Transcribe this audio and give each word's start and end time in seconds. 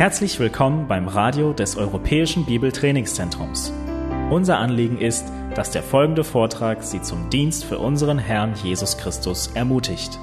Herzlich 0.00 0.38
willkommen 0.38 0.88
beim 0.88 1.08
Radio 1.08 1.52
des 1.52 1.76
Europäischen 1.76 2.46
Bibeltrainingszentrums. 2.46 3.70
Unser 4.30 4.56
Anliegen 4.56 4.98
ist, 4.98 5.26
dass 5.54 5.72
der 5.72 5.82
folgende 5.82 6.24
Vortrag 6.24 6.82
Sie 6.82 7.02
zum 7.02 7.28
Dienst 7.28 7.66
für 7.66 7.78
unseren 7.78 8.18
Herrn 8.18 8.54
Jesus 8.54 8.96
Christus 8.96 9.48
ermutigt. 9.48 10.18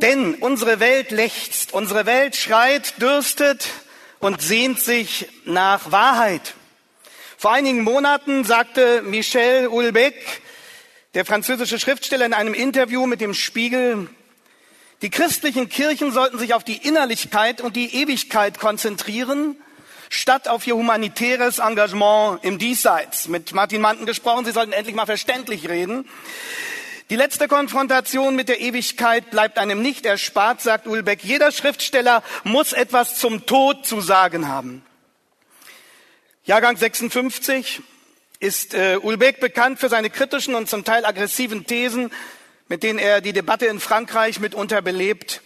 Denn 0.00 0.36
unsere 0.40 0.80
Welt 0.80 1.10
lechzt, 1.10 1.74
unsere 1.74 2.06
Welt 2.06 2.34
schreit, 2.34 2.94
dürstet 3.02 3.68
und 4.20 4.40
sehnt 4.40 4.80
sich 4.80 5.28
nach 5.44 5.92
Wahrheit. 5.92 6.54
Vor 7.36 7.52
einigen 7.52 7.82
Monaten 7.82 8.44
sagte 8.44 9.02
Michel 9.02 9.68
Houellebecq, 9.70 10.40
der 11.18 11.24
französische 11.24 11.80
Schriftsteller, 11.80 12.26
in 12.26 12.32
einem 12.32 12.54
Interview 12.54 13.04
mit 13.04 13.20
dem 13.20 13.34
Spiegel, 13.34 14.08
die 15.02 15.10
christlichen 15.10 15.68
Kirchen 15.68 16.12
sollten 16.12 16.38
sich 16.38 16.54
auf 16.54 16.62
die 16.62 16.76
Innerlichkeit 16.76 17.60
und 17.60 17.74
die 17.74 17.92
Ewigkeit 17.92 18.60
konzentrieren, 18.60 19.56
statt 20.10 20.46
auf 20.46 20.64
ihr 20.68 20.76
humanitäres 20.76 21.58
Engagement 21.58 22.44
im 22.44 22.58
Diesseits. 22.58 23.26
Mit 23.26 23.52
Martin 23.52 23.80
Manten 23.80 24.06
gesprochen, 24.06 24.44
sie 24.44 24.52
sollten 24.52 24.70
endlich 24.70 24.94
mal 24.94 25.06
verständlich 25.06 25.68
reden. 25.68 26.08
Die 27.10 27.16
letzte 27.16 27.48
Konfrontation 27.48 28.36
mit 28.36 28.48
der 28.48 28.60
Ewigkeit 28.60 29.28
bleibt 29.32 29.58
einem 29.58 29.82
nicht 29.82 30.06
erspart, 30.06 30.60
sagt 30.60 30.86
Ulbeck. 30.86 31.24
Jeder 31.24 31.50
Schriftsteller 31.50 32.22
muss 32.44 32.72
etwas 32.72 33.18
zum 33.18 33.44
Tod 33.44 33.84
zu 33.84 34.00
sagen 34.00 34.46
haben. 34.46 34.84
Jahrgang 36.44 36.76
56 36.76 37.82
ist 38.40 38.74
äh, 38.74 38.98
Ulbeck 39.02 39.40
bekannt 39.40 39.80
für 39.80 39.88
seine 39.88 40.10
kritischen 40.10 40.54
und 40.54 40.68
zum 40.68 40.84
Teil 40.84 41.04
aggressiven 41.04 41.66
Thesen, 41.66 42.12
mit 42.68 42.82
denen 42.82 42.98
er 42.98 43.20
die 43.20 43.32
Debatte 43.32 43.66
in 43.66 43.80
Frankreich 43.80 44.40
mitunter 44.40 44.82
belebt. 44.82 45.42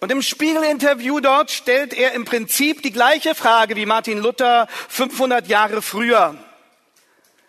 Und 0.00 0.12
im 0.12 0.22
Spiegel-Interview 0.22 1.20
dort 1.20 1.50
stellt 1.50 1.92
er 1.92 2.12
im 2.12 2.24
Prinzip 2.24 2.82
die 2.82 2.92
gleiche 2.92 3.34
Frage 3.34 3.74
wie 3.76 3.84
Martin 3.84 4.18
Luther 4.18 4.68
500 4.88 5.48
Jahre 5.48 5.82
früher, 5.82 6.36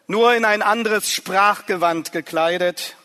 nur 0.07 0.33
in 0.33 0.45
ein 0.45 0.63
anderes 0.63 1.11
Sprachgewand 1.11 2.11
gekleidet. 2.11 2.95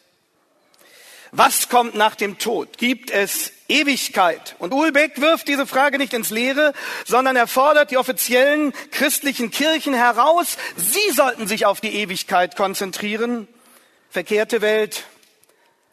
Was 1.37 1.69
kommt 1.69 1.97
nach 1.97 2.15
dem 2.15 2.39
Tod? 2.39 2.79
Gibt 2.79 3.11
es 3.11 3.51
Ewigkeit? 3.67 4.55
Und 4.61 4.73
Ulbeck 4.73 5.21
wirft 5.21 5.49
diese 5.49 5.67
Frage 5.67 5.99
nicht 5.99 6.13
ins 6.13 6.31
Leere, 6.31 6.73
sondern 7.05 7.35
er 7.35 7.49
fordert 7.49 7.91
die 7.91 7.97
offiziellen 7.97 8.73
christlichen 8.93 9.51
Kirchen 9.51 9.95
heraus, 9.95 10.57
sie 10.77 11.13
sollten 11.13 11.49
sich 11.49 11.67
auf 11.67 11.81
die 11.81 11.93
Ewigkeit 11.97 12.55
konzentrieren. 12.55 13.49
Verkehrte 14.11 14.61
Welt. 14.61 15.07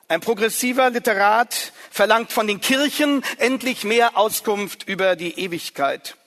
Ein 0.08 0.22
progressiver 0.22 0.92
Literat 0.92 1.74
verlangt 1.90 2.32
von 2.32 2.46
den 2.46 2.62
Kirchen 2.62 3.24
endlich 3.40 3.84
mehr 3.84 4.18
Auskunft 4.18 4.88
über 4.88 5.16
die 5.16 5.40
Ewigkeit. 5.40 6.18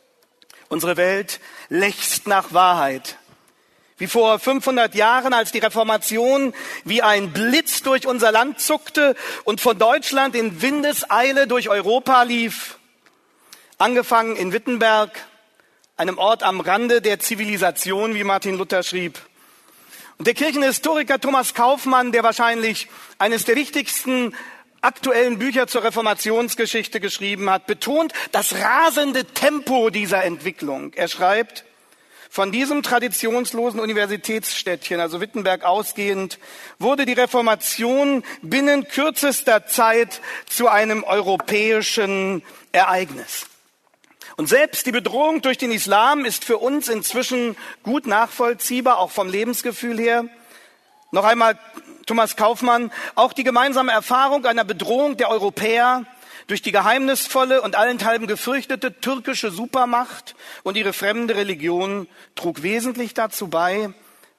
Unsere 0.69 0.97
Welt 0.97 1.39
lechzt 1.69 2.27
nach 2.27 2.53
Wahrheit. 2.53 3.17
Wie 3.97 4.09
vor 4.09 4.41
500 4.41 4.95
Jahren, 4.97 5.33
als 5.33 5.53
die 5.53 5.61
Reformation 5.61 6.53
wie 6.85 7.03
ein 7.03 7.33
Blitz 7.33 7.83
durch 7.83 8.07
unser 8.09 8.33
Land 8.33 8.59
zuckte 8.59 9.15
und 9.45 9.61
von 9.61 9.79
Deutschland 9.79 10.35
in 10.35 10.61
Windeseile 10.63 11.47
durch 11.47 11.69
Europa 11.69 12.25
lief. 12.25 12.79
Angefangen 13.79 14.35
in 14.35 14.53
Wittenberg, 14.53 15.11
einem 15.97 16.19
Ort 16.19 16.43
am 16.43 16.61
Rande 16.61 17.03
der 17.03 17.21
Zivilisation, 17.21 18.17
wie 18.17 18.25
Martin 18.25 18.57
Luther 18.57 18.83
schrieb. 18.83 19.21
Und 20.19 20.27
der 20.27 20.35
Kirchenhistoriker 20.35 21.21
Thomas 21.21 21.55
Kaufmann, 21.55 22.11
der 22.11 22.25
wahrscheinlich 22.25 22.89
eines 23.19 23.45
der 23.45 23.55
wichtigsten 23.55 24.35
aktuellen 24.81 25.39
Bücher 25.39 25.69
zur 25.69 25.85
Reformationsgeschichte 25.85 26.99
geschrieben 26.99 27.49
hat, 27.49 27.67
betont 27.67 28.13
das 28.33 28.55
rasende 28.55 29.25
Tempo 29.25 29.91
dieser 29.91 30.25
Entwicklung. 30.25 30.93
Er 30.95 31.09
schreibt, 31.09 31.65
von 32.35 32.51
diesem 32.51 32.83
traditionslosen 32.83 33.79
Universitätsstädtchen, 33.79 34.99
also 34.99 35.21
Wittenberg 35.21 35.63
ausgehend, 35.63 36.41
wurde 36.81 37.07
die 37.07 37.13
Reformation 37.13 38.25
binnen 38.43 38.89
kürzester 38.89 39.67
Zeit 39.67 40.21
zu 40.47 40.67
einem 40.67 41.05
europäischen 41.05 42.43
Ereignis. 42.73 43.47
Und 44.35 44.49
selbst 44.49 44.85
die 44.85 44.91
Bedrohung 44.91 45.43
durch 45.43 45.59
den 45.59 45.71
Islam 45.71 46.25
ist 46.25 46.45
für 46.45 46.59
uns 46.59 46.89
inzwischen 46.89 47.57
gut 47.85 48.09
nachvollziehbar, 48.09 48.99
auch 48.99 49.13
vom 49.13 49.29
Lebensgefühl 49.29 50.01
her. 50.01 50.25
Noch 51.13 51.25
einmal 51.25 51.57
Thomas 52.05 52.35
Kaufmann, 52.35 52.91
auch 53.15 53.33
die 53.33 53.45
gemeinsame 53.45 53.93
Erfahrung 53.93 54.45
einer 54.45 54.65
Bedrohung 54.65 55.17
der 55.17 55.31
Europäer 55.31 56.05
durch 56.47 56.63
die 56.63 56.73
geheimnisvolle 56.73 57.63
und 57.63 57.77
allenthalben 57.77 58.27
gefürchtete 58.27 59.01
türkische 59.01 59.51
Supermacht 59.51 60.35
und 60.63 60.77
ihre 60.77 60.93
fremde 60.93 61.37
Religion 61.37 62.09
trug 62.35 62.63
wesentlich 62.63 63.15
dazu 63.15 63.49
bei, 63.49 63.91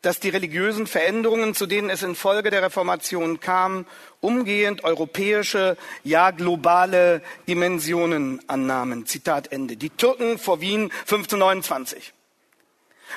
dass 0.06 0.20
die 0.20 0.30
religiösen 0.30 0.86
Veränderungen, 0.86 1.56
zu 1.56 1.66
denen 1.66 1.90
es 1.90 2.04
infolge 2.04 2.52
der 2.52 2.62
Reformation 2.62 3.40
kam, 3.40 3.88
umgehend 4.22 4.84
europäische, 4.84 5.78
ja 6.04 6.30
globale 6.30 7.24
Dimensionen 7.48 8.40
annahmen. 8.48 9.08
Zitat 9.08 9.52
Ende. 9.52 9.78
Die 9.78 9.90
Türken 9.90 10.38
vor 10.38 10.62
Wien 10.62 10.92
1529. 11.02 12.14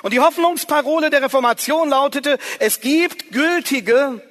Und 0.02 0.12
die 0.12 0.20
Hoffnungsparole 0.20 1.10
der 1.10 1.22
Reformation 1.22 1.90
lautete, 1.90 2.38
es 2.58 2.80
gibt 2.80 3.32
gültige, 3.32 4.22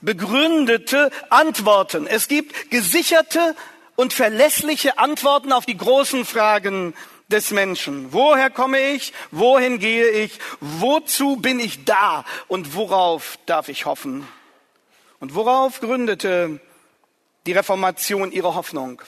begründete 0.00 1.10
Antworten. 1.30 2.06
Es 2.06 2.28
gibt 2.28 2.70
gesicherte 2.70 3.56
und 3.96 4.12
verlässliche 4.12 4.98
Antworten 4.98 5.52
auf 5.52 5.66
die 5.66 5.76
großen 5.76 6.24
Fragen 6.24 6.94
des 7.28 7.50
Menschen. 7.50 8.12
Woher 8.12 8.50
komme 8.50 8.78
ich? 8.92 9.12
Wohin 9.30 9.78
gehe 9.78 10.08
ich? 10.08 10.38
Wozu 10.60 11.36
bin 11.36 11.60
ich 11.60 11.84
da? 11.84 12.24
Und 12.48 12.74
worauf 12.74 13.38
darf 13.46 13.68
ich 13.68 13.86
hoffen? 13.86 14.26
Und 15.20 15.34
worauf 15.34 15.80
gründete 15.80 16.60
die 17.46 17.52
Reformation 17.52 18.30
ihre 18.30 18.54
Hoffnung? 18.54 19.00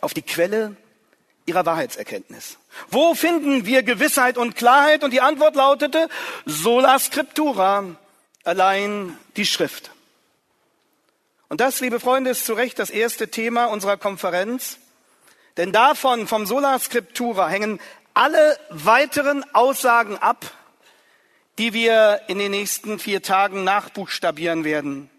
Auf 0.00 0.14
die 0.14 0.22
Quelle 0.22 0.76
ihrer 1.46 1.66
Wahrheitserkenntnis. 1.66 2.58
Wo 2.88 3.14
finden 3.14 3.66
wir 3.66 3.82
Gewissheit 3.82 4.38
und 4.38 4.56
Klarheit? 4.56 5.04
Und 5.04 5.12
die 5.12 5.20
Antwort 5.20 5.54
lautete 5.54 6.08
sola 6.44 6.98
scriptura, 6.98 7.84
allein 8.44 9.16
die 9.36 9.46
Schrift. 9.46 9.90
Und 11.52 11.60
das, 11.60 11.80
liebe 11.80 12.00
Freunde, 12.00 12.30
ist 12.30 12.46
zu 12.46 12.54
Recht 12.54 12.78
das 12.78 12.88
erste 12.88 13.28
Thema 13.28 13.66
unserer 13.66 13.98
Konferenz. 13.98 14.78
Denn 15.58 15.70
davon, 15.70 16.26
vom 16.26 16.46
Sola 16.46 16.78
Scriptura, 16.78 17.46
hängen 17.46 17.78
alle 18.14 18.58
weiteren 18.70 19.44
Aussagen 19.54 20.16
ab, 20.16 20.50
die 21.58 21.74
wir 21.74 22.22
in 22.28 22.38
den 22.38 22.52
nächsten 22.52 22.98
vier 22.98 23.20
Tagen 23.20 23.64
nachbuchstabieren 23.64 24.64
werden. 24.64 25.10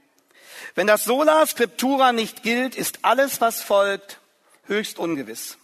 Wenn 0.73 0.87
das 0.87 1.03
Sola 1.03 1.45
Scriptura 1.45 2.13
nicht 2.13 2.41
gilt, 2.41 2.73
ist 2.73 3.05
alles, 3.05 3.39
was 3.39 3.61
folgt, 3.61 4.19
höchst 4.65 4.97
ungewiss. 4.97 5.59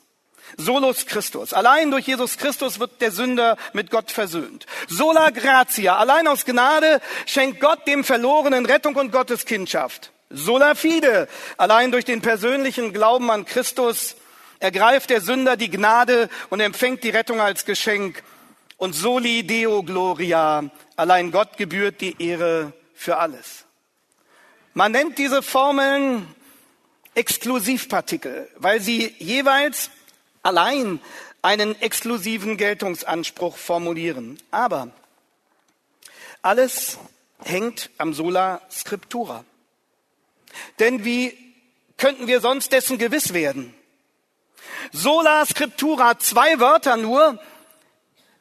Solus 0.56 1.07
Christus. 1.07 1.51
Allein 1.51 1.90
durch 1.90 2.06
Jesus 2.06 2.38
Christus 2.38 2.80
wird 2.80 3.01
der 3.01 3.12
Sünder 3.12 3.57
mit 3.74 3.90
Gott 3.90 4.12
versöhnt. 4.12 4.68
Sola 4.88 5.31
gratia. 5.31 5.97
Allein 5.97 6.28
aus 6.28 6.46
Gnade 6.46 7.01
schenkt 7.25 7.59
Gott 7.59 7.88
dem 7.88 8.03
Verlorenen 8.03 8.68
Rettung 8.68 8.96
und 8.97 9.12
Gottes 9.12 9.47
Kindschaft. 9.47 10.12
Sola 10.29 10.75
fide, 10.75 11.28
allein 11.57 11.91
durch 11.91 12.06
den 12.06 12.22
persönlichen 12.22 12.94
Glauben 12.94 13.31
an 13.31 13.45
Christus 13.45 14.15
ergreift 14.59 15.09
der 15.09 15.21
Sünder 15.21 15.57
die 15.57 15.71
Gnade 15.71 16.30
und 16.50 16.59
empfängt 16.59 17.03
die 17.03 17.09
Rettung 17.09 17.42
als 17.42 17.65
Geschenk. 17.65 18.24
Und 18.77 18.94
soli 18.94 19.44
deo 19.44 19.83
gloria, 19.83 20.69
allein 20.95 21.31
Gott 21.31 21.57
gebührt 21.57 22.00
die 22.00 22.15
Ehre 22.21 22.74
für 22.94 23.18
alles. 23.18 23.65
Man 24.74 24.92
nennt 24.92 25.18
diese 25.18 25.42
Formeln 25.42 26.27
Exklusivpartikel, 27.15 28.50
weil 28.56 28.80
sie 28.80 29.13
jeweils 29.18 29.89
allein 30.44 31.01
einen 31.42 31.80
exklusiven 31.81 32.56
Geltungsanspruch 32.56 33.57
formulieren. 33.57 34.38
Aber 34.51 34.92
alles 36.42 36.98
hängt 37.44 37.89
am 37.98 38.13
Sola 38.13 38.62
Scriptura. 38.69 39.44
Denn 40.80 41.04
wie 41.06 41.38
könnten 41.98 42.28
wir 42.28 42.42
sonst 42.42 42.72
dessen 42.72 42.98
gewiss 42.98 43.34
werden? 43.34 43.74
Sola 44.92 45.46
Scriptura, 45.46 46.18
zwei 46.19 46.60
Wörter 46.60 46.98
nur, 46.98 47.40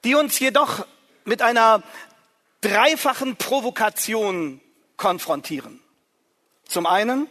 die 0.04 0.14
uns 0.14 0.38
jedoch 0.38 0.86
mit 1.24 1.42
einer 1.42 1.82
dreifachen 2.60 3.36
Provokation 3.36 4.60
konfrontieren. 4.96 5.80
Zum 6.66 6.86
einen, 6.86 7.26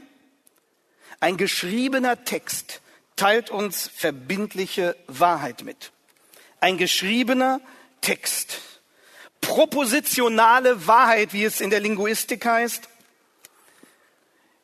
ein 1.20 1.38
geschriebener 1.38 2.24
Text 2.24 2.82
teilt 3.16 3.50
uns 3.50 3.90
verbindliche 3.94 4.96
Wahrheit 5.08 5.64
mit. 5.64 5.92
Ein 6.60 6.78
geschriebener 6.78 7.60
Text. 8.02 8.60
Propositionale 9.42 10.88
Wahrheit, 10.88 11.34
wie 11.34 11.44
es 11.44 11.62
in 11.62 11.70
der 11.70 11.80
Linguistik 11.80 12.46
heißt, 12.46 12.88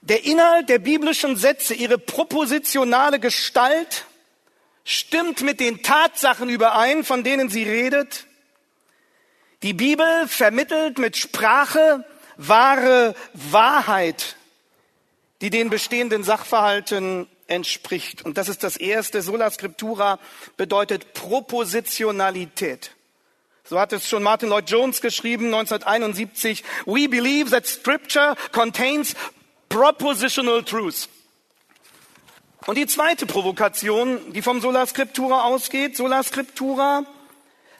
Der 0.03 0.25
Inhalt 0.25 0.67
der 0.67 0.79
biblischen 0.79 1.37
Sätze, 1.37 1.73
ihre 1.73 1.97
propositionale 1.97 3.19
Gestalt 3.21 4.05
stimmt 4.83 5.41
mit 5.41 5.61
den 5.61 5.81
Tatsachen 5.81 6.49
überein, 6.49 7.05
von 7.05 7.23
denen 7.23 7.49
sie 7.49 7.63
redet. 7.63 8.27
Die 9.61 9.71
Bibel 9.71 10.27
vermittelt 10.27 10.97
mit 10.97 11.15
Sprache 11.15 12.03
wahre 12.35 13.15
Wahrheit, 13.33 14.35
die 15.39 15.49
den 15.49 15.69
bestehenden 15.69 16.25
Sachverhalten 16.25 17.29
entspricht. 17.47 18.23
Und 18.25 18.37
das 18.37 18.49
ist 18.49 18.61
das 18.63 18.75
erste. 18.75 19.21
Sola 19.21 19.49
Scriptura 19.51 20.19
bedeutet 20.57 21.13
Propositionalität. 21.13 22.91
So 23.63 23.79
hat 23.79 23.93
es 23.93 24.09
schon 24.09 24.23
Martin 24.23 24.49
Lloyd 24.49 24.69
Jones 24.69 24.99
geschrieben 24.99 25.45
1971. 25.45 26.65
We 26.85 27.07
believe 27.07 27.51
that 27.51 27.65
Scripture 27.65 28.35
contains 28.51 29.15
propositional 29.73 30.63
truth. 30.63 31.09
Und 32.67 32.77
die 32.77 32.85
zweite 32.85 33.25
Provokation, 33.25 34.31
die 34.31 34.43
vom 34.43 34.61
Sola 34.61 34.85
Scriptura 34.85 35.45
ausgeht, 35.45 35.97
Sola 35.97 36.21
Scriptura 36.21 37.05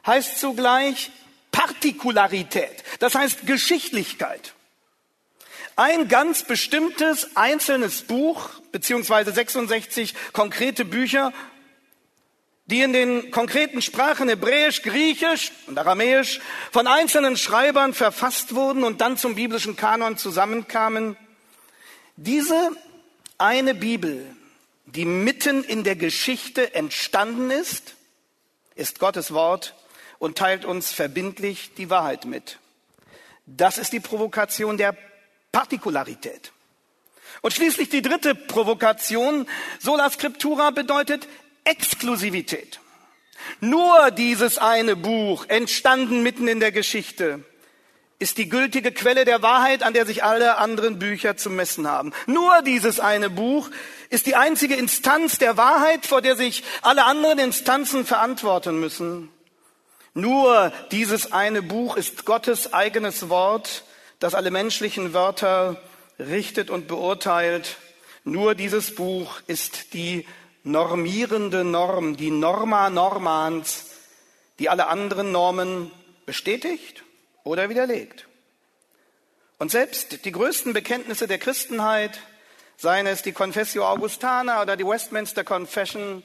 heißt 0.05 0.39
zugleich 0.39 1.11
Partikularität, 1.51 2.83
das 2.97 3.13
heißt 3.13 3.45
Geschichtlichkeit. 3.45 4.53
Ein 5.75 6.07
ganz 6.07 6.43
bestimmtes 6.43 7.37
einzelnes 7.37 8.01
Buch, 8.01 8.49
beziehungsweise 8.71 9.31
66 9.31 10.15
konkrete 10.33 10.85
Bücher, 10.85 11.31
die 12.65 12.81
in 12.81 12.93
den 12.93 13.29
konkreten 13.29 13.83
Sprachen 13.83 14.29
Hebräisch, 14.29 14.81
Griechisch 14.81 15.51
und 15.67 15.77
Aramäisch 15.77 16.39
von 16.71 16.87
einzelnen 16.87 17.37
Schreibern 17.37 17.93
verfasst 17.93 18.55
wurden 18.55 18.83
und 18.83 18.99
dann 18.99 19.15
zum 19.15 19.35
biblischen 19.35 19.75
Kanon 19.75 20.17
zusammenkamen. 20.17 21.17
Diese 22.15 22.71
eine 23.39 23.73
Bibel, 23.73 24.23
die 24.85 25.05
mitten 25.05 25.63
in 25.63 25.83
der 25.83 25.95
Geschichte 25.95 26.75
entstanden 26.75 27.49
ist, 27.49 27.95
ist 28.75 28.99
Gottes 28.99 29.33
Wort 29.33 29.73
und 30.19 30.37
teilt 30.37 30.63
uns 30.63 30.91
verbindlich 30.91 31.71
die 31.75 31.89
Wahrheit 31.89 32.25
mit. 32.25 32.59
Das 33.47 33.77
ist 33.77 33.93
die 33.93 33.99
Provokation 33.99 34.77
der 34.77 34.95
Partikularität. 35.51 36.51
Und 37.41 37.53
schließlich 37.53 37.89
die 37.89 38.03
dritte 38.03 38.35
Provokation, 38.35 39.47
sola 39.79 40.09
scriptura 40.09 40.69
bedeutet 40.69 41.27
Exklusivität. 41.63 42.79
Nur 43.59 44.11
dieses 44.11 44.59
eine 44.59 44.95
Buch, 44.95 45.45
entstanden 45.47 46.21
mitten 46.21 46.47
in 46.47 46.59
der 46.59 46.71
Geschichte, 46.71 47.43
ist 48.23 48.37
die 48.37 48.47
gültige 48.47 48.93
Quelle 48.93 49.25
der 49.25 49.41
Wahrheit, 49.41 49.83
an 49.83 49.93
der 49.93 50.05
sich 50.05 50.23
alle 50.23 50.57
anderen 50.57 50.97
Bücher 50.97 51.35
zu 51.35 51.49
messen 51.49 51.85
haben. 51.85 52.13
Nur 52.25 52.61
dieses 52.61 53.01
eine 53.01 53.29
Buch 53.29 53.69
ist 54.09 54.27
die 54.27 54.35
einzige 54.35 54.75
Instanz 54.75 55.39
der 55.39 55.57
Wahrheit, 55.57 56.05
vor 56.05 56.21
der 56.21 56.37
sich 56.37 56.63
alle 56.83 57.03
anderen 57.03 57.37
Instanzen 57.37 58.05
verantworten 58.05 58.79
müssen. 58.79 59.29
Nur 60.13 60.71
dieses 60.91 61.33
eine 61.33 61.61
Buch 61.61 61.97
ist 61.97 62.23
Gottes 62.23 62.71
eigenes 62.71 63.27
Wort, 63.27 63.83
das 64.19 64.35
alle 64.35 64.51
menschlichen 64.51 65.13
Wörter 65.13 65.75
richtet 66.17 66.69
und 66.69 66.87
beurteilt. 66.87 67.75
Nur 68.23 68.55
dieses 68.55 68.95
Buch 68.95 69.41
ist 69.47 69.93
die 69.93 70.25
normierende 70.63 71.65
Norm, 71.65 72.15
die 72.15 72.31
Norma 72.31 72.89
Normans, 72.89 73.87
die 74.59 74.69
alle 74.69 74.87
anderen 74.87 75.33
Normen 75.33 75.91
bestätigt 76.25 77.03
oder 77.43 77.69
widerlegt. 77.69 78.27
Und 79.59 79.71
selbst 79.71 80.25
die 80.25 80.31
größten 80.31 80.73
Bekenntnisse 80.73 81.27
der 81.27 81.37
Christenheit, 81.37 82.19
seien 82.77 83.07
es 83.07 83.21
die 83.21 83.31
Confessio 83.31 83.85
Augustana 83.85 84.61
oder 84.61 84.75
die 84.75 84.85
Westminster 84.85 85.43
Confession, 85.43 86.23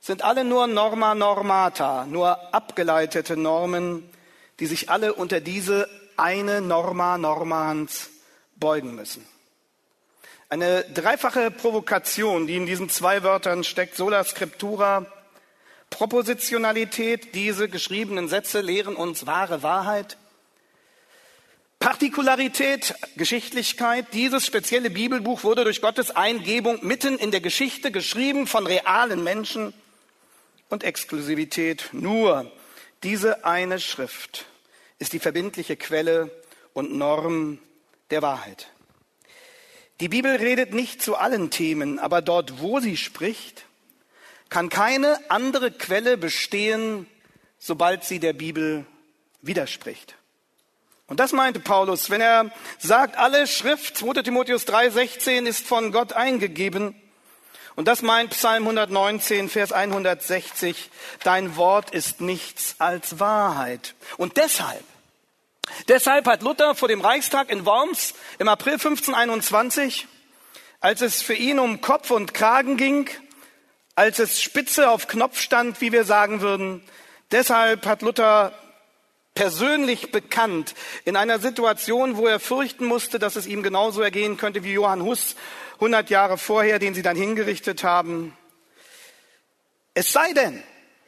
sind 0.00 0.22
alle 0.22 0.44
nur 0.44 0.66
Norma 0.66 1.14
Normata, 1.14 2.06
nur 2.06 2.54
abgeleitete 2.54 3.36
Normen, 3.36 4.08
die 4.60 4.66
sich 4.66 4.90
alle 4.90 5.14
unter 5.14 5.40
diese 5.40 5.88
eine 6.16 6.60
Norma 6.60 7.18
Normans 7.18 8.10
beugen 8.56 8.94
müssen. 8.94 9.26
Eine 10.50 10.82
dreifache 10.84 11.50
Provokation, 11.50 12.46
die 12.46 12.56
in 12.56 12.66
diesen 12.66 12.88
zwei 12.88 13.22
Wörtern 13.22 13.64
steckt, 13.64 13.96
sola 13.96 14.24
scriptura, 14.24 15.06
Propositionalität, 15.90 17.34
diese 17.34 17.68
geschriebenen 17.68 18.28
Sätze 18.28 18.60
lehren 18.60 18.96
uns 18.96 19.26
wahre 19.26 19.62
Wahrheit. 19.62 20.16
Partikularität, 21.78 22.94
Geschichtlichkeit, 23.16 24.06
dieses 24.12 24.44
spezielle 24.44 24.90
Bibelbuch 24.90 25.44
wurde 25.44 25.62
durch 25.62 25.80
Gottes 25.80 26.10
Eingebung 26.10 26.84
mitten 26.84 27.18
in 27.18 27.30
der 27.30 27.40
Geschichte 27.40 27.92
geschrieben 27.92 28.48
von 28.48 28.66
realen 28.66 29.22
Menschen. 29.22 29.72
Und 30.68 30.82
Exklusivität, 30.82 31.90
nur 31.92 32.50
diese 33.04 33.44
eine 33.44 33.78
Schrift 33.78 34.46
ist 34.98 35.12
die 35.12 35.20
verbindliche 35.20 35.76
Quelle 35.76 36.30
und 36.72 36.94
Norm 36.94 37.58
der 38.10 38.22
Wahrheit. 38.22 38.68
Die 40.00 40.08
Bibel 40.08 40.34
redet 40.34 40.74
nicht 40.74 41.00
zu 41.00 41.16
allen 41.16 41.50
Themen, 41.50 41.98
aber 42.00 42.22
dort, 42.22 42.60
wo 42.60 42.80
sie 42.80 42.96
spricht, 42.96 43.66
kann 44.48 44.68
keine 44.68 45.18
andere 45.30 45.70
Quelle 45.70 46.16
bestehen, 46.16 47.06
sobald 47.58 48.04
sie 48.04 48.18
der 48.18 48.32
Bibel 48.32 48.84
widerspricht. 49.42 50.17
Und 51.08 51.20
das 51.20 51.32
meinte 51.32 51.58
Paulus, 51.58 52.10
wenn 52.10 52.20
er 52.20 52.50
sagt, 52.78 53.16
alle 53.16 53.46
Schrift, 53.46 53.96
2 53.96 54.22
Timotheus 54.22 54.66
3,16 54.66 55.46
ist 55.46 55.66
von 55.66 55.90
Gott 55.90 56.12
eingegeben. 56.12 56.94
Und 57.76 57.88
das 57.88 58.02
meint 58.02 58.30
Psalm 58.30 58.64
119, 58.64 59.48
Vers 59.48 59.72
160, 59.72 60.90
dein 61.24 61.56
Wort 61.56 61.90
ist 61.90 62.20
nichts 62.20 62.76
als 62.78 63.18
Wahrheit. 63.18 63.94
Und 64.16 64.36
deshalb 64.36 64.84
Deshalb 65.86 66.26
hat 66.26 66.42
Luther 66.42 66.74
vor 66.74 66.88
dem 66.88 67.02
Reichstag 67.02 67.50
in 67.50 67.66
Worms 67.66 68.14
im 68.38 68.48
April 68.48 68.74
1521, 68.74 70.06
als 70.80 71.02
es 71.02 71.22
für 71.22 71.34
ihn 71.34 71.58
um 71.58 71.80
Kopf 71.80 72.10
und 72.10 72.32
Kragen 72.32 72.76
ging, 72.78 73.08
als 73.94 74.18
es 74.18 74.40
Spitze 74.40 74.90
auf 74.90 75.08
Knopf 75.08 75.38
stand, 75.40 75.80
wie 75.80 75.92
wir 75.92 76.04
sagen 76.04 76.40
würden, 76.40 76.82
deshalb 77.30 77.84
hat 77.84 78.02
Luther 78.02 78.52
persönlich 79.38 80.10
bekannt 80.10 80.74
in 81.04 81.14
einer 81.14 81.38
Situation, 81.38 82.16
wo 82.16 82.26
er 82.26 82.40
fürchten 82.40 82.84
musste, 82.84 83.20
dass 83.20 83.36
es 83.36 83.46
ihm 83.46 83.62
genauso 83.62 84.02
ergehen 84.02 84.36
könnte 84.36 84.64
wie 84.64 84.72
Johann 84.72 85.04
Hus 85.04 85.36
100 85.74 86.10
Jahre 86.10 86.38
vorher, 86.38 86.80
den 86.80 86.92
sie 86.92 87.02
dann 87.02 87.16
hingerichtet 87.16 87.84
haben. 87.84 88.36
Es 89.94 90.12
sei 90.12 90.32
denn, 90.32 90.60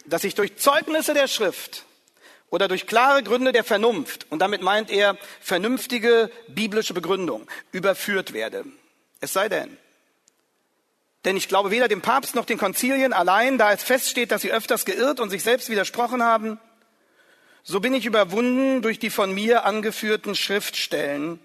dass 0.07 0.23
ich 0.23 0.37
durch 0.37 0.57
Zeugnisse 0.59 1.13
der 1.13 1.27
Schrift 1.27 1.87
oder 2.51 2.69
durch 2.69 2.87
klare 2.87 3.25
Gründe 3.25 3.51
der 3.51 3.65
Vernunft, 3.65 4.29
und 4.31 4.39
damit 4.39 4.63
meint 4.63 4.93
er 4.93 5.19
vernünftige 5.41 6.31
biblische 6.47 6.95
Begründung, 6.95 7.49
überführt 7.73 8.33
werde. 8.33 8.65
Es 9.19 9.33
sei 9.33 9.49
denn. 9.49 9.77
Denn 11.25 11.37
ich 11.37 11.49
glaube 11.49 11.73
weder 11.73 11.89
dem 11.89 12.01
Papst 12.01 12.37
noch 12.37 12.45
den 12.45 12.59
Konzilien 12.59 13.13
allein, 13.13 13.59
da 13.59 13.73
es 13.73 13.83
feststeht, 13.83 14.31
dass 14.31 14.43
sie 14.43 14.53
öfters 14.53 14.85
geirrt 14.85 15.19
und 15.19 15.31
sich 15.31 15.43
selbst 15.43 15.69
widersprochen 15.69 16.23
haben, 16.23 16.61
so 17.62 17.81
bin 17.81 17.95
ich 17.95 18.07
überwunden 18.07 18.83
durch 18.83 18.99
die 18.99 19.11
von 19.11 19.33
mir 19.33 19.64
angeführten 19.64 20.35
Schriftstellen 20.35 21.38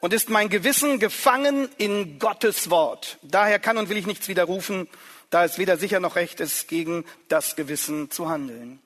und 0.00 0.12
ist 0.12 0.28
mein 0.28 0.48
Gewissen 0.48 0.98
gefangen 0.98 1.68
in 1.78 2.18
Gottes 2.18 2.70
Wort. 2.70 3.18
Daher 3.22 3.58
kann 3.58 3.78
und 3.78 3.88
will 3.88 3.96
ich 3.96 4.06
nichts 4.06 4.28
widerrufen, 4.28 4.88
da 5.30 5.44
es 5.44 5.58
weder 5.58 5.76
sicher 5.76 6.00
noch 6.00 6.16
recht 6.16 6.40
ist, 6.40 6.68
gegen 6.68 7.04
das 7.28 7.56
Gewissen 7.56 8.10
zu 8.10 8.28
handeln. 8.28 8.80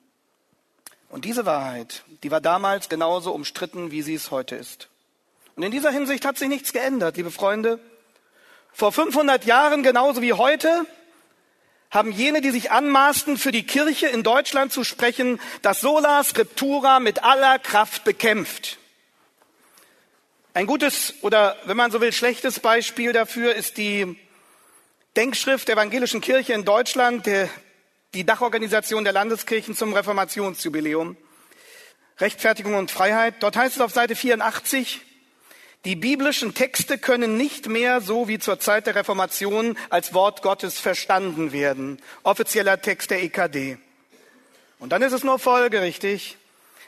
Und 1.09 1.25
diese 1.25 1.45
Wahrheit, 1.45 2.03
die 2.23 2.31
war 2.31 2.41
damals 2.41 2.87
genauso 2.87 3.33
umstritten, 3.33 3.91
wie 3.91 4.01
sie 4.01 4.15
es 4.15 4.31
heute 4.31 4.55
ist. 4.55 4.87
Und 5.55 5.63
in 5.63 5.71
dieser 5.71 5.91
Hinsicht 5.91 6.25
hat 6.25 6.37
sich 6.37 6.47
nichts 6.47 6.71
geändert, 6.71 7.17
liebe 7.17 7.31
Freunde. 7.31 7.79
Vor 8.71 8.93
500 8.93 9.45
Jahren 9.45 9.83
genauso 9.83 10.21
wie 10.21 10.33
heute 10.33 10.85
haben 11.91 12.11
jene, 12.13 12.39
die 12.39 12.51
sich 12.51 12.71
anmaßten, 12.71 13.37
für 13.37 13.51
die 13.51 13.65
Kirche 13.65 14.07
in 14.07 14.23
Deutschland 14.23 14.71
zu 14.71 14.83
sprechen, 14.85 15.39
das 15.61 15.81
Sola 15.81 16.23
Scriptura 16.23 16.99
mit 17.01 17.23
aller 17.23 17.59
Kraft 17.59 18.05
bekämpft. 18.05 18.77
Ein 20.53 20.65
gutes 20.65 21.13
oder, 21.21 21.57
wenn 21.65 21.77
man 21.77 21.91
so 21.91 22.01
will, 22.01 22.13
schlechtes 22.13 22.59
Beispiel 22.59 23.13
dafür 23.13 23.55
ist 23.55 23.77
die 23.77 24.17
Denkschrift 25.15 25.67
der 25.67 25.75
evangelischen 25.75 26.21
Kirche 26.21 26.53
in 26.53 26.65
Deutschland, 26.65 27.25
der 27.25 27.49
die 28.13 28.25
Dachorganisation 28.25 29.03
der 29.03 29.13
Landeskirchen 29.13 29.75
zum 29.75 29.93
Reformationsjubiläum. 29.93 31.17
Rechtfertigung 32.19 32.75
und 32.75 32.91
Freiheit. 32.91 33.35
Dort 33.39 33.57
heißt 33.57 33.75
es 33.75 33.81
auf 33.81 33.91
Seite 33.91 34.15
84, 34.15 35.01
die 35.83 35.95
biblischen 35.95 36.53
Texte 36.53 36.99
können 36.99 37.37
nicht 37.37 37.67
mehr 37.67 38.01
so 38.01 38.27
wie 38.27 38.37
zur 38.37 38.59
Zeit 38.59 38.85
der 38.85 38.95
Reformation 38.95 39.75
als 39.89 40.13
Wort 40.13 40.43
Gottes 40.43 40.79
verstanden 40.79 41.53
werden. 41.53 41.99
Offizieller 42.21 42.79
Text 42.81 43.09
der 43.09 43.23
EKD. 43.23 43.77
Und 44.77 44.91
dann 44.91 45.01
ist 45.01 45.13
es 45.13 45.23
nur 45.23 45.39
folgerichtig, 45.39 46.37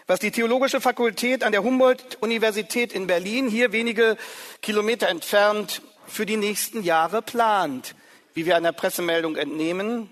was 0.06 0.20
die 0.20 0.32
Theologische 0.32 0.80
Fakultät 0.80 1.44
an 1.44 1.52
der 1.52 1.64
Humboldt-Universität 1.64 2.94
in 2.94 3.08
Berlin, 3.08 3.48
hier 3.48 3.72
wenige 3.72 4.18
Kilometer 4.62 5.10
entfernt, 5.10 5.82
für 6.06 6.26
die 6.26 6.38
nächsten 6.38 6.84
Jahre 6.84 7.22
plant, 7.22 7.96
wie 8.34 8.46
wir 8.46 8.56
einer 8.56 8.74
Pressemeldung 8.74 9.38
entnehmen. 9.38 10.12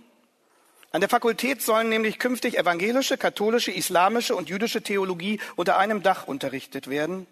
An 0.91 1.01
der 1.01 1.09
Fakultät 1.09 1.61
sollen 1.61 1.89
nämlich 1.89 2.17
künftig 2.17 2.57
evangelische, 2.57 3.17
katholische, 3.17 3.71
islamische 3.71 4.35
und 4.35 4.49
jüdische 4.49 4.81
Theologie 4.81 5.39
unter 5.55 5.77
einem 5.77 6.01
Dach 6.01 6.27
unterrichtet 6.27 6.89
werden. 6.89 7.27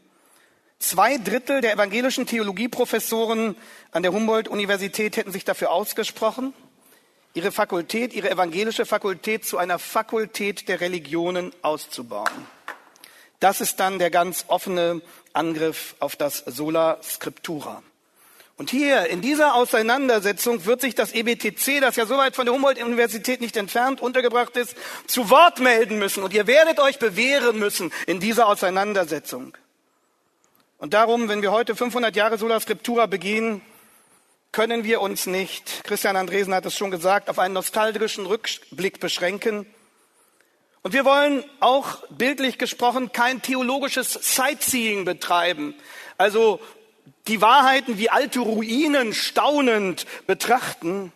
Zwei 0.80 1.18
Drittel 1.18 1.60
der 1.60 1.74
evangelischen 1.74 2.26
Theologieprofessoren 2.26 3.58
an 3.92 4.02
der 4.02 4.14
Humboldt-Universität 4.14 5.18
hätten 5.18 5.34
sich 5.34 5.44
dafür 5.44 5.72
ausgesprochen, 5.72 6.54
ihre 7.34 7.52
Fakultät, 7.52 8.14
ihre 8.14 8.32
evangelische 8.32 8.86
Fakultät 8.86 9.46
zu 9.46 9.58
einer 9.58 9.78
Fakultät 9.78 10.70
der 10.70 10.80
Religionen 10.80 11.52
auszubauen. 11.62 12.48
Das 13.42 13.60
ist 13.60 13.80
dann 13.82 14.00
der 14.00 14.10
ganz 14.10 14.46
offene 14.48 15.02
Angriff 15.34 15.96
auf 16.00 16.16
das 16.16 16.40
Sola 16.46 16.98
Scriptura. 17.04 17.84
Und 18.56 18.70
hier 18.70 19.08
in 19.08 19.22
dieser 19.22 19.56
Auseinandersetzung 19.56 20.66
wird 20.66 20.82
sich 20.82 20.96
das 20.96 21.12
EBTC, 21.12 21.82
das 21.82 21.98
ja 21.98 22.06
so 22.06 22.18
weit 22.18 22.36
von 22.36 22.46
der 22.46 22.54
Humboldt-Universität 22.54 23.42
nicht 23.42 23.58
entfernt 23.58 24.02
untergebracht 24.02 24.56
ist, 24.56 24.76
zu 25.08 25.30
Wort 25.30 25.60
melden 25.60 26.00
müssen. 26.00 26.24
Und 26.24 26.34
ihr 26.34 26.48
werdet 26.48 26.80
euch 26.80 27.00
bewähren 27.00 27.60
müssen 27.60 27.92
in 28.08 28.20
dieser 28.20 28.48
Auseinandersetzung. 28.48 29.54
Und 30.80 30.94
darum, 30.94 31.28
wenn 31.28 31.42
wir 31.42 31.52
heute 31.52 31.76
500 31.76 32.16
Jahre 32.16 32.38
Sola 32.38 32.58
Scriptura 32.58 33.06
begehen, 33.06 33.62
können 34.54 34.86
wir 34.86 35.02
uns 35.02 35.26
nicht, 35.28 35.84
Christian 35.84 36.16
Andresen 36.16 36.54
hat 36.54 36.66
es 36.66 36.78
schon 36.78 36.90
gesagt, 36.90 37.30
auf 37.30 37.38
einen 37.38 37.54
nostalgischen 37.54 38.26
Rückblick 38.26 39.02
beschränken. 39.02 39.66
Und 40.82 40.94
wir 40.94 41.04
wollen 41.04 41.44
auch 41.60 42.08
bildlich 42.08 42.58
gesprochen 42.58 43.12
kein 43.12 43.42
theologisches 43.42 44.14
Sightseeing 44.14 45.04
betreiben. 45.04 45.76
Also 46.18 46.62
die 47.28 47.42
Wahrheiten 47.42 47.98
wie 47.98 48.10
alte 48.10 48.40
Ruinen 48.40 49.14
staunend 49.14 50.06
betrachten, 50.28 51.12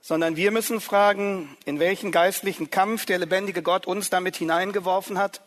sondern 0.00 0.34
wir 0.34 0.50
müssen 0.50 0.80
fragen, 0.80 1.56
in 1.66 1.78
welchen 1.78 2.10
geistlichen 2.10 2.68
Kampf 2.70 3.06
der 3.06 3.20
lebendige 3.20 3.62
Gott 3.62 3.86
uns 3.86 4.10
damit 4.10 4.34
hineingeworfen 4.34 5.18
hat. 5.18 5.40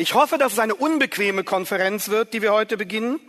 Ich 0.00 0.14
hoffe, 0.14 0.38
dass 0.38 0.54
es 0.54 0.58
eine 0.58 0.74
unbequeme 0.74 1.44
Konferenz 1.44 2.08
wird, 2.08 2.32
die 2.32 2.40
wir 2.40 2.54
heute 2.54 2.78
beginnen. 2.78 3.20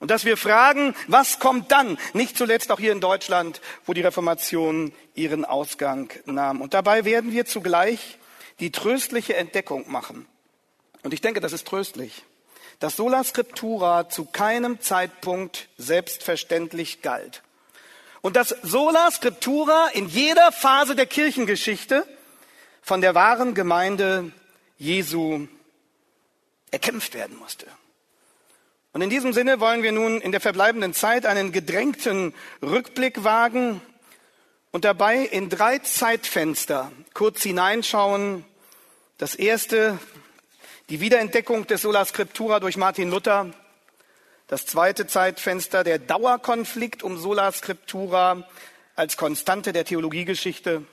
Und 0.00 0.10
dass 0.10 0.26
wir 0.26 0.36
fragen, 0.36 0.94
was 1.06 1.38
kommt 1.38 1.72
dann? 1.72 1.96
Nicht 2.12 2.36
zuletzt 2.36 2.70
auch 2.70 2.78
hier 2.78 2.92
in 2.92 3.00
Deutschland, 3.00 3.62
wo 3.86 3.94
die 3.94 4.02
Reformation 4.02 4.92
ihren 5.14 5.46
Ausgang 5.46 6.12
nahm. 6.26 6.60
Und 6.60 6.74
dabei 6.74 7.06
werden 7.06 7.32
wir 7.32 7.46
zugleich 7.46 8.18
die 8.60 8.70
tröstliche 8.70 9.36
Entdeckung 9.36 9.90
machen. 9.90 10.26
Und 11.04 11.14
ich 11.14 11.22
denke, 11.22 11.40
das 11.40 11.54
ist 11.54 11.66
tröstlich 11.66 12.22
dass 12.80 12.94
Sola 12.94 13.24
Scriptura 13.24 14.08
zu 14.08 14.24
keinem 14.24 14.80
Zeitpunkt 14.80 15.68
selbstverständlich 15.78 17.02
galt. 17.02 17.42
Und 18.20 18.36
dass 18.36 18.50
Sola 18.62 19.10
Scriptura 19.10 19.88
in 19.94 20.06
jeder 20.06 20.52
Phase 20.52 20.94
der 20.94 21.06
Kirchengeschichte 21.06 22.06
von 22.80 23.00
der 23.00 23.16
wahren 23.16 23.54
Gemeinde 23.54 24.30
Jesu 24.76 25.48
erkämpft 26.70 27.14
werden 27.14 27.36
musste. 27.36 27.66
Und 28.92 29.02
in 29.02 29.10
diesem 29.10 29.32
Sinne 29.32 29.60
wollen 29.60 29.82
wir 29.82 29.92
nun 29.92 30.20
in 30.20 30.32
der 30.32 30.40
verbleibenden 30.40 30.94
Zeit 30.94 31.26
einen 31.26 31.52
gedrängten 31.52 32.34
Rückblick 32.62 33.22
wagen 33.22 33.80
und 34.70 34.84
dabei 34.84 35.18
in 35.18 35.50
drei 35.50 35.78
Zeitfenster 35.78 36.90
kurz 37.14 37.42
hineinschauen. 37.42 38.44
Das 39.18 39.34
erste 39.34 39.98
die 40.88 41.00
Wiederentdeckung 41.00 41.66
des 41.66 41.82
Sola 41.82 42.04
Scriptura 42.04 42.60
durch 42.60 42.78
Martin 42.78 43.10
Luther. 43.10 43.52
Das 44.46 44.64
zweite 44.64 45.06
Zeitfenster, 45.06 45.84
der 45.84 45.98
Dauerkonflikt 45.98 47.02
um 47.02 47.18
Sola 47.18 47.52
Scriptura 47.52 48.48
als 48.96 49.18
Konstante 49.18 49.74
der 49.74 49.84
Theologiegeschichte. 49.84 50.84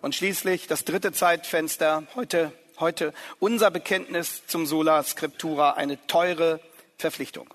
Und 0.00 0.14
schließlich 0.14 0.68
das 0.68 0.84
dritte 0.84 1.12
Zeitfenster, 1.12 2.04
heute, 2.14 2.52
heute 2.80 3.12
unser 3.38 3.70
Bekenntnis 3.70 4.46
zum 4.46 4.66
Sola 4.66 5.02
Scriptura, 5.02 5.72
eine 5.72 6.04
teure 6.06 6.60
Verpflichtung. 6.98 7.52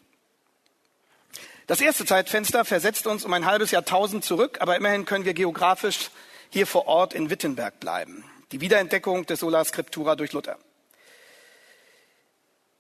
Das 1.68 1.82
erste 1.82 2.06
Zeitfenster 2.06 2.64
versetzt 2.64 3.08
uns 3.08 3.26
um 3.26 3.34
ein 3.34 3.46
halbes 3.46 3.72
Jahrtausend 3.72 4.24
zurück, 4.24 4.58
aber 4.62 4.76
immerhin 4.76 5.06
können 5.06 5.26
wir 5.26 5.34
geografisch 5.34 6.12
hier 6.52 6.68
vor 6.68 6.88
Ort 6.88 7.14
in 7.14 7.30
Wittenberg 7.30 7.80
bleiben. 7.80 8.24
Die 8.52 8.62
Wiederentdeckung 8.62 9.26
des 9.26 9.40
Sola 9.40 9.66
Scriptura 9.66 10.16
durch 10.16 10.32
Luther. 10.32 10.58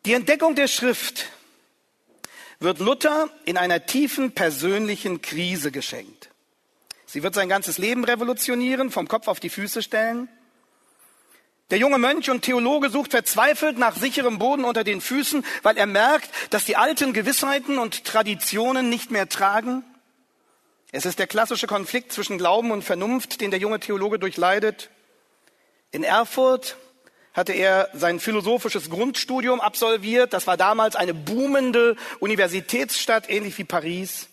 Die 0.05 0.13
Entdeckung 0.13 0.53
der 0.53 0.67
Schrift 0.67 1.25
wird 2.59 2.79
Luther 2.79 3.29
in 3.45 3.57
einer 3.57 3.87
tiefen 3.87 4.33
persönlichen 4.33 5.21
Krise 5.21 5.71
geschenkt. 5.71 6.29
Sie 7.07 7.23
wird 7.23 7.33
sein 7.33 7.49
ganzes 7.49 7.77
Leben 7.77 8.03
revolutionieren, 8.03 8.91
vom 8.91 9.07
Kopf 9.07 9.27
auf 9.27 9.39
die 9.39 9.49
Füße 9.49 9.81
stellen. 9.81 10.29
Der 11.71 11.79
junge 11.79 11.97
Mönch 11.97 12.29
und 12.29 12.43
Theologe 12.43 12.89
sucht 12.89 13.11
verzweifelt 13.11 13.79
nach 13.79 13.95
sicherem 13.95 14.37
Boden 14.37 14.65
unter 14.65 14.83
den 14.83 15.01
Füßen, 15.01 15.43
weil 15.63 15.77
er 15.77 15.87
merkt, 15.87 16.29
dass 16.51 16.65
die 16.65 16.75
alten 16.75 17.11
Gewissheiten 17.11 17.79
und 17.79 18.03
Traditionen 18.03 18.89
nicht 18.89 19.09
mehr 19.09 19.27
tragen. 19.27 19.83
Es 20.91 21.05
ist 21.05 21.17
der 21.17 21.25
klassische 21.25 21.65
Konflikt 21.65 22.11
zwischen 22.13 22.37
Glauben 22.37 22.69
und 22.69 22.83
Vernunft, 22.83 23.41
den 23.41 23.49
der 23.49 23.59
junge 23.59 23.79
Theologe 23.79 24.19
durchleidet. 24.19 24.91
In 25.91 26.03
Erfurt 26.03 26.77
hatte 27.33 27.53
er 27.53 27.89
sein 27.93 28.19
philosophisches 28.19 28.91
Grundstudium 28.91 29.59
absolviert. 29.59 30.33
Das 30.33 30.45
war 30.45 30.57
damals 30.57 30.95
eine 30.95 31.15
boomende 31.15 31.97
Universitätsstadt, 32.19 33.29
ähnlich 33.29 33.57
wie 33.57 33.63
Paris. 33.63 34.27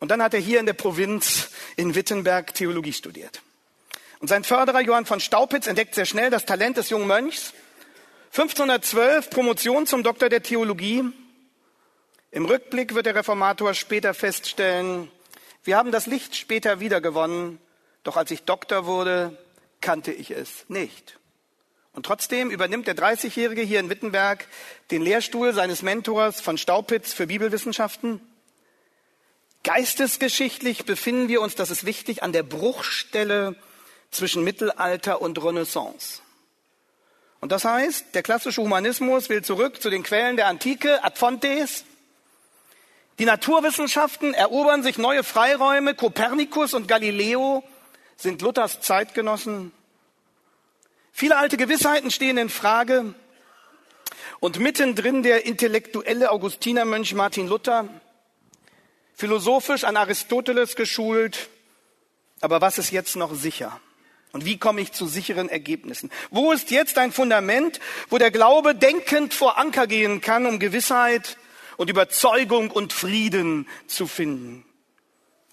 Und 0.00 0.10
dann 0.10 0.22
hat 0.22 0.32
er 0.32 0.40
hier 0.40 0.60
in 0.60 0.66
der 0.66 0.72
Provinz 0.72 1.50
in 1.76 1.94
Wittenberg 1.94 2.54
Theologie 2.54 2.94
studiert. 2.94 3.42
Und 4.22 4.28
sein 4.28 4.44
Förderer 4.44 4.80
Johann 4.80 5.04
von 5.04 5.18
Staupitz 5.18 5.66
entdeckt 5.66 5.96
sehr 5.96 6.06
schnell 6.06 6.30
das 6.30 6.46
Talent 6.46 6.76
des 6.76 6.90
jungen 6.90 7.08
Mönchs. 7.08 7.54
1512 8.30 9.28
Promotion 9.30 9.84
zum 9.84 10.04
Doktor 10.04 10.28
der 10.28 10.44
Theologie. 10.44 11.02
Im 12.30 12.44
Rückblick 12.44 12.94
wird 12.94 13.06
der 13.06 13.16
Reformator 13.16 13.74
später 13.74 14.14
feststellen, 14.14 15.10
wir 15.64 15.76
haben 15.76 15.90
das 15.90 16.06
Licht 16.06 16.36
später 16.36 16.78
wiedergewonnen, 16.78 17.58
doch 18.04 18.16
als 18.16 18.30
ich 18.30 18.44
Doktor 18.44 18.86
wurde, 18.86 19.36
kannte 19.80 20.12
ich 20.12 20.30
es 20.30 20.66
nicht. 20.68 21.18
Und 21.92 22.06
trotzdem 22.06 22.52
übernimmt 22.52 22.86
der 22.86 22.96
30-Jährige 22.96 23.62
hier 23.62 23.80
in 23.80 23.90
Wittenberg 23.90 24.46
den 24.92 25.02
Lehrstuhl 25.02 25.52
seines 25.52 25.82
Mentors 25.82 26.40
von 26.40 26.58
Staupitz 26.58 27.12
für 27.12 27.26
Bibelwissenschaften. 27.26 28.20
Geistesgeschichtlich 29.64 30.84
befinden 30.84 31.26
wir 31.26 31.40
uns, 31.40 31.56
das 31.56 31.72
ist 31.72 31.84
wichtig, 31.84 32.22
an 32.22 32.32
der 32.32 32.44
Bruchstelle 32.44 33.56
zwischen 34.12 34.44
Mittelalter 34.44 35.20
und 35.20 35.42
Renaissance. 35.42 36.20
Und 37.40 37.50
das 37.50 37.64
heißt, 37.64 38.14
der 38.14 38.22
klassische 38.22 38.62
Humanismus 38.62 39.28
will 39.28 39.42
zurück 39.42 39.82
zu 39.82 39.90
den 39.90 40.04
Quellen 40.04 40.36
der 40.36 40.46
Antike, 40.46 41.02
ad 41.02 41.18
fontes. 41.18 41.84
Die 43.18 43.24
Naturwissenschaften 43.24 44.32
erobern 44.32 44.84
sich 44.84 44.96
neue 44.96 45.24
Freiräume. 45.24 45.94
Kopernikus 45.94 46.72
und 46.72 46.86
Galileo 46.86 47.64
sind 48.16 48.42
Luthers 48.42 48.80
Zeitgenossen. 48.80 49.72
Viele 51.10 51.36
alte 51.36 51.56
Gewissheiten 51.56 52.10
stehen 52.10 52.38
in 52.38 52.48
Frage. 52.48 53.14
Und 54.38 54.60
mittendrin 54.60 55.22
der 55.22 55.44
intellektuelle 55.44 56.30
Augustinermönch 56.30 57.14
Martin 57.14 57.48
Luther, 57.48 57.88
philosophisch 59.14 59.84
an 59.84 59.96
Aristoteles 59.96 60.76
geschult. 60.76 61.48
Aber 62.40 62.60
was 62.60 62.78
ist 62.78 62.90
jetzt 62.90 63.16
noch 63.16 63.34
sicher? 63.34 63.80
Und 64.32 64.46
wie 64.46 64.58
komme 64.58 64.80
ich 64.80 64.92
zu 64.92 65.06
sicheren 65.06 65.48
Ergebnissen? 65.48 66.10
Wo 66.30 66.52
ist 66.52 66.70
jetzt 66.70 66.98
ein 66.98 67.12
Fundament, 67.12 67.80
wo 68.08 68.18
der 68.18 68.30
Glaube 68.30 68.74
denkend 68.74 69.34
vor 69.34 69.58
Anker 69.58 69.86
gehen 69.86 70.20
kann, 70.20 70.46
um 70.46 70.58
Gewissheit 70.58 71.36
und 71.76 71.90
Überzeugung 71.90 72.70
und 72.70 72.92
Frieden 72.92 73.68
zu 73.86 74.06
finden? 74.06 74.64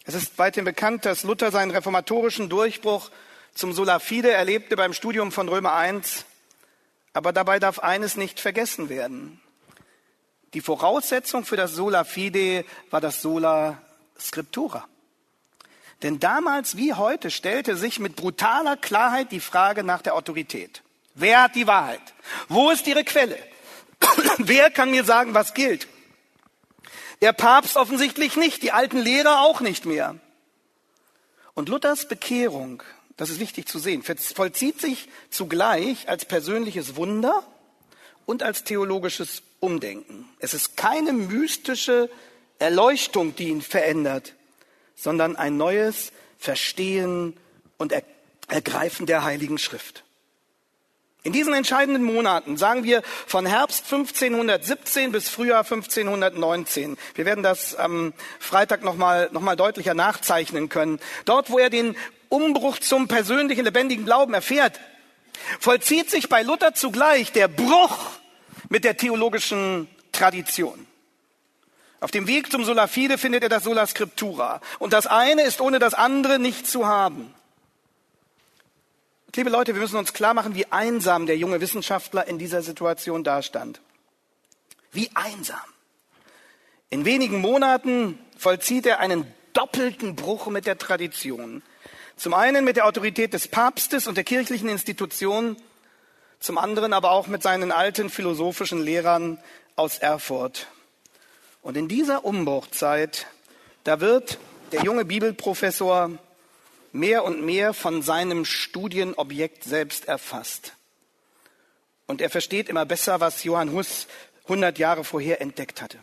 Es 0.06 0.16
ist 0.16 0.40
weithin 0.40 0.66
bekannt, 0.66 1.06
dass 1.06 1.24
Luther 1.24 1.52
seinen 1.52 1.72
reformatorischen 1.72 2.50
Durchbruch 2.50 3.12
zum 3.54 3.74
Sola 3.74 4.00
Fide 4.00 4.32
erlebte 4.32 4.76
beim 4.76 4.94
Studium 4.94 5.32
von 5.32 5.50
Römer 5.50 5.76
1. 5.76 6.26
Aber 7.14 7.34
dabei 7.34 7.60
darf 7.60 7.80
eines 7.80 8.16
nicht 8.16 8.40
vergessen 8.40 8.90
werden. 8.90 9.40
Die 10.56 10.62
Voraussetzung 10.62 11.46
für 11.46 11.58
das 11.58 11.74
Sola 11.74 12.06
Fide 12.06 12.66
war 12.90 13.02
das 13.02 13.22
Sola 13.22 13.82
Scriptura. 14.20 14.89
Denn 16.02 16.20
damals 16.20 16.78
wie 16.78 16.94
heute 16.94 17.30
stellte 17.30 17.76
sich 17.76 18.00
mit 18.00 18.16
brutaler 18.16 18.78
Klarheit 18.78 19.32
die 19.32 19.40
Frage 19.40 19.84
nach 19.84 20.02
der 20.02 20.16
Autorität. 20.16 20.82
Wer 21.16 21.44
hat 21.44 21.56
die 21.56 21.68
Wahrheit? 21.68 22.02
Wo 22.48 22.70
ist 22.70 22.88
ihre 22.88 23.04
Quelle? 23.04 23.38
Wer 24.38 24.72
kann 24.72 24.92
mir 24.92 25.04
sagen, 25.04 25.34
was 25.34 25.54
gilt? 25.54 25.88
Der 27.22 27.34
Papst 27.34 27.76
offensichtlich 27.76 28.38
nicht, 28.38 28.64
die 28.64 28.72
alten 28.72 28.98
Lehrer 28.98 29.42
auch 29.42 29.60
nicht 29.60 29.86
mehr. 29.86 30.16
Und 31.54 31.68
Luthers 31.68 32.08
Bekehrung 32.08 32.82
das 33.20 33.30
ist 33.30 33.42
wichtig 33.42 33.68
zu 33.68 33.80
sehen, 33.80 34.02
vollzieht 34.02 34.80
sich 34.80 35.10
zugleich 35.30 36.08
als 36.08 36.24
persönliches 36.24 36.96
Wunder 36.96 37.44
und 38.26 38.44
als 38.44 38.64
theologisches 38.64 39.44
Umdenken. 39.60 40.30
Es 40.40 40.54
ist 40.54 40.78
keine 40.78 41.12
mystische 41.12 42.10
Erleuchtung, 42.60 43.36
die 43.36 43.50
ihn 43.50 43.62
verändert, 43.62 44.36
sondern 45.00 45.36
ein 45.36 45.58
neues 45.58 46.12
Verstehen 46.38 47.36
und 47.78 47.94
Ergreifen 48.48 49.06
der 49.06 49.24
Heiligen 49.24 49.58
Schrift. 49.58 50.04
In 51.24 51.34
diesen 51.34 51.54
entscheidenden 51.54 52.04
Monaten, 52.04 52.56
sagen 52.56 52.86
wir 52.86 53.02
von 53.28 53.46
Herbst 53.46 53.86
1517 53.86 55.12
bis 55.12 55.28
Frühjahr 55.28 55.64
1519, 55.64 56.98
wir 57.16 57.26
werden 57.26 57.44
das 57.44 57.76
am 57.76 58.14
Freitag 58.40 58.84
nochmal 58.84 59.30
noch 59.34 59.42
mal 59.42 59.58
deutlicher 59.58 59.94
nachzeichnen 59.94 60.70
können, 60.70 61.00
dort, 61.26 61.50
wo 61.50 61.60
er 61.60 61.70
den 61.70 61.98
Umbruch 62.30 62.80
zum 62.80 63.08
persönlichen, 63.08 63.66
lebendigen 63.66 64.06
Glauben 64.06 64.34
erfährt, 64.34 64.80
vollzieht 65.60 66.10
sich 66.10 66.30
bei 66.30 66.42
Luther 66.42 66.74
zugleich 66.74 67.32
der 67.34 67.48
Bruch 67.48 67.98
mit 68.70 68.84
der 68.84 68.96
theologischen 68.96 69.90
Tradition. 70.12 70.89
Auf 72.02 72.12
dem 72.12 72.28
Weg 72.28 72.52
zum 72.52 72.64
Sola 72.64 72.88
Fide 72.88 73.18
findet 73.18 73.44
er 73.44 73.50
das 73.50 73.64
Sola 73.64 73.86
Scriptura. 73.86 74.62
Und 74.80 74.94
das 74.94 75.06
eine 75.06 75.44
ist 75.44 75.60
ohne 75.60 75.80
das 75.80 75.94
andere 75.94 76.40
nicht 76.40 76.66
zu 76.68 76.88
haben. 76.88 77.34
Liebe 79.36 79.50
Leute, 79.50 79.74
wir 79.74 79.82
müssen 79.82 79.98
uns 79.98 80.12
klar 80.12 80.34
machen, 80.34 80.56
wie 80.56 80.66
einsam 80.72 81.26
der 81.26 81.38
junge 81.38 81.62
Wissenschaftler 81.62 82.28
in 82.28 82.40
dieser 82.40 82.62
Situation 82.62 83.24
dastand. 83.24 83.80
Wie 84.92 85.10
einsam. 85.14 85.60
In 86.90 87.06
wenigen 87.06 87.40
Monaten 87.40 88.20
vollzieht 88.38 88.86
er 88.86 89.00
einen 89.00 89.32
doppelten 89.54 90.16
Bruch 90.16 90.48
mit 90.48 90.66
der 90.66 90.78
Tradition. 90.78 91.62
Zum 92.18 92.34
einen 92.34 92.66
mit 92.66 92.76
der 92.76 92.86
Autorität 92.86 93.34
des 93.34 93.48
Papstes 93.48 94.08
und 94.08 94.16
der 94.16 94.24
kirchlichen 94.24 94.68
Institution, 94.68 95.56
zum 96.40 96.58
anderen 96.58 96.92
aber 96.92 97.12
auch 97.12 97.28
mit 97.28 97.44
seinen 97.44 97.72
alten 97.72 98.10
philosophischen 98.10 98.82
Lehrern 98.84 99.38
aus 99.76 100.00
Erfurt. 100.00 100.68
Und 101.62 101.78
in 101.78 101.88
dieser 101.88 102.26
Umbruchzeit, 102.26 103.28
da 103.84 104.00
wird 104.00 104.38
der 104.72 104.84
junge 104.84 105.06
Bibelprofessor 105.06 106.12
mehr 106.92 107.24
und 107.24 107.44
mehr 107.44 107.74
von 107.74 108.02
seinem 108.02 108.46
Studienobjekt 108.46 109.64
selbst 109.64 110.08
erfasst. 110.08 110.74
Und 112.08 112.22
er 112.22 112.30
versteht 112.30 112.70
immer 112.70 112.86
besser, 112.86 113.20
was 113.20 113.44
Johann 113.44 113.72
Hus 113.72 114.08
100 114.46 114.80
Jahre 114.80 115.04
vorher 115.04 115.42
entdeckt 115.42 115.82
hatte. 115.82 116.00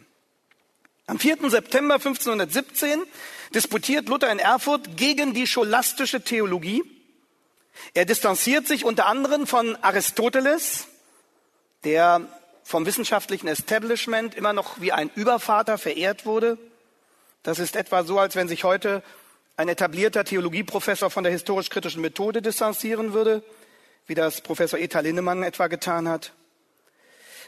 Am 1.08 1.18
4. 1.18 1.50
September 1.50 1.94
1517 1.94 3.02
disputiert 3.54 4.08
Luther 4.08 4.30
in 4.30 4.38
Erfurt 4.38 4.96
gegen 4.96 5.34
die 5.34 5.46
scholastische 5.46 6.22
Theologie. 6.22 6.82
Er 7.94 8.04
distanziert 8.04 8.66
sich 8.66 8.84
unter 8.84 9.06
anderem 9.06 9.46
von 9.46 9.76
Aristoteles, 9.76 10.86
der 11.84 12.28
vom 12.66 12.84
wissenschaftlichen 12.84 13.46
Establishment 13.46 14.34
immer 14.34 14.52
noch 14.52 14.80
wie 14.80 14.90
ein 14.90 15.08
Übervater 15.14 15.78
verehrt 15.78 16.26
wurde. 16.26 16.58
Das 17.44 17.60
ist 17.60 17.76
etwa 17.76 18.02
so, 18.02 18.18
als 18.18 18.34
wenn 18.34 18.48
sich 18.48 18.64
heute 18.64 19.04
ein 19.56 19.68
etablierter 19.68 20.24
Theologieprofessor 20.24 21.08
von 21.08 21.22
der 21.22 21.32
historisch-kritischen 21.32 22.02
Methode 22.02 22.42
distanzieren 22.42 23.12
würde, 23.12 23.44
wie 24.08 24.16
das 24.16 24.40
Professor 24.40 24.80
Eta 24.80 24.98
Linnemann 24.98 25.44
etwa 25.44 25.68
getan 25.68 26.08
hat. 26.08 26.32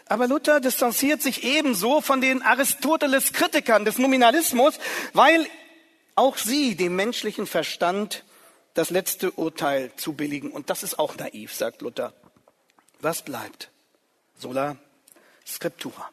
Aber 0.07 0.29
Luther 0.29 0.61
distanziert 0.61 1.21
sich 1.21 1.43
ebenso 1.43 2.01
von 2.01 2.21
den 2.21 2.41
Aristoteles-Kritikern 2.43 3.85
des 3.85 3.99
Nominalismus, 3.99 4.79
weil 5.15 5.49
auch 6.15 6.37
sie 6.37 6.77
dem 6.77 6.95
menschlichen 6.95 7.49
Verstand 7.49 8.25
das 8.75 8.91
letzte 8.91 9.33
Urteil 9.33 9.91
zubilligen. 9.97 10.53
Und 10.53 10.71
das 10.71 10.85
ist 10.85 10.97
auch 10.97 11.17
naiv, 11.17 11.53
sagt 11.53 11.83
Luther. 11.83 12.13
Was 13.01 13.23
bleibt? 13.23 13.73
Sola 14.39 14.77
Scriptura. 15.49 16.11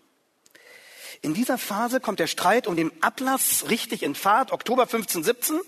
In 1.22 1.34
dieser 1.34 1.58
Phase 1.58 2.00
kommt 2.00 2.20
der 2.20 2.28
Streit 2.28 2.68
um 2.68 2.76
den 2.76 2.92
Ablass 3.02 3.66
richtig 3.70 4.04
in 4.04 4.16
Fahrt, 4.16 4.52
Oktober 4.52 4.84
1517. 4.84 5.60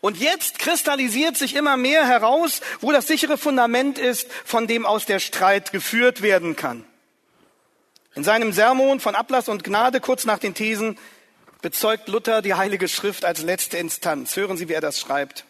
Und 0.00 0.18
jetzt 0.18 0.58
kristallisiert 0.58 1.36
sich 1.36 1.56
immer 1.56 1.76
mehr 1.76 2.06
heraus, 2.06 2.60
wo 2.80 2.92
das 2.92 3.06
sichere 3.06 3.38
Fundament 3.38 3.98
ist, 3.98 4.30
von 4.44 4.66
dem 4.66 4.86
aus 4.86 5.06
der 5.06 5.18
Streit 5.18 5.72
geführt 5.72 6.22
werden 6.22 6.56
kann. 6.56 6.84
In 8.14 8.24
seinem 8.24 8.52
Sermon 8.52 9.00
von 9.00 9.14
Ablass 9.14 9.48
und 9.48 9.64
Gnade 9.64 10.00
kurz 10.00 10.24
nach 10.24 10.38
den 10.38 10.54
Thesen 10.54 10.98
bezeugt 11.62 12.08
Luther 12.08 12.42
die 12.42 12.54
Heilige 12.54 12.88
Schrift 12.88 13.24
als 13.24 13.42
letzte 13.42 13.78
Instanz. 13.78 14.36
Hören 14.36 14.56
Sie, 14.56 14.68
wie 14.68 14.72
er 14.72 14.80
das 14.80 15.00
schreibt. 15.00 15.44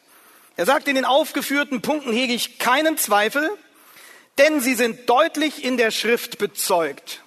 Er 0.56 0.66
sagt, 0.66 0.88
in 0.88 0.94
den 0.94 1.04
aufgeführten 1.04 1.80
Punkten 1.80 2.12
hege 2.12 2.33
ich 2.33 2.59
keinen 2.59 2.98
Zweifel, 2.98 3.50
denn 4.40 4.61
sie 4.61 4.74
sind 4.74 5.09
deutlich 5.11 5.62
in 5.62 5.76
der 5.76 5.90
Schrift 5.90 6.38
bezeugt. 6.38 7.22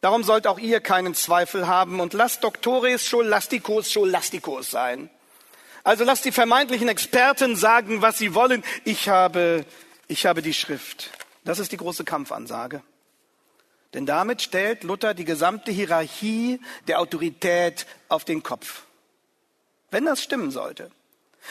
Darum 0.00 0.22
sollt 0.22 0.46
auch 0.46 0.58
ihr 0.58 0.80
keinen 0.80 1.14
Zweifel 1.14 1.66
haben 1.66 1.98
und 1.98 2.12
lasst 2.12 2.44
Doctores 2.44 3.04
scholasticos 3.04 3.90
scholasticos 3.90 4.70
sein. 4.70 5.10
Also 5.82 6.04
lasst 6.04 6.24
die 6.24 6.30
vermeintlichen 6.30 6.88
Experten 6.88 7.56
sagen, 7.56 8.02
was 8.02 8.18
sie 8.18 8.34
wollen. 8.34 8.62
Ich 8.84 9.08
habe, 9.08 9.66
ich 10.06 10.24
habe 10.24 10.42
die 10.42 10.54
Schrift. 10.54 11.10
Das 11.44 11.58
ist 11.58 11.72
die 11.72 11.76
große 11.76 12.04
Kampfansage. 12.04 12.82
Denn 13.92 14.06
damit 14.06 14.42
stellt 14.42 14.84
Luther 14.84 15.14
die 15.14 15.24
gesamte 15.24 15.72
Hierarchie 15.72 16.60
der 16.86 17.00
Autorität 17.00 17.84
auf 18.08 18.24
den 18.24 18.44
Kopf. 18.44 18.84
Wenn 19.90 20.04
das 20.04 20.22
stimmen 20.22 20.52
sollte, 20.52 20.92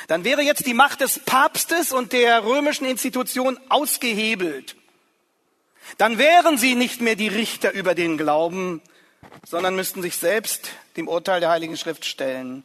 dann 0.08 0.24
wäre 0.24 0.42
jetzt 0.42 0.66
die 0.66 0.74
Macht 0.74 1.02
des 1.02 1.20
Papstes 1.20 1.92
und 1.92 2.14
der 2.14 2.44
römischen 2.44 2.86
Institution 2.86 3.60
ausgehebelt. 3.70 4.76
Dann 5.98 6.18
wären 6.18 6.58
sie 6.58 6.76
nicht 6.76 7.02
mehr 7.02 7.16
die 7.16 7.28
Richter 7.28 7.72
über 7.72 7.96
den 7.96 8.18
Glauben, 8.18 8.82
sondern 9.46 9.76
müssten 9.76 10.02
sich 10.02 10.18
selbst 10.18 10.70
dem 10.98 11.08
Urteil 11.08 11.40
der 11.40 11.50
Heiligen 11.50 11.78
Schrift 11.78 12.06
stellen. 12.06 12.64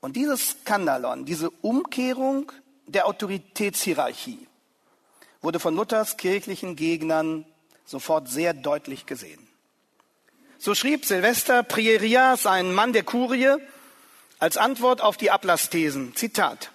Und 0.00 0.16
dieses 0.16 0.50
Skandalon, 0.50 1.24
diese 1.24 1.50
Umkehrung 1.50 2.52
der 2.86 3.06
Autoritätshierarchie, 3.06 4.46
wurde 5.42 5.60
von 5.60 5.74
Luthers 5.74 6.16
kirchlichen 6.16 6.76
Gegnern 6.76 7.44
sofort 7.84 8.28
sehr 8.28 8.54
deutlich 8.54 9.06
gesehen. 9.06 9.46
So 10.58 10.74
schrieb 10.74 11.06
Silvester 11.06 11.62
Prierias, 11.62 12.46
ein 12.46 12.74
Mann 12.74 12.92
der 12.92 13.02
Kurie, 13.02 13.56
als 14.40 14.56
Antwort 14.56 15.02
auf 15.02 15.16
die 15.16 15.30
Ablassthesen, 15.30 16.16
Zitat, 16.16 16.72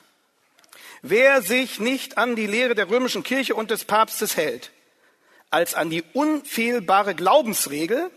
Wer 1.01 1.43
sich 1.43 1.80
nicht 1.80 2.17
an 2.17 2.36
die 2.36 2.47
Lehre 2.47 2.73
der 2.73 2.89
römischen 2.89 3.21
Kirche 3.21 3.54
und 3.54 3.69
des 3.69 3.86
Papstes 3.86 4.38
hält, 4.38 4.71
als 5.51 5.75
an 5.75 5.89
die 5.89 6.04
unfehlbare 6.13 7.13
Glaubensregel, 7.13 8.10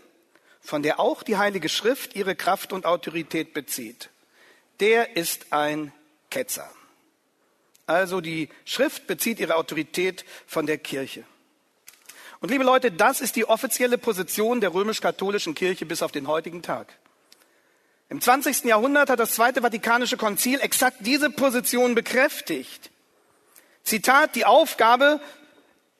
von 0.61 0.81
der 0.81 0.99
auch 0.99 1.21
die 1.21 1.37
Heilige 1.37 1.69
Schrift 1.69 2.15
ihre 2.15 2.35
Kraft 2.35 2.73
und 2.73 2.85
Autorität 2.85 3.53
bezieht, 3.53 4.09
der 4.79 5.17
ist 5.17 5.53
ein 5.53 5.93
Ketzer. 6.31 6.69
Also 7.85 8.21
die 8.21 8.49
Schrift 8.65 9.07
bezieht 9.07 9.39
ihre 9.39 9.55
Autorität 9.55 10.25
von 10.47 10.65
der 10.65 10.77
Kirche. 10.77 11.23
Und 12.39 12.49
liebe 12.49 12.63
Leute, 12.63 12.91
das 12.91 13.21
ist 13.21 13.35
die 13.35 13.45
offizielle 13.45 13.97
Position 13.97 14.61
der 14.61 14.73
römisch-katholischen 14.73 15.55
Kirche 15.55 15.85
bis 15.85 16.01
auf 16.01 16.11
den 16.11 16.27
heutigen 16.27 16.61
Tag. 16.61 16.93
Im 18.09 18.21
20. 18.21 18.63
Jahrhundert 18.63 19.11
hat 19.11 19.19
das 19.19 19.33
Zweite 19.33 19.61
Vatikanische 19.61 20.17
Konzil 20.17 20.59
exakt 20.61 20.97
diese 21.01 21.29
Position 21.29 21.93
bekräftigt. 21.93 22.89
Zitat, 23.83 24.35
die 24.35 24.45
Aufgabe, 24.45 25.21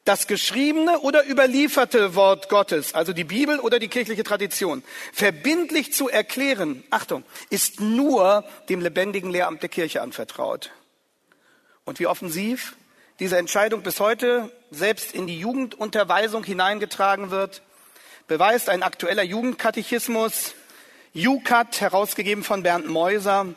das 0.05 0.25
geschriebene 0.25 1.01
oder 1.01 1.29
überlieferte 1.29 2.15
Wort 2.15 2.49
Gottes, 2.49 2.95
also 2.95 3.13
die 3.13 3.25
Bibel 3.25 3.59
oder 3.59 3.77
die 3.77 3.89
kirchliche 3.89 4.23
Tradition, 4.23 4.83
verbindlich 5.13 5.93
zu 5.93 6.09
erklären, 6.09 6.83
Achtung, 6.89 7.23
ist 7.51 7.79
nur 7.79 8.43
dem 8.69 8.81
lebendigen 8.81 9.29
Lehramt 9.29 9.61
der 9.61 9.69
Kirche 9.69 10.01
anvertraut. 10.01 10.71
Und 11.85 11.99
wie 11.99 12.07
offensiv 12.07 12.75
diese 13.19 13.37
Entscheidung 13.37 13.83
bis 13.83 13.99
heute 13.99 14.51
selbst 14.71 15.13
in 15.13 15.27
die 15.27 15.39
Jugendunterweisung 15.39 16.43
hineingetragen 16.43 17.29
wird, 17.29 17.61
beweist 18.27 18.69
ein 18.69 18.81
aktueller 18.81 19.23
Jugendkatechismus, 19.23 20.55
JUCAT, 21.13 21.81
herausgegeben 21.81 22.43
von 22.43 22.61
Bernd 22.61 22.87
Meuser, 22.87 23.47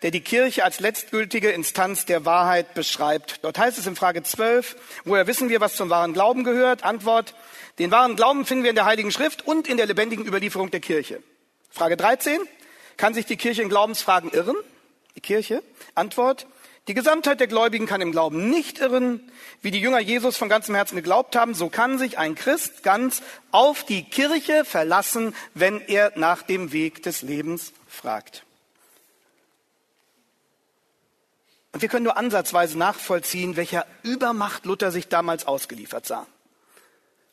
der 0.00 0.10
die 0.10 0.22
Kirche 0.22 0.64
als 0.64 0.80
letztgültige 0.80 1.50
Instanz 1.50 2.06
der 2.06 2.24
Wahrheit 2.24 2.72
beschreibt. 2.72 3.44
Dort 3.44 3.58
heißt 3.58 3.78
es 3.78 3.86
in 3.86 3.94
Frage 3.94 4.22
12, 4.22 4.76
woher 5.04 5.26
wissen 5.26 5.50
wir, 5.50 5.60
was 5.60 5.76
zum 5.76 5.90
wahren 5.90 6.14
Glauben 6.14 6.44
gehört? 6.44 6.84
Antwort, 6.84 7.34
den 7.78 7.90
wahren 7.90 8.16
Glauben 8.16 8.46
finden 8.46 8.64
wir 8.64 8.70
in 8.70 8.76
der 8.76 8.86
Heiligen 8.86 9.12
Schrift 9.12 9.46
und 9.46 9.68
in 9.68 9.76
der 9.76 9.84
lebendigen 9.84 10.24
Überlieferung 10.24 10.70
der 10.70 10.80
Kirche. 10.80 11.22
Frage 11.68 11.98
13, 11.98 12.40
kann 12.96 13.12
sich 13.12 13.26
die 13.26 13.36
Kirche 13.36 13.60
in 13.60 13.68
Glaubensfragen 13.68 14.30
irren? 14.30 14.56
Die 15.14 15.20
Kirche? 15.20 15.62
Antwort, 15.94 16.46
die 16.88 16.94
Gesamtheit 16.94 17.38
der 17.38 17.48
Gläubigen 17.48 17.84
kann 17.84 18.00
im 18.00 18.12
Glauben 18.12 18.48
nicht 18.48 18.78
irren. 18.78 19.30
Wie 19.60 19.70
die 19.70 19.80
Jünger 19.80 20.00
Jesus 20.00 20.38
von 20.38 20.48
ganzem 20.48 20.74
Herzen 20.74 20.96
geglaubt 20.96 21.36
haben, 21.36 21.52
so 21.52 21.68
kann 21.68 21.98
sich 21.98 22.16
ein 22.16 22.34
Christ 22.34 22.82
ganz 22.82 23.22
auf 23.50 23.84
die 23.84 24.04
Kirche 24.04 24.64
verlassen, 24.64 25.34
wenn 25.52 25.82
er 25.82 26.12
nach 26.16 26.42
dem 26.42 26.72
Weg 26.72 27.02
des 27.02 27.20
Lebens 27.20 27.74
fragt. 27.86 28.44
Und 31.72 31.82
wir 31.82 31.90
können 31.90 32.04
nur 32.04 32.16
ansatzweise 32.16 32.78
nachvollziehen, 32.78 33.56
welcher 33.56 33.84
Übermacht 34.02 34.64
Luther 34.64 34.90
sich 34.90 35.08
damals 35.08 35.46
ausgeliefert 35.46 36.06
sah. 36.06 36.26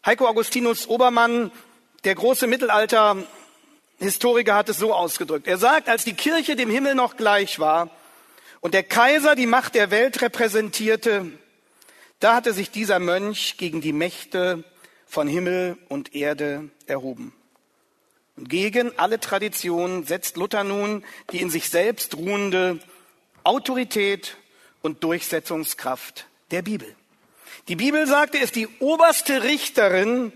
Heiko 0.06 0.28
Augustinus 0.28 0.88
Obermann, 0.88 1.52
der 2.04 2.16
große 2.16 2.46
Mittelalter 2.46 3.24
Historiker 4.00 4.56
hat 4.56 4.68
es 4.68 4.78
so 4.78 4.94
ausgedrückt. 4.94 5.48
Er 5.48 5.58
sagt, 5.58 5.88
als 5.88 6.04
die 6.04 6.14
Kirche 6.14 6.58
dem 6.58 6.70
Himmel 6.70 6.96
noch 6.96 7.16
gleich 7.16 7.60
war 7.60 7.90
und 8.66 8.74
der 8.74 8.82
Kaiser 8.82 9.36
die 9.36 9.46
Macht 9.46 9.76
der 9.76 9.92
Welt 9.92 10.24
repräsentierte, 10.24 11.28
da 12.20 12.34
hatte 12.34 12.52
sich 12.52 12.72
dieser 12.72 12.98
Mönch 12.98 13.58
gegen 13.58 13.80
die 13.80 13.94
Mächte 13.94 14.64
von 15.06 15.28
Himmel 15.28 15.78
und 15.88 16.16
Erde 16.16 16.72
erhoben. 16.88 17.32
Und 18.36 18.50
gegen 18.50 18.98
alle 18.98 19.20
Traditionen 19.20 20.04
setzt 20.08 20.36
Luther 20.36 20.64
nun 20.64 21.04
die 21.32 21.42
in 21.42 21.52
sich 21.52 21.70
selbst 21.70 22.18
ruhende 22.18 22.80
Autorität 23.44 24.36
und 24.82 25.04
Durchsetzungskraft 25.04 26.26
der 26.50 26.64
Bibel. 26.64 26.96
Die 27.68 27.76
Bibel, 27.76 28.08
sagte, 28.08 28.40
ist 28.40 28.56
die 28.56 28.68
oberste 28.80 29.44
Richterin 29.44 30.34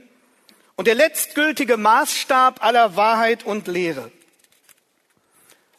und 0.76 0.86
der 0.86 0.94
letztgültige 0.94 1.78
Maßstab 1.78 2.64
aller 2.64 2.96
Wahrheit 2.96 3.44
und 3.44 3.68
Lehre. 3.68 4.12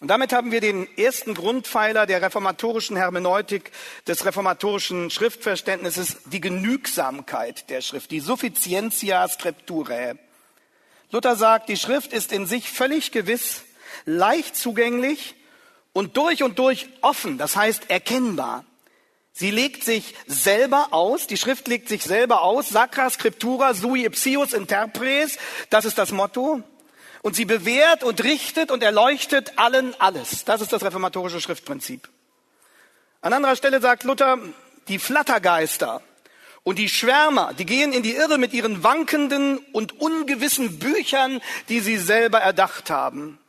Und 0.01 0.09
damit 0.09 0.33
haben 0.33 0.51
wir 0.51 0.63
den 0.63 0.89
ersten 0.97 1.35
Grundpfeiler 1.35 2.07
der 2.07 2.23
reformatorischen 2.23 2.97
Hermeneutik, 2.97 3.71
des 4.07 4.25
reformatorischen 4.25 5.11
Schriftverständnisses, 5.11 6.17
die 6.25 6.41
Genügsamkeit 6.41 7.69
der 7.69 7.83
Schrift, 7.83 8.11
die 8.11 8.21
Sufficientia 8.21 9.29
Scripturae. 9.29 10.15
Luther 11.11 11.37
sagt, 11.37 11.69
die 11.69 11.77
Schrift 11.77 12.15
ist 12.15 12.33
in 12.33 12.47
sich 12.47 12.71
völlig 12.71 13.13
gewiss, 13.13 13.63
leicht 14.07 14.57
zugänglich 14.57 15.35
und 15.93 16.17
durch 16.17 16.43
und 16.43 16.59
durch 16.59 16.89
offen, 17.03 17.37
das 17.37 17.55
heißt 17.57 17.91
erkennbar. 17.91 18.65
Sie 19.33 19.51
legt 19.51 19.85
sich 19.85 20.15
selber 20.27 20.89
aus, 20.93 21.27
die 21.27 21.37
Schrift 21.37 21.69
legt 21.69 21.89
sich 21.91 22.05
selber 22.05 22.43
aus, 22.43 22.71
Sacra 22.71 23.11
Scriptura 23.11 23.75
sui 23.75 24.07
ipsius 24.07 24.55
interpres, 24.55 25.37
das 25.69 25.85
ist 25.85 25.99
das 25.99 26.11
Motto. 26.11 26.63
Und 27.23 27.37
sie 27.37 27.45
bewährt 27.45 28.03
und 28.03 28.23
richtet 28.25 28.71
und 28.71 28.83
erleuchtet 28.83 29.53
allen 29.57 29.95
alles. 30.01 30.45
Das 30.45 30.61
ist 30.61 30.73
das 30.73 30.83
reformatorische 30.83 31.41
Schriftprinzip. 31.41 32.09
An 33.21 33.33
anderer 33.33 33.57
Stelle 33.57 33.81
sagt 33.81 34.05
Luther, 34.05 34.39
die 34.89 34.99
Flattergeister 34.99 36.01
und 36.63 36.79
die 36.79 36.89
Schwärmer, 36.89 37.53
die 37.59 37.67
gehen 37.67 37.93
in 37.93 38.03
die 38.03 38.15
Irre 38.15 38.39
mit 38.39 38.53
ihren 38.53 38.83
wankenden 38.83 39.59
und 39.73 40.01
ungewissen 40.01 40.79
Büchern, 40.79 41.41
die 41.69 41.81
sie 41.81 41.99
selber 41.99 42.39
erdacht 42.39 42.91
haben. 42.91 43.40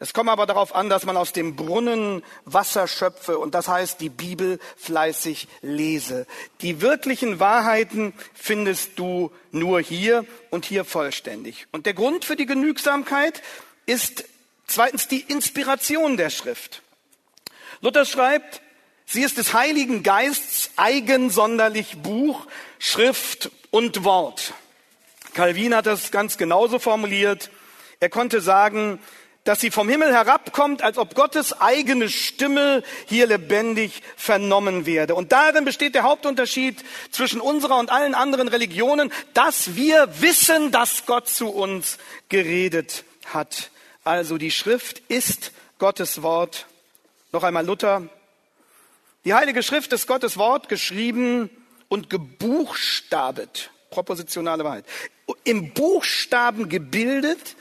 Es 0.00 0.12
kommt 0.12 0.30
aber 0.30 0.46
darauf 0.46 0.74
an, 0.74 0.88
dass 0.88 1.04
man 1.04 1.16
aus 1.16 1.32
dem 1.32 1.56
Brunnen 1.56 2.22
Wasser 2.44 2.86
schöpfe 2.86 3.38
und 3.38 3.54
das 3.54 3.66
heißt, 3.66 4.00
die 4.00 4.10
Bibel 4.10 4.60
fleißig 4.76 5.48
lese. 5.60 6.26
Die 6.60 6.80
wirklichen 6.80 7.40
Wahrheiten 7.40 8.14
findest 8.32 8.98
du 8.98 9.32
nur 9.50 9.80
hier 9.80 10.24
und 10.50 10.64
hier 10.64 10.84
vollständig. 10.84 11.66
Und 11.72 11.86
der 11.86 11.94
Grund 11.94 12.24
für 12.24 12.36
die 12.36 12.46
Genügsamkeit 12.46 13.42
ist 13.86 14.24
zweitens 14.68 15.08
die 15.08 15.20
Inspiration 15.20 16.16
der 16.16 16.30
Schrift. 16.30 16.82
Luther 17.80 18.04
schreibt, 18.04 18.62
sie 19.04 19.22
ist 19.22 19.36
des 19.36 19.52
Heiligen 19.52 20.04
Geists 20.04 20.70
eigen 20.76 21.30
sonderlich 21.30 21.98
Buch, 21.98 22.46
Schrift 22.78 23.50
und 23.70 24.04
Wort. 24.04 24.52
Calvin 25.34 25.74
hat 25.74 25.86
das 25.86 26.12
ganz 26.12 26.38
genauso 26.38 26.78
formuliert. 26.78 27.50
Er 27.98 28.10
konnte 28.10 28.40
sagen, 28.40 29.00
dass 29.48 29.60
sie 29.60 29.70
vom 29.70 29.88
Himmel 29.88 30.12
herabkommt, 30.12 30.82
als 30.82 30.98
ob 30.98 31.14
Gottes 31.14 31.58
eigene 31.58 32.10
Stimme 32.10 32.82
hier 33.06 33.26
lebendig 33.26 34.02
vernommen 34.14 34.84
werde. 34.84 35.14
Und 35.14 35.32
darin 35.32 35.64
besteht 35.64 35.94
der 35.94 36.02
Hauptunterschied 36.02 36.84
zwischen 37.12 37.40
unserer 37.40 37.78
und 37.78 37.90
allen 37.90 38.14
anderen 38.14 38.48
Religionen, 38.48 39.10
dass 39.32 39.74
wir 39.74 40.20
wissen, 40.20 40.70
dass 40.70 41.06
Gott 41.06 41.30
zu 41.30 41.48
uns 41.48 41.96
geredet 42.28 43.04
hat. 43.24 43.70
Also 44.04 44.36
die 44.36 44.50
Schrift 44.50 45.00
ist 45.08 45.52
Gottes 45.78 46.20
Wort. 46.20 46.66
Noch 47.32 47.42
einmal 47.42 47.64
Luther. 47.64 48.02
Die 49.24 49.32
Heilige 49.32 49.62
Schrift 49.62 49.94
ist 49.94 50.06
Gottes 50.06 50.36
Wort 50.36 50.68
geschrieben 50.68 51.48
und 51.88 52.10
gebuchstabet. 52.10 53.70
Propositionale 53.88 54.62
Wahrheit. 54.62 54.84
Im 55.44 55.72
Buchstaben 55.72 56.68
gebildet 56.68 57.56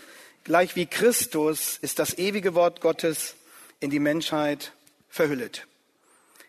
Gleich 0.48 0.78
wie 0.78 0.86
Christus 0.86 1.78
ist 1.82 2.00
das 2.00 2.18
ewige 2.18 2.56
Wort 2.56 2.80
Gottes 2.80 3.36
in 3.82 3.90
die 3.90 4.00
Menschheit 4.00 4.72
verhüllet. 5.10 5.68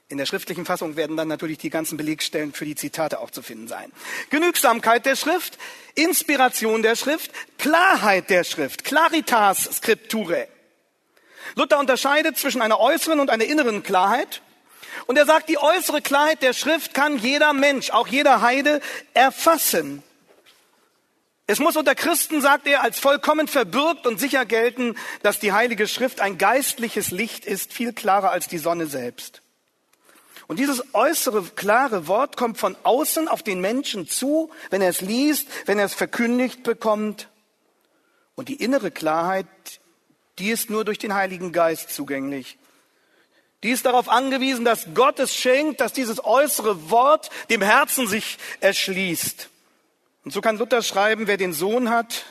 In 0.08 0.18
der 0.18 0.24
schriftlichen 0.24 0.64
Fassung 0.64 0.94
werden 0.94 1.16
dann 1.16 1.26
natürlich 1.26 1.58
die 1.58 1.68
ganzen 1.68 1.96
Belegstellen 1.96 2.52
für 2.52 2.64
die 2.64 2.76
Zitate 2.76 3.18
auch 3.18 3.32
zu 3.32 3.42
finden 3.42 3.66
sein. 3.66 3.90
Genügsamkeit 4.30 5.04
der 5.04 5.16
Schrift, 5.16 5.58
Inspiration 5.96 6.82
der 6.82 6.94
Schrift, 6.94 7.32
Klarheit 7.58 8.30
der 8.30 8.44
Schrift, 8.44 8.84
Claritas 8.84 9.64
Scripturae. 9.64 10.46
Luther 11.56 11.80
unterscheidet 11.80 12.38
zwischen 12.38 12.62
einer 12.62 12.78
äußeren 12.78 13.18
und 13.18 13.30
einer 13.30 13.46
inneren 13.46 13.82
Klarheit. 13.82 14.42
Und 15.08 15.18
er 15.18 15.26
sagt, 15.26 15.48
die 15.48 15.58
äußere 15.58 16.02
Klarheit 16.02 16.40
der 16.42 16.52
Schrift 16.52 16.94
kann 16.94 17.18
jeder 17.18 17.52
Mensch, 17.52 17.90
auch 17.90 18.06
jeder 18.06 18.42
Heide, 18.42 18.80
erfassen. 19.12 20.04
Es 21.50 21.60
muss 21.60 21.76
unter 21.76 21.94
Christen, 21.94 22.42
sagt 22.42 22.66
er, 22.66 22.82
als 22.82 22.98
vollkommen 22.98 23.48
verbürgt 23.48 24.06
und 24.06 24.20
sicher 24.20 24.44
gelten, 24.44 24.94
dass 25.22 25.40
die 25.40 25.54
Heilige 25.54 25.88
Schrift 25.88 26.20
ein 26.20 26.36
geistliches 26.36 27.10
Licht 27.10 27.46
ist, 27.46 27.72
viel 27.72 27.94
klarer 27.94 28.30
als 28.30 28.48
die 28.48 28.58
Sonne 28.58 28.86
selbst. 28.86 29.40
Und 30.46 30.58
dieses 30.58 30.94
äußere, 30.94 31.42
klare 31.56 32.06
Wort 32.06 32.36
kommt 32.36 32.58
von 32.58 32.76
außen 32.82 33.28
auf 33.28 33.42
den 33.42 33.62
Menschen 33.62 34.06
zu, 34.06 34.50
wenn 34.68 34.82
er 34.82 34.90
es 34.90 35.00
liest, 35.00 35.48
wenn 35.64 35.78
er 35.78 35.86
es 35.86 35.94
verkündigt 35.94 36.64
bekommt. 36.64 37.28
Und 38.34 38.50
die 38.50 38.62
innere 38.62 38.90
Klarheit, 38.90 39.46
die 40.38 40.50
ist 40.50 40.68
nur 40.68 40.84
durch 40.84 40.98
den 40.98 41.14
Heiligen 41.14 41.52
Geist 41.52 41.88
zugänglich. 41.88 42.58
Die 43.62 43.70
ist 43.70 43.86
darauf 43.86 44.10
angewiesen, 44.10 44.66
dass 44.66 44.88
Gott 44.92 45.18
es 45.18 45.34
schenkt, 45.34 45.80
dass 45.80 45.94
dieses 45.94 46.22
äußere 46.22 46.90
Wort 46.90 47.30
dem 47.48 47.62
Herzen 47.62 48.06
sich 48.06 48.36
erschließt. 48.60 49.48
Und 50.24 50.32
so 50.32 50.40
kann 50.40 50.58
Luther 50.58 50.82
schreiben, 50.82 51.26
wer 51.26 51.36
den 51.36 51.52
Sohn 51.52 51.90
hat, 51.90 52.24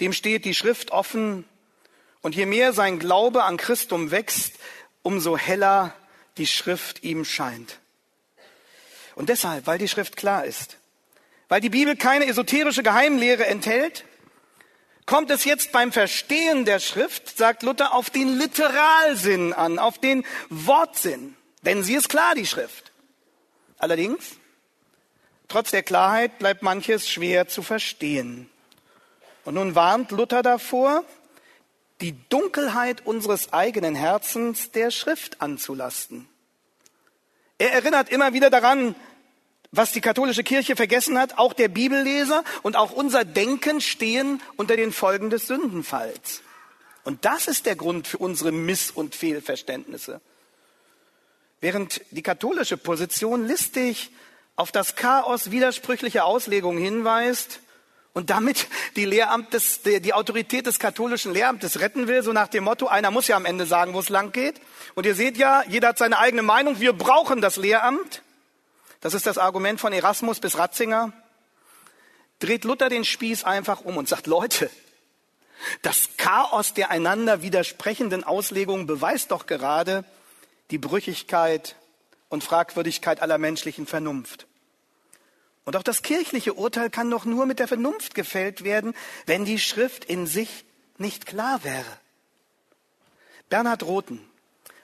dem 0.00 0.12
steht 0.12 0.44
die 0.44 0.54
Schrift 0.54 0.90
offen. 0.90 1.44
Und 2.20 2.34
je 2.34 2.46
mehr 2.46 2.72
sein 2.72 2.98
Glaube 2.98 3.44
an 3.44 3.56
Christum 3.56 4.10
wächst, 4.10 4.54
umso 5.02 5.36
heller 5.36 5.94
die 6.38 6.46
Schrift 6.46 7.02
ihm 7.02 7.24
scheint. 7.24 7.78
Und 9.14 9.28
deshalb, 9.28 9.66
weil 9.66 9.78
die 9.78 9.88
Schrift 9.88 10.16
klar 10.16 10.44
ist, 10.44 10.78
weil 11.48 11.60
die 11.60 11.70
Bibel 11.70 11.96
keine 11.96 12.26
esoterische 12.26 12.82
Geheimlehre 12.82 13.46
enthält, 13.46 14.04
kommt 15.06 15.30
es 15.30 15.44
jetzt 15.44 15.72
beim 15.72 15.92
Verstehen 15.92 16.64
der 16.64 16.80
Schrift, 16.80 17.38
sagt 17.38 17.62
Luther, 17.62 17.94
auf 17.94 18.10
den 18.10 18.36
Literalsinn 18.36 19.52
an, 19.52 19.78
auf 19.78 19.98
den 19.98 20.26
Wortsinn. 20.50 21.36
Denn 21.62 21.82
sie 21.84 21.94
ist 21.94 22.08
klar, 22.08 22.34
die 22.34 22.46
Schrift. 22.46 22.92
Allerdings 23.78 24.36
Trotz 25.48 25.70
der 25.70 25.82
Klarheit 25.82 26.38
bleibt 26.38 26.62
manches 26.62 27.08
schwer 27.08 27.48
zu 27.48 27.62
verstehen. 27.62 28.50
Und 29.44 29.54
nun 29.54 29.74
warnt 29.74 30.10
Luther 30.10 30.42
davor, 30.42 31.04
die 32.00 32.16
Dunkelheit 32.28 33.06
unseres 33.06 33.52
eigenen 33.52 33.94
Herzens 33.94 34.72
der 34.72 34.90
Schrift 34.90 35.40
anzulasten. 35.40 36.28
Er 37.58 37.72
erinnert 37.72 38.10
immer 38.10 38.32
wieder 38.32 38.50
daran, 38.50 38.94
was 39.70 39.92
die 39.92 40.00
katholische 40.00 40.42
Kirche 40.42 40.76
vergessen 40.76 41.18
hat, 41.18 41.38
auch 41.38 41.52
der 41.52 41.68
Bibelleser 41.68 42.44
und 42.62 42.76
auch 42.76 42.92
unser 42.92 43.24
Denken 43.24 43.80
stehen 43.80 44.42
unter 44.56 44.76
den 44.76 44.92
Folgen 44.92 45.30
des 45.30 45.46
Sündenfalls. 45.46 46.42
Und 47.04 47.24
das 47.24 47.46
ist 47.46 47.66
der 47.66 47.76
Grund 47.76 48.08
für 48.08 48.18
unsere 48.18 48.52
Miss- 48.52 48.90
und 48.90 49.14
Fehlverständnisse. 49.14 50.20
Während 51.60 52.00
die 52.10 52.22
katholische 52.22 52.76
Position 52.76 53.46
listig 53.46 54.10
auf 54.56 54.72
das 54.72 54.96
Chaos 54.96 55.50
widersprüchlicher 55.50 56.24
Auslegungen 56.24 56.82
hinweist 56.82 57.60
und 58.14 58.30
damit 58.30 58.66
die, 58.96 59.04
Lehramt 59.04 59.52
des, 59.52 59.82
die 59.82 60.14
Autorität 60.14 60.64
des 60.66 60.78
katholischen 60.78 61.34
Lehramtes 61.34 61.80
retten 61.80 62.08
will, 62.08 62.22
so 62.22 62.32
nach 62.32 62.48
dem 62.48 62.64
Motto, 62.64 62.86
einer 62.86 63.10
muss 63.10 63.28
ja 63.28 63.36
am 63.36 63.44
Ende 63.44 63.66
sagen, 63.66 63.92
wo 63.92 64.00
es 64.00 64.08
lang 64.08 64.32
geht. 64.32 64.58
Und 64.94 65.04
ihr 65.04 65.14
seht 65.14 65.36
ja, 65.36 65.62
jeder 65.68 65.88
hat 65.88 65.98
seine 65.98 66.18
eigene 66.18 66.42
Meinung, 66.42 66.80
wir 66.80 66.94
brauchen 66.94 67.42
das 67.42 67.56
Lehramt. 67.56 68.22
Das 69.02 69.12
ist 69.12 69.26
das 69.26 69.36
Argument 69.36 69.78
von 69.78 69.92
Erasmus 69.92 70.40
bis 70.40 70.56
Ratzinger. 70.56 71.12
Dreht 72.38 72.64
Luther 72.64 72.88
den 72.88 73.04
Spieß 73.04 73.44
einfach 73.44 73.82
um 73.82 73.98
und 73.98 74.08
sagt, 74.08 74.26
Leute, 74.26 74.70
das 75.82 76.08
Chaos 76.16 76.72
der 76.72 76.90
einander 76.90 77.42
widersprechenden 77.42 78.24
Auslegungen 78.24 78.86
beweist 78.86 79.30
doch 79.30 79.46
gerade 79.46 80.04
die 80.70 80.78
Brüchigkeit 80.78 81.76
und 82.28 82.44
Fragwürdigkeit 82.44 83.22
aller 83.22 83.38
menschlichen 83.38 83.86
Vernunft. 83.86 84.46
Und 85.64 85.76
auch 85.76 85.82
das 85.82 86.02
kirchliche 86.02 86.54
Urteil 86.54 86.90
kann 86.90 87.10
doch 87.10 87.24
nur 87.24 87.44
mit 87.44 87.58
der 87.58 87.68
Vernunft 87.68 88.14
gefällt 88.14 88.62
werden, 88.62 88.94
wenn 89.26 89.44
die 89.44 89.58
Schrift 89.58 90.04
in 90.04 90.26
sich 90.26 90.64
nicht 90.96 91.26
klar 91.26 91.64
wäre. 91.64 91.98
Bernhard 93.48 93.82
Rothen 93.82 94.20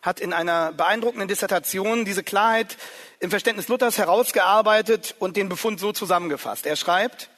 hat 0.02 0.18
in 0.18 0.32
einer 0.32 0.72
beeindruckenden 0.72 1.28
Dissertation 1.28 2.04
diese 2.04 2.24
Klarheit 2.24 2.76
im 3.20 3.30
Verständnis 3.30 3.68
Luthers 3.68 3.98
herausgearbeitet 3.98 5.14
und 5.20 5.36
den 5.36 5.48
Befund 5.48 5.78
so 5.78 5.92
zusammengefasst. 5.92 6.66
Er 6.66 6.74
schreibt, 6.76 7.30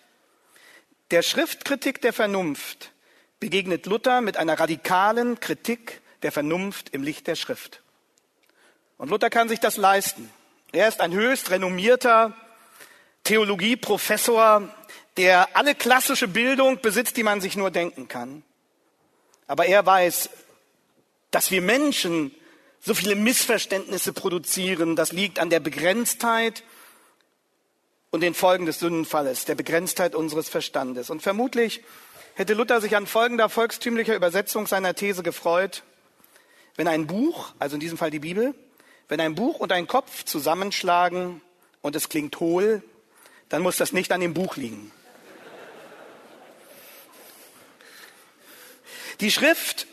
der 1.10 1.20
Schriftkritik 1.22 2.00
der 2.00 2.14
Vernunft 2.14 2.92
begegnet 3.38 3.84
Luther 3.84 4.22
mit 4.22 4.38
einer 4.38 4.58
radikalen 4.58 5.38
Kritik 5.38 6.00
der 6.22 6.32
Vernunft 6.32 6.88
im 6.94 7.02
Licht 7.02 7.26
der 7.26 7.36
Schrift. 7.36 7.83
Und 8.96 9.10
Luther 9.10 9.30
kann 9.30 9.48
sich 9.48 9.60
das 9.60 9.76
leisten. 9.76 10.30
Er 10.72 10.88
ist 10.88 11.00
ein 11.00 11.12
höchst 11.12 11.50
renommierter 11.50 12.34
Theologieprofessor, 13.24 14.68
der 15.16 15.56
alle 15.56 15.74
klassische 15.74 16.28
Bildung 16.28 16.80
besitzt, 16.80 17.16
die 17.16 17.22
man 17.22 17.40
sich 17.40 17.56
nur 17.56 17.70
denken 17.70 18.08
kann. 18.08 18.42
Aber 19.46 19.66
er 19.66 19.84
weiß, 19.84 20.30
dass 21.30 21.50
wir 21.50 21.62
Menschen 21.62 22.34
so 22.80 22.94
viele 22.94 23.14
Missverständnisse 23.14 24.12
produzieren. 24.12 24.96
Das 24.96 25.12
liegt 25.12 25.38
an 25.38 25.50
der 25.50 25.60
Begrenztheit 25.60 26.62
und 28.10 28.20
den 28.20 28.34
Folgen 28.34 28.66
des 28.66 28.78
Sündenfalles, 28.78 29.44
der 29.44 29.54
Begrenztheit 29.54 30.14
unseres 30.14 30.48
Verstandes. 30.48 31.10
Und 31.10 31.22
vermutlich 31.22 31.82
hätte 32.34 32.54
Luther 32.54 32.80
sich 32.80 32.96
an 32.96 33.06
folgender 33.06 33.48
volkstümlicher 33.48 34.14
Übersetzung 34.14 34.66
seiner 34.66 34.94
These 34.94 35.22
gefreut, 35.22 35.82
wenn 36.76 36.88
ein 36.88 37.06
Buch, 37.06 37.52
also 37.58 37.74
in 37.74 37.80
diesem 37.80 37.98
Fall 37.98 38.10
die 38.10 38.18
Bibel, 38.18 38.54
wenn 39.08 39.20
ein 39.20 39.34
Buch 39.34 39.60
und 39.60 39.72
ein 39.72 39.86
Kopf 39.86 40.24
zusammenschlagen 40.24 41.40
und 41.82 41.96
es 41.96 42.08
klingt 42.08 42.40
hohl, 42.40 42.82
dann 43.48 43.62
muss 43.62 43.76
das 43.76 43.92
nicht 43.92 44.12
an 44.12 44.20
dem 44.20 44.34
Buch 44.34 44.56
liegen. 44.56 44.90
Die 49.20 49.30
Schrift 49.30 49.86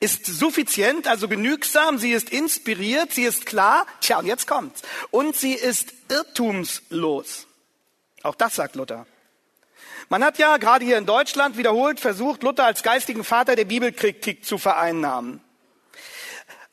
ist 0.00 0.26
suffizient, 0.26 1.08
also 1.08 1.28
genügsam, 1.28 1.98
sie 1.98 2.12
ist 2.12 2.30
inspiriert, 2.30 3.12
sie 3.12 3.24
ist 3.24 3.46
klar, 3.46 3.86
tja, 4.00 4.18
und 4.18 4.26
jetzt 4.26 4.46
kommt's. 4.46 4.82
Und 5.10 5.34
sie 5.34 5.54
ist 5.54 5.92
irrtumslos. 6.08 7.46
Auch 8.22 8.34
das 8.34 8.54
sagt 8.54 8.76
Luther. 8.76 9.06
Man 10.08 10.24
hat 10.24 10.38
ja 10.38 10.56
gerade 10.56 10.84
hier 10.84 10.98
in 10.98 11.06
Deutschland 11.06 11.56
wiederholt 11.58 12.00
versucht, 12.00 12.42
Luther 12.42 12.64
als 12.64 12.82
geistigen 12.82 13.24
Vater 13.24 13.56
der 13.56 13.64
Bibelkritik 13.64 14.44
zu 14.44 14.56
vereinnahmen. 14.56 15.40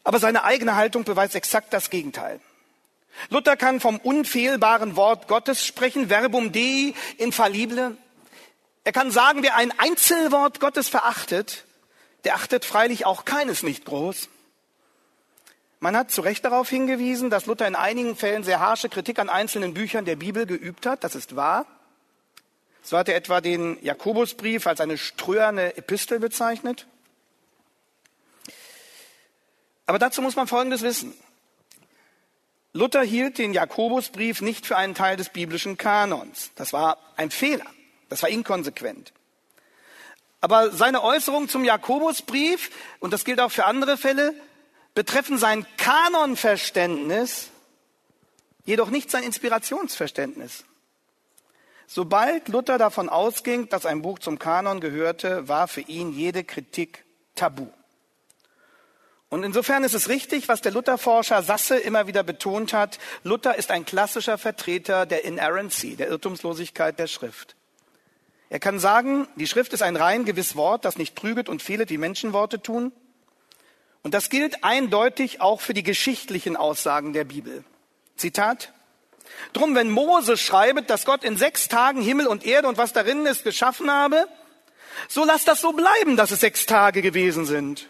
Aber 0.06 0.20
seine 0.20 0.44
eigene 0.44 0.76
Haltung 0.76 1.04
beweist 1.04 1.36
exakt 1.36 1.74
das 1.74 1.90
Gegenteil. 1.90 2.40
Luther 3.30 3.58
kann 3.58 3.80
vom 3.80 3.98
unfehlbaren 3.98 4.96
Wort 4.96 5.28
Gottes 5.28 5.66
sprechen, 5.66 6.10
verbum 6.10 6.52
Dei 6.52 6.94
infallible. 7.18 7.98
Er 8.84 8.92
kann 8.92 9.10
sagen, 9.10 9.42
wer 9.42 9.56
ein 9.56 9.78
Einzelwort 9.80 10.60
Gottes 10.60 10.90
verachtet, 10.90 11.66
der 12.24 12.36
achtet 12.36 12.66
freilich 12.66 13.06
auch 13.06 13.26
keines 13.26 13.64
nicht 13.64 13.86
groß. 13.86 14.30
Man 15.80 15.98
hat 15.98 16.12
zu 16.12 16.22
Recht 16.22 16.46
darauf 16.46 16.70
hingewiesen, 16.70 17.32
dass 17.32 17.48
Luther 17.48 17.68
in 17.68 17.76
einigen 17.76 18.16
Fällen 18.16 18.44
sehr 18.44 18.60
harsche 18.60 18.90
Kritik 18.90 19.18
an 19.18 19.30
einzelnen 19.30 19.74
Büchern 19.74 20.06
der 20.06 20.16
Bibel 20.18 20.46
geübt 20.46 20.86
hat. 20.86 21.04
Das 21.04 21.16
ist 21.16 21.36
wahr. 21.36 21.66
So 22.84 22.96
hat 22.98 23.10
er 23.10 23.16
etwa 23.16 23.42
den 23.42 23.84
Jakobusbrief 23.84 24.68
als 24.68 24.82
eine 24.82 25.00
ströerne 25.00 25.78
Epistel 25.78 26.20
bezeichnet. 26.20 26.86
Aber 29.86 30.00
dazu 30.00 30.22
muss 30.22 30.36
man 30.36 30.48
Folgendes 30.48 30.82
wissen. 30.82 31.14
Luther 32.74 33.04
hielt 33.04 33.38
den 33.38 33.54
Jakobusbrief 33.54 34.42
nicht 34.42 34.66
für 34.66 34.76
einen 34.76 34.96
Teil 34.96 35.16
des 35.16 35.30
biblischen 35.30 35.78
Kanons. 35.78 36.52
Das 36.56 36.74
war 36.74 36.98
ein 37.16 37.32
Fehler. 37.32 37.66
Das 38.10 38.22
war 38.22 38.30
inkonsequent. 38.30 39.14
Aber 40.42 40.72
seine 40.72 41.02
Äußerungen 41.02 41.50
zum 41.50 41.64
Jakobusbrief, 41.64 42.70
und 43.00 43.14
das 43.14 43.26
gilt 43.26 43.40
auch 43.40 43.52
für 43.52 43.66
andere 43.66 43.98
Fälle, 43.98 44.34
betreffen 44.94 45.38
sein 45.38 45.66
Kanonverständnis, 45.78 47.50
jedoch 48.66 48.90
nicht 48.90 49.10
sein 49.10 49.24
Inspirationsverständnis. 49.24 50.66
Sobald 51.88 52.48
Luther 52.50 52.78
davon 52.78 53.10
ausging, 53.10 53.70
dass 53.70 53.86
ein 53.86 54.02
Buch 54.02 54.20
zum 54.20 54.40
Kanon 54.40 54.82
gehörte, 54.82 55.48
war 55.48 55.68
für 55.68 55.82
ihn 55.82 56.12
jede 56.12 56.44
Kritik 56.44 57.06
tabu. 57.36 57.68
Und 59.30 59.44
insofern 59.44 59.84
ist 59.84 59.94
es 59.94 60.08
richtig, 60.08 60.48
was 60.48 60.62
der 60.62 60.72
Lutherforscher 60.72 61.42
Sasse 61.42 61.78
immer 61.78 62.08
wieder 62.08 62.24
betont 62.24 62.74
hat. 62.74 63.00
Luther 63.24 63.56
ist 63.56 63.72
ein 63.72 63.86
klassischer 63.86 64.38
Vertreter 64.38 65.06
der 65.06 65.26
Inerrancy, 65.26 65.96
der 65.96 66.10
Irrtumslosigkeit 66.10 67.00
der 67.00 67.08
Schrift. 67.08 67.56
Er 68.50 68.60
kann 68.60 68.80
sagen, 68.80 69.28
die 69.36 69.48
Schrift 69.48 69.74
ist 69.74 69.82
ein 69.82 69.96
rein 69.96 70.26
gewiss 70.26 70.56
Wort, 70.56 70.86
das 70.86 70.98
nicht 70.98 71.16
trüget 71.16 71.50
und 71.50 71.62
fehlet, 71.62 71.90
wie 71.90 71.98
Menschenworte 71.98 72.62
tun. 72.62 72.92
Und 74.04 74.14
das 74.14 74.30
gilt 74.30 74.64
eindeutig 74.64 75.42
auch 75.42 75.62
für 75.62 75.74
die 75.74 75.82
geschichtlichen 75.82 76.56
Aussagen 76.56 77.14
der 77.14 77.24
Bibel. 77.24 77.64
Zitat. 78.16 78.72
Drum, 79.54 79.74
wenn 79.74 79.90
Mose 79.90 80.38
schreibt, 80.38 80.92
dass 80.92 81.06
Gott 81.06 81.24
in 81.24 81.38
sechs 81.38 81.68
Tagen 81.68 82.02
Himmel 82.02 82.28
und 82.28 82.46
Erde 82.46 82.68
und 82.68 82.78
was 82.78 82.94
darin 82.94 83.26
ist 83.26 83.44
geschaffen 83.44 83.90
habe, 83.90 84.28
so 85.10 85.26
lass 85.26 85.44
das 85.44 85.62
so 85.62 85.74
bleiben, 85.74 86.16
dass 86.16 86.30
es 86.30 86.40
sechs 86.40 86.68
Tage 86.68 87.02
gewesen 87.02 87.46
sind. 87.46 87.90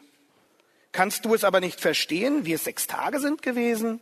Kannst 0.95 1.25
du 1.25 1.35
es 1.35 1.43
aber 1.43 1.59
nicht 1.59 1.81
verstehen, 1.81 2.45
wie 2.45 2.53
es 2.53 2.63
sechs 2.63 2.87
Tage 2.87 3.19
sind 3.19 3.41
gewesen? 3.41 3.99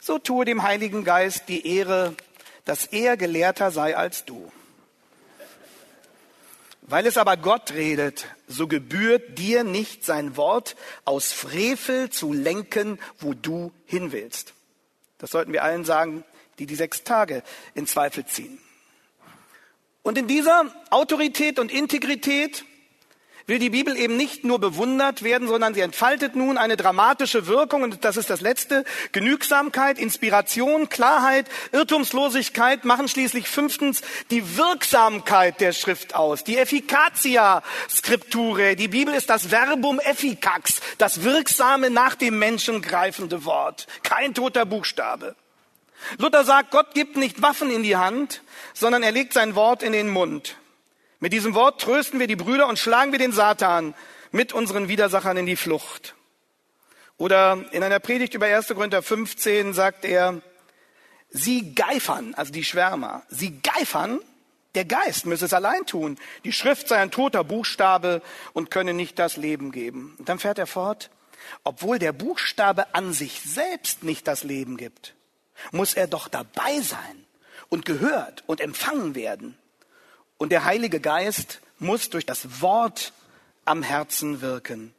So 0.00 0.18
tue 0.18 0.44
dem 0.44 0.64
Heiligen 0.64 1.04
Geist 1.04 1.44
die 1.46 1.64
Ehre, 1.64 2.16
dass 2.64 2.86
er 2.86 3.16
gelehrter 3.16 3.70
sei 3.70 3.96
als 3.96 4.24
du. 4.24 4.50
Weil 6.82 7.06
es 7.06 7.16
aber 7.16 7.36
Gott 7.36 7.70
redet, 7.74 8.26
so 8.48 8.66
gebührt 8.66 9.38
dir 9.38 9.62
nicht 9.62 10.04
sein 10.04 10.36
Wort 10.36 10.74
aus 11.04 11.30
Frevel 11.30 12.10
zu 12.10 12.32
lenken, 12.32 12.98
wo 13.20 13.32
du 13.32 13.70
hin 13.86 14.10
willst. 14.10 14.54
Das 15.18 15.30
sollten 15.30 15.52
wir 15.52 15.62
allen 15.62 15.84
sagen, 15.84 16.24
die 16.58 16.66
die 16.66 16.74
sechs 16.74 17.04
Tage 17.04 17.44
in 17.74 17.86
Zweifel 17.86 18.26
ziehen. 18.26 18.58
Und 20.02 20.18
in 20.18 20.26
dieser 20.26 20.74
Autorität 20.90 21.60
und 21.60 21.70
Integrität 21.70 22.64
will 23.46 23.58
die 23.58 23.70
Bibel 23.70 23.96
eben 23.96 24.16
nicht 24.16 24.44
nur 24.44 24.58
bewundert 24.58 25.22
werden, 25.22 25.48
sondern 25.48 25.74
sie 25.74 25.80
entfaltet 25.80 26.36
nun 26.36 26.58
eine 26.58 26.76
dramatische 26.76 27.46
Wirkung 27.46 27.82
und 27.82 28.04
das 28.04 28.16
ist 28.16 28.30
das 28.30 28.40
letzte. 28.40 28.84
Genügsamkeit, 29.12 29.98
Inspiration, 29.98 30.88
Klarheit, 30.88 31.46
Irrtumslosigkeit 31.72 32.84
machen 32.84 33.08
schließlich 33.08 33.48
fünftens 33.48 34.02
die 34.30 34.56
Wirksamkeit 34.56 35.60
der 35.60 35.72
Schrift 35.72 36.14
aus, 36.14 36.44
die 36.44 36.58
Efficacia 36.58 37.62
Scripturae. 37.88 38.76
Die 38.76 38.88
Bibel 38.88 39.14
ist 39.14 39.30
das 39.30 39.46
Verbum 39.46 40.00
efficax, 40.00 40.80
das 40.98 41.22
wirksame 41.22 41.90
nach 41.90 42.14
dem 42.14 42.38
Menschen 42.38 42.82
greifende 42.82 43.44
Wort, 43.44 43.86
kein 44.02 44.34
toter 44.34 44.66
Buchstabe. 44.66 45.36
Luther 46.18 46.44
sagt, 46.44 46.70
Gott 46.70 46.94
gibt 46.94 47.16
nicht 47.16 47.42
Waffen 47.42 47.70
in 47.70 47.82
die 47.82 47.96
Hand, 47.96 48.42
sondern 48.72 49.02
er 49.02 49.12
legt 49.12 49.32
sein 49.32 49.54
Wort 49.54 49.82
in 49.82 49.92
den 49.92 50.08
Mund. 50.08 50.56
Mit 51.20 51.34
diesem 51.34 51.54
Wort 51.54 51.82
trösten 51.82 52.18
wir 52.18 52.26
die 52.26 52.36
Brüder 52.36 52.66
und 52.66 52.78
schlagen 52.78 53.12
wir 53.12 53.18
den 53.18 53.32
Satan 53.32 53.94
mit 54.32 54.54
unseren 54.54 54.88
Widersachern 54.88 55.36
in 55.36 55.44
die 55.44 55.56
Flucht. 55.56 56.14
Oder 57.18 57.62
in 57.72 57.82
einer 57.82 57.98
Predigt 57.98 58.32
über 58.32 58.46
1. 58.46 58.68
Korinther 58.68 59.02
15 59.02 59.74
sagt 59.74 60.06
er, 60.06 60.40
sie 61.28 61.74
geifern, 61.74 62.32
also 62.34 62.50
die 62.50 62.64
Schwärmer, 62.64 63.22
sie 63.28 63.60
geifern, 63.60 64.20
der 64.74 64.86
Geist 64.86 65.26
müsse 65.26 65.44
es 65.44 65.52
allein 65.52 65.84
tun. 65.84 66.16
Die 66.44 66.54
Schrift 66.54 66.88
sei 66.88 66.96
ein 66.96 67.10
toter 67.10 67.44
Buchstabe 67.44 68.22
und 68.54 68.70
könne 68.70 68.94
nicht 68.94 69.18
das 69.18 69.36
Leben 69.36 69.72
geben. 69.72 70.14
Und 70.18 70.30
dann 70.30 70.38
fährt 70.38 70.58
er 70.58 70.66
fort, 70.66 71.10
obwohl 71.64 71.98
der 71.98 72.12
Buchstabe 72.12 72.94
an 72.94 73.12
sich 73.12 73.42
selbst 73.42 74.04
nicht 74.04 74.26
das 74.26 74.42
Leben 74.42 74.78
gibt, 74.78 75.14
muss 75.70 75.92
er 75.92 76.06
doch 76.06 76.28
dabei 76.28 76.80
sein 76.80 77.26
und 77.68 77.84
gehört 77.84 78.42
und 78.46 78.62
empfangen 78.62 79.14
werden. 79.14 79.58
Und 80.40 80.52
der 80.52 80.64
Heilige 80.64 81.00
Geist 81.00 81.60
muss 81.78 82.08
durch 82.08 82.24
das 82.24 82.62
Wort 82.62 83.12
am 83.66 83.82
Herzen 83.82 84.40
wirken. 84.40 84.94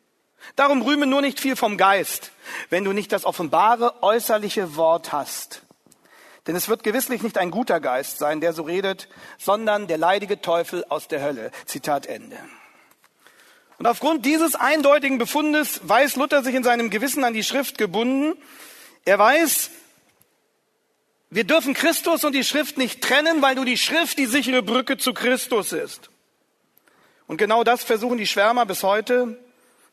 Darum 0.56 0.84
rühme 0.84 1.08
nur 1.08 1.22
nicht 1.22 1.40
viel 1.40 1.56
vom 1.56 1.78
Geist, 1.78 2.32
wenn 2.70 2.84
du 2.84 2.94
nicht 2.94 3.12
das 3.12 3.26
offenbare 3.26 4.04
äußerliche 4.04 4.76
Wort 4.76 5.12
hast. 5.12 5.64
Denn 6.46 6.56
es 6.56 6.70
wird 6.70 6.84
gewisslich 6.84 7.24
nicht 7.24 7.40
ein 7.40 7.50
guter 7.50 7.80
Geist 7.80 8.20
sein, 8.20 8.40
der 8.40 8.54
so 8.54 8.62
redet, 8.62 9.10
sondern 9.40 9.88
der 9.88 9.98
leidige 9.98 10.42
Teufel 10.42 10.86
aus 10.90 11.08
der 11.08 11.24
Hölle. 11.24 11.50
Zitat 11.66 12.06
Ende. 12.06 12.38
Und 13.80 13.88
aufgrund 13.88 14.28
dieses 14.28 14.54
eindeutigen 14.54 15.18
Befundes 15.18 15.82
weiß 15.82 16.18
Luther 16.18 16.44
sich 16.44 16.54
in 16.54 16.64
seinem 16.64 16.92
Gewissen 16.92 17.24
an 17.24 17.34
die 17.34 17.44
Schrift 17.44 17.80
gebunden. 17.80 18.38
Er 19.06 19.18
weiß, 19.18 19.72
wir 21.32 21.46
dürfen 21.46 21.74
Christus 21.74 22.26
und 22.26 22.34
die 22.34 22.44
Schrift 22.44 22.78
nicht 22.78 23.02
trennen, 23.02 23.42
weil 23.42 23.56
nur 23.56 23.64
die 23.64 23.78
Schrift 23.78 24.20
die 24.20 24.26
sichere 24.26 24.62
Brücke 24.62 24.98
zu 24.98 25.14
Christus 25.14 25.72
ist. 25.72 26.10
Und 27.26 27.38
genau 27.38 27.64
das 27.64 27.84
versuchen 27.86 28.18
die 28.18 28.28
Schwärmer 28.28 28.66
bis 28.66 28.84
heute, 28.84 29.40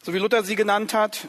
so 0.03 0.13
wie 0.13 0.19
Luther 0.19 0.43
sie 0.43 0.57
genannt 0.57 0.95
hat, 0.95 1.29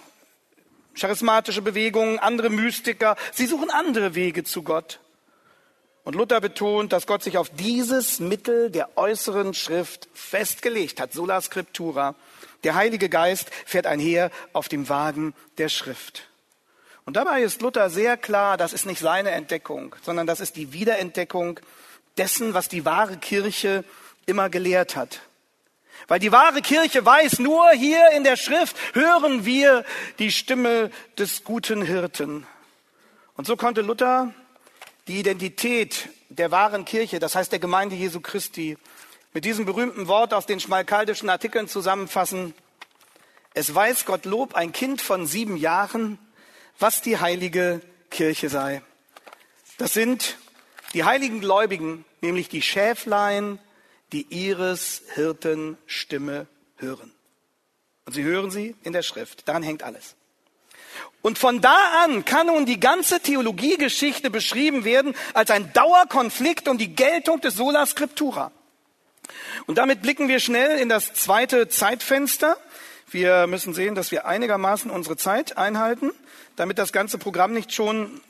charismatische 0.95 1.61
Bewegungen, 1.61 2.17
andere 2.17 2.49
Mystiker, 2.49 3.17
sie 3.33 3.45
suchen 3.45 3.69
andere 3.69 4.15
Wege 4.15 4.43
zu 4.43 4.63
Gott. 4.63 4.99
Und 6.03 6.15
Luther 6.15 6.41
betont, 6.41 6.91
dass 6.91 7.05
Gott 7.05 7.21
sich 7.21 7.37
auf 7.37 7.51
dieses 7.51 8.19
Mittel 8.19 8.71
der 8.71 8.97
äußeren 8.97 9.53
Schrift 9.53 10.09
festgelegt 10.15 10.99
hat, 10.99 11.13
sola 11.13 11.39
scriptura. 11.39 12.15
Der 12.63 12.73
Heilige 12.73 13.09
Geist 13.09 13.51
fährt 13.67 13.85
einher 13.85 14.31
auf 14.53 14.69
dem 14.69 14.89
Wagen 14.89 15.35
der 15.59 15.69
Schrift. 15.69 16.29
Und 17.09 17.15
dabei 17.15 17.41
ist 17.41 17.63
Luther 17.63 17.89
sehr 17.89 18.17
klar, 18.17 18.55
das 18.55 18.71
ist 18.71 18.85
nicht 18.85 18.99
seine 18.99 19.31
Entdeckung, 19.31 19.95
sondern 20.03 20.27
das 20.27 20.41
ist 20.41 20.55
die 20.55 20.73
Wiederentdeckung 20.73 21.59
dessen, 22.19 22.53
was 22.53 22.69
die 22.69 22.85
wahre 22.85 23.17
Kirche 23.17 23.83
immer 24.27 24.51
gelehrt 24.51 24.95
hat. 24.95 25.21
Weil 26.07 26.19
die 26.19 26.31
wahre 26.31 26.61
Kirche 26.61 27.03
weiß, 27.03 27.39
nur 27.39 27.67
hier 27.71 28.11
in 28.11 28.23
der 28.23 28.35
Schrift 28.35 28.75
hören 28.93 29.43
wir 29.43 29.85
die 30.19 30.31
Stimme 30.31 30.91
des 31.17 31.43
guten 31.43 31.81
Hirten. 31.81 32.45
Und 33.33 33.47
so 33.47 33.57
konnte 33.57 33.81
Luther 33.81 34.31
die 35.07 35.19
Identität 35.19 36.09
der 36.29 36.51
wahren 36.51 36.85
Kirche, 36.85 37.17
das 37.17 37.33
heißt 37.33 37.51
der 37.51 37.57
Gemeinde 37.57 37.95
Jesu 37.95 38.19
Christi, 38.19 38.77
mit 39.33 39.45
diesem 39.45 39.65
berühmten 39.65 40.07
Wort 40.07 40.31
aus 40.31 40.45
den 40.45 40.59
schmalkaldischen 40.59 41.31
Artikeln 41.31 41.67
zusammenfassen. 41.67 42.53
Es 43.55 43.73
weiß 43.73 44.05
Gott 44.05 44.25
Lob 44.25 44.53
ein 44.53 44.73
Kind 44.73 45.01
von 45.01 45.25
sieben 45.25 45.57
Jahren, 45.57 46.19
was 46.79 47.01
die 47.01 47.19
heilige 47.19 47.81
Kirche 48.09 48.49
sei. 48.49 48.81
Das 49.77 49.93
sind 49.93 50.37
die 50.93 51.03
heiligen 51.03 51.41
Gläubigen, 51.41 52.05
nämlich 52.21 52.49
die 52.49 52.61
Schäflein, 52.61 53.59
die 54.11 54.25
ihres 54.29 55.03
Hirten 55.13 55.77
Stimme 55.85 56.47
hören. 56.77 57.13
Und 58.05 58.13
sie 58.13 58.23
hören 58.23 58.49
sie 58.49 58.75
in 58.83 58.93
der 58.93 59.03
Schrift. 59.03 59.47
Daran 59.47 59.61
hängt 59.61 59.83
alles. 59.83 60.15
Und 61.21 61.37
von 61.37 61.61
da 61.61 62.03
an 62.03 62.25
kann 62.25 62.47
nun 62.47 62.65
die 62.65 62.79
ganze 62.79 63.19
Theologiegeschichte 63.19 64.29
beschrieben 64.29 64.85
werden 64.85 65.15
als 65.33 65.51
ein 65.51 65.71
Dauerkonflikt 65.73 66.67
um 66.67 66.77
die 66.77 66.95
Geltung 66.95 67.41
des 67.41 67.55
Sola 67.55 67.85
Scriptura. 67.85 68.51
Und 69.67 69.77
damit 69.77 70.01
blicken 70.01 70.27
wir 70.27 70.39
schnell 70.39 70.79
in 70.79 70.89
das 70.89 71.13
zweite 71.13 71.67
Zeitfenster. 71.67 72.57
Wir 73.11 73.47
müssen 73.47 73.73
sehen, 73.73 73.95
dass 73.95 74.11
wir 74.11 74.27
einigermaßen 74.27 74.91
unsere 74.91 75.17
Zeit 75.17 75.57
einhalten, 75.57 76.11
damit 76.55 76.77
das 76.77 76.91
ganze 76.91 77.17
Programm 77.17 77.53
nicht 77.53 77.73
schon 77.73 78.21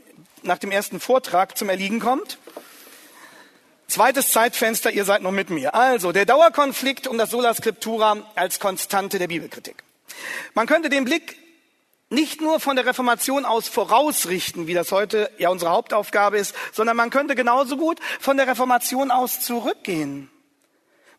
nach 0.41 0.57
dem 0.57 0.71
ersten 0.71 1.01
Vortrag 1.01 1.57
zum 1.57 1.67
Erliegen 1.67 1.99
kommt. 1.99 2.37
Zweites 3.87 4.31
Zeitfenster, 4.31 4.91
ihr 4.91 5.03
seid 5.03 5.21
noch 5.21 5.31
mit 5.31 5.49
mir. 5.49 5.75
Also, 5.75 6.11
der 6.11 6.25
Dauerkonflikt 6.25 7.07
um 7.07 7.17
das 7.17 7.31
Sola 7.31 7.53
Scriptura 7.53 8.17
als 8.35 8.59
Konstante 8.59 9.19
der 9.19 9.27
Bibelkritik. 9.27 9.83
Man 10.53 10.67
könnte 10.67 10.89
den 10.89 11.03
Blick 11.03 11.35
nicht 12.09 12.39
nur 12.39 12.59
von 12.59 12.75
der 12.75 12.85
Reformation 12.85 13.45
aus 13.45 13.67
vorausrichten, 13.67 14.67
wie 14.67 14.73
das 14.73 14.91
heute 14.91 15.29
ja 15.39 15.49
unsere 15.49 15.71
Hauptaufgabe 15.71 16.37
ist, 16.37 16.55
sondern 16.71 16.95
man 16.95 17.09
könnte 17.09 17.35
genauso 17.35 17.77
gut 17.77 17.99
von 18.19 18.37
der 18.37 18.47
Reformation 18.47 19.11
aus 19.11 19.41
zurückgehen. 19.41 20.29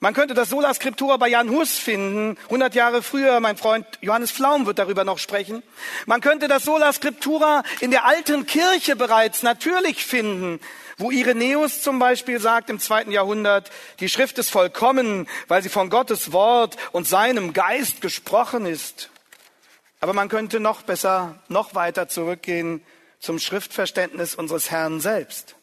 Man 0.02 0.14
könnte 0.14 0.32
das 0.32 0.48
Sola 0.48 0.72
Scriptura 0.72 1.18
bei 1.18 1.28
Jan 1.28 1.50
Hus 1.50 1.78
finden, 1.78 2.38
100 2.44 2.74
Jahre 2.74 3.02
früher. 3.02 3.38
Mein 3.40 3.58
Freund 3.58 3.86
Johannes 4.00 4.30
Flaum 4.30 4.64
wird 4.64 4.78
darüber 4.78 5.04
noch 5.04 5.18
sprechen. 5.18 5.62
Man 6.06 6.22
könnte 6.22 6.48
das 6.48 6.64
Sola 6.64 6.90
Scriptura 6.94 7.62
in 7.80 7.90
der 7.90 8.06
alten 8.06 8.46
Kirche 8.46 8.96
bereits 8.96 9.42
natürlich 9.42 10.06
finden, 10.06 10.58
wo 10.96 11.10
Irenäus 11.10 11.82
zum 11.82 11.98
Beispiel 11.98 12.40
sagt 12.40 12.70
im 12.70 12.80
zweiten 12.80 13.12
Jahrhundert, 13.12 13.70
die 14.00 14.08
Schrift 14.08 14.38
ist 14.38 14.50
vollkommen, 14.50 15.28
weil 15.48 15.62
sie 15.62 15.68
von 15.68 15.90
Gottes 15.90 16.32
Wort 16.32 16.78
und 16.92 17.06
seinem 17.06 17.52
Geist 17.52 18.00
gesprochen 18.00 18.64
ist. 18.64 19.10
Aber 20.00 20.14
man 20.14 20.30
könnte 20.30 20.60
noch 20.60 20.80
besser, 20.80 21.42
noch 21.48 21.74
weiter 21.74 22.08
zurückgehen 22.08 22.82
zum 23.18 23.38
Schriftverständnis 23.38 24.34
unseres 24.34 24.70
Herrn 24.70 25.00
selbst. 25.00 25.56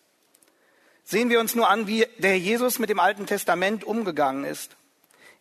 Sehen 1.10 1.30
wir 1.30 1.40
uns 1.40 1.56
nur 1.56 1.70
an, 1.70 1.88
wie 1.88 2.06
der 2.18 2.38
Jesus 2.38 2.80
mit 2.80 2.90
dem 2.90 3.00
Alten 3.00 3.28
Testament 3.28 3.86
umgegangen 3.86 4.44
ist. 4.44 4.76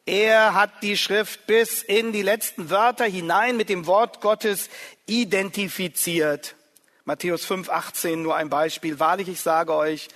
Er 0.04 0.54
hat 0.54 0.70
die 0.84 0.96
Schrift 0.96 1.48
bis 1.48 1.82
in 1.82 2.12
die 2.12 2.22
letzten 2.22 2.70
Wörter 2.70 3.04
hinein 3.04 3.56
mit 3.56 3.68
dem 3.68 3.86
Wort 3.86 4.20
Gottes 4.20 4.70
identifiziert. 5.06 6.54
Matthäus 7.04 7.44
5, 7.44 7.68
18 7.68 8.22
nur 8.22 8.36
ein 8.36 8.48
Beispiel. 8.48 9.00
Wahrlich, 9.00 9.26
ich 9.26 9.40
sage 9.40 9.74
euch, 9.74 10.06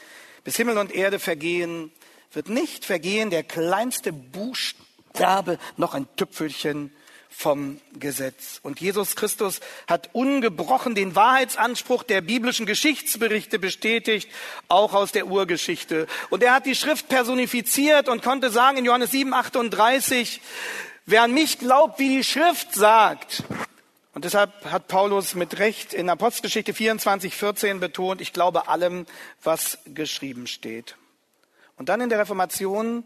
bis 0.45 0.55
Himmel 0.55 0.79
und 0.79 0.95
Erde 0.95 1.19
vergehen, 1.19 1.91
wird 2.33 2.49
nicht 2.49 2.85
vergehen 2.85 3.31
der 3.31 3.43
kleinste 3.43 4.13
Buchstabe 4.13 5.59
noch 5.77 5.95
ein 5.95 6.07
Tüpfelchen 6.15 6.95
vom 7.31 7.81
Gesetz. 7.99 8.59
Und 8.63 8.81
Jesus 8.81 9.17
Christus 9.17 9.61
hat 9.87 10.11
ungebrochen 10.13 10.95
den 10.95 11.15
Wahrheitsanspruch 11.15 12.03
der 12.03 12.21
biblischen 12.21 12.67
Geschichtsberichte 12.67 13.59
bestätigt, 13.59 14.29
auch 14.69 14.93
aus 14.93 15.13
der 15.13 15.27
Urgeschichte. 15.29 16.07
Und 16.29 16.43
er 16.43 16.53
hat 16.53 16.67
die 16.67 16.75
Schrift 16.75 17.09
personifiziert 17.09 18.09
und 18.09 18.23
konnte 18.23 18.51
sagen 18.51 18.79
in 18.79 18.85
Johannes 18.85 19.13
7, 19.13 19.33
38, 19.33 20.41
wer 21.07 21.23
an 21.23 21.33
mich 21.33 21.59
glaubt, 21.59 21.99
wie 21.99 22.17
die 22.17 22.25
Schrift 22.25 22.75
sagt. 22.75 23.45
Und 24.13 24.25
deshalb 24.25 24.65
hat 24.67 24.89
Paulus 24.89 25.35
mit 25.35 25.59
Recht 25.59 25.95
in 25.95 26.11
Apostelgeschichte 26.11 26.75
24, 26.75 27.35
14 27.35 27.79
betont, 27.81 28.21
ich 28.21 28.33
glaube 28.33 28.69
allem, 28.69 29.07
was 29.43 29.79
geschrieben 29.87 30.47
steht. 30.49 30.97
Und 31.77 31.89
dann 31.89 32.01
in 32.01 32.11
der 32.11 32.19
Reformation 32.19 33.05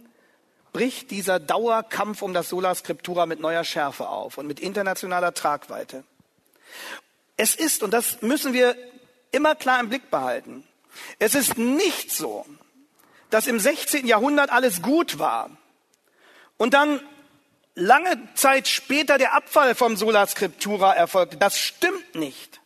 bricht 0.74 1.12
dieser 1.12 1.40
Dauerkampf 1.40 2.20
um 2.20 2.34
das 2.34 2.50
Sola 2.50 2.74
Scriptura 2.74 3.24
mit 3.24 3.40
neuer 3.40 3.64
Schärfe 3.64 4.08
auf 4.08 4.36
und 4.36 4.46
mit 4.46 4.60
internationaler 4.60 5.32
Tragweite. 5.32 6.04
Es 7.38 7.54
ist, 7.54 7.82
und 7.82 7.92
das 7.92 8.20
müssen 8.20 8.52
wir 8.52 8.76
immer 9.30 9.54
klar 9.54 9.80
im 9.80 9.88
Blick 9.88 10.10
behalten, 10.10 10.64
es 11.18 11.34
ist 11.34 11.56
nicht 11.56 12.10
so, 12.10 12.44
dass 13.30 13.46
im 13.46 13.58
16. 13.58 14.06
Jahrhundert 14.06 14.50
alles 14.50 14.82
gut 14.82 15.18
war 15.18 15.48
und 16.56 16.74
dann 16.74 17.00
lange 17.76 18.18
Zeit 18.34 18.66
später 18.66 19.16
der 19.16 19.34
Abfall 19.34 19.76
vom 19.76 19.96
Sola 19.96 20.26
Scriptura 20.26 20.92
erfolgte. 20.92 21.36
Das 21.36 21.58
stimmt 21.58 22.16
nicht. 22.16 22.60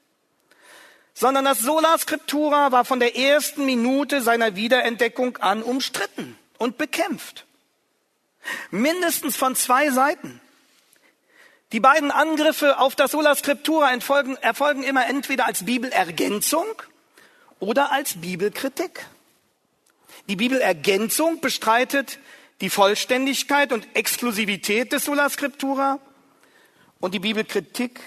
Sondern 1.13 1.45
das 1.45 1.61
Sola 1.61 1.99
Scriptura 1.99 2.73
war 2.73 2.85
von 2.87 3.01
der 3.01 3.17
ersten 3.17 3.67
Minute 3.67 4.23
seiner 4.23 4.57
Wiederentdeckung 4.57 5.37
an 5.39 5.63
umstritten 5.63 6.39
und 6.59 6.79
bekämpft. 6.79 7.45
Mindestens 8.71 9.37
von 9.37 9.55
zwei 9.55 9.91
Seiten. 9.91 10.41
Die 11.73 11.81
beiden 11.81 12.11
Angriffe 12.11 12.79
auf 12.79 12.97
das 12.97 13.11
Sola 13.11 13.35
Scriptura 13.35 13.93
erfolgen, 13.93 14.37
erfolgen 14.37 14.83
immer 14.83 15.07
entweder 15.07 15.47
als 15.47 15.65
Bibelergänzung 15.65 16.67
oder 17.61 17.93
als 17.93 18.21
Bibelkritik. 18.21 19.07
Die 20.29 20.37
Bibelergänzung 20.37 21.41
bestreitet 21.41 22.19
die 22.61 22.71
Vollständigkeit 22.71 23.73
und 23.73 23.87
Exklusivität 23.95 24.93
des 24.93 25.05
Sola 25.05 25.29
Scriptura 25.29 25.99
und 27.01 27.15
die 27.15 27.21
Bibelkritik 27.21 28.01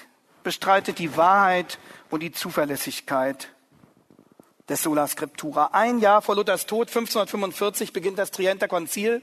bestreitet 0.44 1.00
die 1.00 1.16
Wahrheit 1.16 1.78
und 2.10 2.22
die 2.22 2.32
Zuverlässigkeit 2.32 3.50
des 4.68 4.84
Sola 4.84 5.08
Scriptura. 5.08 5.70
Ein 5.74 6.00
Jahr 6.00 6.22
vor 6.22 6.36
Luthers 6.36 6.66
Tod, 6.66 6.88
1545, 6.88 7.94
beginnt 7.94 8.18
das 8.18 8.32
Trienter 8.32 8.68
Konzil. 8.68 9.22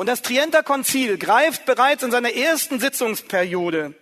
Und 0.00 0.06
das 0.06 0.22
Trienter 0.22 0.62
Konzil 0.62 1.18
greift 1.18 1.66
bereits 1.66 2.02
in 2.02 2.10
seiner 2.10 2.32
ersten 2.32 2.80
Sitzungsperiode 2.80 3.92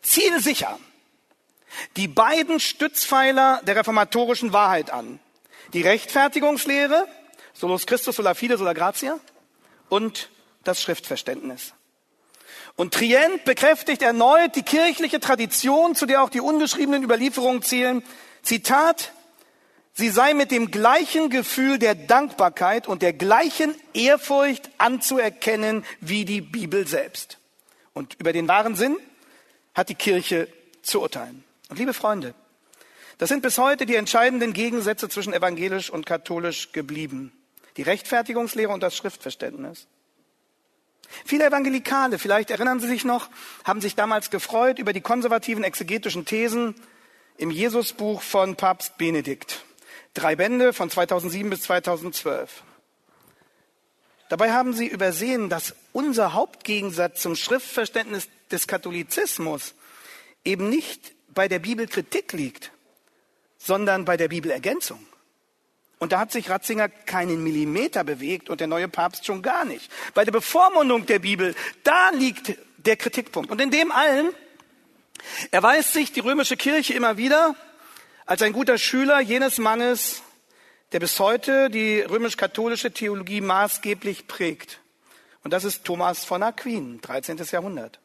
zielsicher 0.00 0.78
die 1.96 2.06
beiden 2.06 2.60
Stützpfeiler 2.60 3.60
der 3.66 3.74
reformatorischen 3.74 4.52
Wahrheit 4.52 4.92
an. 4.92 5.18
Die 5.72 5.82
Rechtfertigungslehre, 5.82 7.08
solus 7.52 7.84
Christus, 7.84 8.14
sola 8.14 8.34
fide, 8.34 8.56
sola 8.56 8.74
gratia, 8.74 9.18
und 9.88 10.30
das 10.62 10.80
Schriftverständnis. 10.80 11.74
Und 12.76 12.94
Trient 12.94 13.44
bekräftigt 13.44 14.02
erneut 14.02 14.54
die 14.54 14.62
kirchliche 14.62 15.18
Tradition, 15.18 15.96
zu 15.96 16.06
der 16.06 16.22
auch 16.22 16.30
die 16.30 16.40
ungeschriebenen 16.40 17.02
Überlieferungen 17.02 17.62
zählen. 17.62 18.04
Zitat, 18.42 19.10
Sie 19.96 20.10
sei 20.10 20.34
mit 20.34 20.50
dem 20.50 20.72
gleichen 20.72 21.30
Gefühl 21.30 21.78
der 21.78 21.94
Dankbarkeit 21.94 22.88
und 22.88 23.00
der 23.00 23.12
gleichen 23.12 23.76
Ehrfurcht 23.92 24.68
anzuerkennen 24.76 25.84
wie 26.00 26.24
die 26.24 26.40
Bibel 26.40 26.84
selbst. 26.88 27.38
Und 27.92 28.14
über 28.18 28.32
den 28.32 28.48
wahren 28.48 28.74
Sinn 28.74 28.96
hat 29.72 29.88
die 29.88 29.94
Kirche 29.94 30.48
zu 30.82 31.00
urteilen. 31.00 31.44
Und 31.68 31.78
liebe 31.78 31.94
Freunde, 31.94 32.34
das 33.18 33.28
sind 33.28 33.42
bis 33.42 33.56
heute 33.56 33.86
die 33.86 33.94
entscheidenden 33.94 34.52
Gegensätze 34.52 35.08
zwischen 35.08 35.32
evangelisch 35.32 35.90
und 35.90 36.06
katholisch 36.06 36.72
geblieben. 36.72 37.32
Die 37.76 37.82
Rechtfertigungslehre 37.82 38.72
und 38.72 38.82
das 38.82 38.96
Schriftverständnis. 38.96 39.86
Viele 41.24 41.46
Evangelikale, 41.46 42.18
vielleicht 42.18 42.50
erinnern 42.50 42.80
Sie 42.80 42.88
sich 42.88 43.04
noch, 43.04 43.28
haben 43.62 43.80
sich 43.80 43.94
damals 43.94 44.30
gefreut 44.30 44.80
über 44.80 44.92
die 44.92 45.00
konservativen 45.00 45.62
exegetischen 45.62 46.24
Thesen 46.24 46.74
im 47.36 47.52
Jesusbuch 47.52 48.22
von 48.22 48.56
Papst 48.56 48.98
Benedikt. 48.98 49.64
Drei 50.14 50.36
Bände 50.36 50.72
von 50.72 50.90
2007 50.90 51.50
bis 51.50 51.62
2012. 51.62 52.62
Dabei 54.28 54.52
haben 54.52 54.72
sie 54.72 54.86
übersehen, 54.86 55.48
dass 55.48 55.74
unser 55.92 56.32
Hauptgegensatz 56.32 57.20
zum 57.20 57.36
Schriftverständnis 57.36 58.28
des 58.50 58.66
Katholizismus 58.66 59.74
eben 60.44 60.70
nicht 60.70 61.12
bei 61.28 61.48
der 61.48 61.58
Bibelkritik 61.58 62.32
liegt, 62.32 62.70
sondern 63.58 64.04
bei 64.04 64.16
der 64.16 64.28
Bibelergänzung. 64.28 65.04
Und 65.98 66.12
da 66.12 66.18
hat 66.18 66.32
sich 66.32 66.50
Ratzinger 66.50 66.88
keinen 66.88 67.42
Millimeter 67.42 68.04
bewegt 68.04 68.50
und 68.50 68.60
der 68.60 68.66
neue 68.66 68.88
Papst 68.88 69.26
schon 69.26 69.42
gar 69.42 69.64
nicht. 69.64 69.90
Bei 70.12 70.24
der 70.24 70.32
Bevormundung 70.32 71.06
der 71.06 71.18
Bibel, 71.18 71.54
da 71.82 72.10
liegt 72.10 72.56
der 72.76 72.96
Kritikpunkt. 72.96 73.50
Und 73.50 73.60
in 73.60 73.70
dem 73.70 73.90
allen 73.90 74.30
erweist 75.50 75.92
sich 75.92 76.12
die 76.12 76.20
römische 76.20 76.56
Kirche 76.56 76.94
immer 76.94 77.16
wieder 77.16 77.56
als 78.26 78.42
ein 78.42 78.52
guter 78.52 78.78
Schüler 78.78 79.20
jenes 79.20 79.58
Mannes, 79.58 80.22
der 80.92 81.00
bis 81.00 81.18
heute 81.20 81.68
die 81.70 82.00
römisch-katholische 82.00 82.92
Theologie 82.92 83.40
maßgeblich 83.40 84.26
prägt. 84.26 84.80
Und 85.42 85.52
das 85.52 85.64
ist 85.64 85.84
Thomas 85.84 86.24
von 86.24 86.42
Aquin, 86.42 87.00
13. 87.02 87.36
Jahrhundert. 87.50 88.00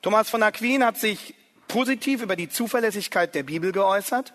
Thomas 0.00 0.30
von 0.30 0.42
Aquin 0.42 0.84
hat 0.84 0.98
sich 0.98 1.34
positiv 1.68 2.22
über 2.22 2.36
die 2.36 2.48
Zuverlässigkeit 2.48 3.34
der 3.34 3.42
Bibel 3.42 3.72
geäußert. 3.72 4.32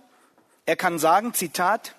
Er 0.65 0.75
kann 0.75 0.99
sagen, 0.99 1.33
Zitat, 1.33 1.95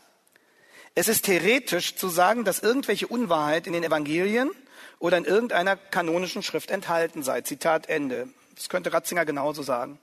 es 0.94 1.08
ist 1.08 1.26
heretisch 1.26 1.96
zu 1.96 2.08
sagen, 2.08 2.44
dass 2.44 2.60
irgendwelche 2.60 3.08
Unwahrheit 3.08 3.66
in 3.66 3.72
den 3.72 3.84
Evangelien 3.84 4.50
oder 4.98 5.16
in 5.16 5.24
irgendeiner 5.24 5.76
kanonischen 5.76 6.42
Schrift 6.42 6.70
enthalten 6.70 7.22
sei. 7.22 7.40
Zitat 7.40 7.88
Ende. 7.88 8.28
Das 8.54 8.68
könnte 8.68 8.92
Ratzinger 8.92 9.24
genauso 9.24 9.62
sagen. 9.62 9.98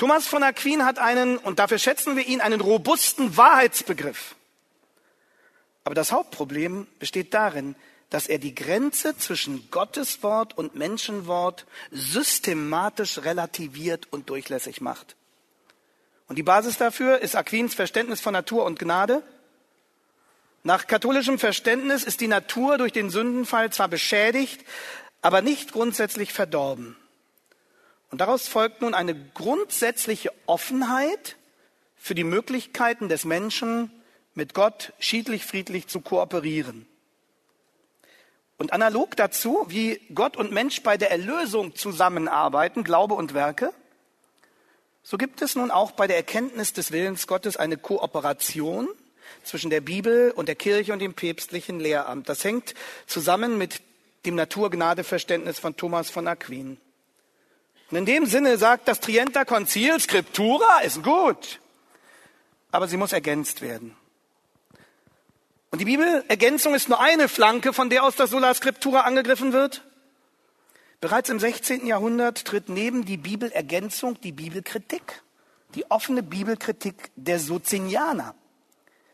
Thomas 0.00 0.26
von 0.26 0.42
Aquin 0.42 0.86
hat 0.86 0.98
einen, 0.98 1.36
und 1.36 1.58
dafür 1.58 1.78
schätzen 1.78 2.16
wir 2.16 2.26
ihn, 2.26 2.40
einen 2.40 2.62
robusten 2.62 3.36
Wahrheitsbegriff. 3.36 4.34
Aber 5.84 5.94
das 5.94 6.10
Hauptproblem 6.10 6.86
besteht 6.98 7.34
darin, 7.34 7.76
dass 8.08 8.26
er 8.26 8.38
die 8.38 8.54
Grenze 8.54 9.18
zwischen 9.18 9.70
Gottes 9.70 10.22
Wort 10.22 10.56
und 10.56 10.74
Menschenwort 10.74 11.66
systematisch 11.90 13.18
relativiert 13.18 14.10
und 14.10 14.30
durchlässig 14.30 14.80
macht. 14.80 15.16
Und 16.28 16.36
die 16.36 16.44
Basis 16.44 16.78
dafür 16.78 17.18
ist 17.18 17.36
Aquins 17.36 17.74
Verständnis 17.74 18.22
von 18.22 18.32
Natur 18.32 18.64
und 18.64 18.78
Gnade. 18.78 19.22
Nach 20.62 20.86
katholischem 20.86 21.38
Verständnis 21.38 22.04
ist 22.04 22.22
die 22.22 22.26
Natur 22.26 22.78
durch 22.78 22.92
den 22.92 23.10
Sündenfall 23.10 23.70
zwar 23.70 23.88
beschädigt, 23.88 24.64
aber 25.20 25.42
nicht 25.42 25.72
grundsätzlich 25.72 26.32
verdorben. 26.32 26.96
Und 28.10 28.20
daraus 28.20 28.48
folgt 28.48 28.82
nun 28.82 28.94
eine 28.94 29.14
grundsätzliche 29.14 30.32
Offenheit 30.46 31.36
für 31.96 32.14
die 32.14 32.24
Möglichkeiten 32.24 33.08
des 33.08 33.24
Menschen, 33.24 33.90
mit 34.34 34.54
Gott 34.54 34.92
schiedlich 34.98 35.44
friedlich 35.44 35.88
zu 35.88 36.00
kooperieren. 36.00 36.86
Und 38.58 38.72
analog 38.72 39.16
dazu, 39.16 39.64
wie 39.68 40.00
Gott 40.14 40.36
und 40.36 40.52
Mensch 40.52 40.82
bei 40.82 40.96
der 40.96 41.10
Erlösung 41.10 41.74
zusammenarbeiten, 41.74 42.84
Glaube 42.84 43.14
und 43.14 43.34
Werke, 43.34 43.72
so 45.02 45.16
gibt 45.16 45.40
es 45.40 45.56
nun 45.56 45.70
auch 45.70 45.92
bei 45.92 46.06
der 46.06 46.16
Erkenntnis 46.16 46.72
des 46.72 46.92
Willens 46.92 47.26
Gottes 47.26 47.56
eine 47.56 47.78
Kooperation 47.78 48.88
zwischen 49.42 49.70
der 49.70 49.80
Bibel 49.80 50.30
und 50.30 50.46
der 50.46 50.56
Kirche 50.56 50.92
und 50.92 50.98
dem 50.98 51.14
päpstlichen 51.14 51.80
Lehramt. 51.80 52.28
Das 52.28 52.44
hängt 52.44 52.74
zusammen 53.06 53.56
mit 53.56 53.80
dem 54.26 54.34
Naturgnadeverständnis 54.34 55.58
von 55.58 55.76
Thomas 55.76 56.10
von 56.10 56.28
Aquin. 56.28 56.78
Und 57.90 57.96
in 57.96 58.06
dem 58.06 58.26
Sinne 58.26 58.56
sagt 58.56 58.86
das 58.86 59.00
Trienter 59.00 59.44
Konzil, 59.44 59.98
Scriptura 59.98 60.80
ist 60.80 61.02
gut, 61.02 61.60
aber 62.70 62.86
sie 62.86 62.96
muss 62.96 63.12
ergänzt 63.12 63.62
werden. 63.62 63.96
Und 65.70 65.80
die 65.80 65.84
Bibelergänzung 65.84 66.74
ist 66.74 66.88
nur 66.88 67.00
eine 67.00 67.28
Flanke, 67.28 67.72
von 67.72 67.90
der 67.90 68.04
aus 68.04 68.16
das 68.16 68.30
Sola 68.30 68.54
Scriptura 68.54 69.00
angegriffen 69.00 69.52
wird. 69.52 69.84
Bereits 71.00 71.30
im 71.30 71.40
16. 71.40 71.86
Jahrhundert 71.86 72.44
tritt 72.44 72.68
neben 72.68 73.04
die 73.04 73.16
Bibelergänzung 73.16 74.20
die 74.20 74.32
Bibelkritik, 74.32 75.22
die 75.74 75.90
offene 75.90 76.22
Bibelkritik 76.22 77.10
der 77.16 77.38
Socinianer. 77.38 78.34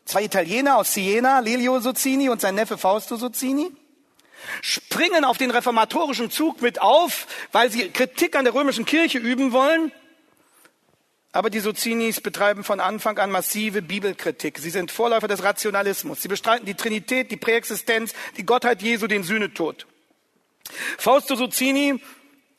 Zwei 0.05 0.23
Italiener 0.23 0.77
aus 0.77 0.93
Siena, 0.93 1.39
Lelio 1.39 1.79
Sozzini 1.79 2.29
und 2.29 2.41
sein 2.41 2.55
Neffe 2.55 2.77
Fausto 2.77 3.15
Sozzini, 3.15 3.71
springen 4.61 5.25
auf 5.25 5.37
den 5.37 5.51
reformatorischen 5.51 6.31
Zug 6.31 6.61
mit 6.61 6.81
auf, 6.81 7.27
weil 7.51 7.71
sie 7.71 7.89
Kritik 7.89 8.35
an 8.35 8.45
der 8.45 8.53
römischen 8.53 8.85
Kirche 8.85 9.17
üben 9.17 9.51
wollen 9.51 9.91
aber 11.37 11.51
die 11.51 11.59
Sozinis 11.59 12.19
betreiben 12.19 12.63
von 12.63 12.79
Anfang 12.79 13.19
an 13.19 13.29
massive 13.29 13.83
Bibelkritik. 13.83 14.57
Sie 14.57 14.71
sind 14.71 14.89
Vorläufer 14.89 15.27
des 15.27 15.43
Rationalismus. 15.43 16.19
Sie 16.19 16.27
bestreiten 16.27 16.65
die 16.65 16.73
Trinität, 16.73 17.29
die 17.29 17.37
Präexistenz, 17.37 18.13
die 18.37 18.43
Gottheit 18.43 18.81
Jesu, 18.81 19.05
den 19.05 19.21
Sühnetod. 19.21 19.85
Fausto 20.97 21.35
Sozzini, 21.35 22.01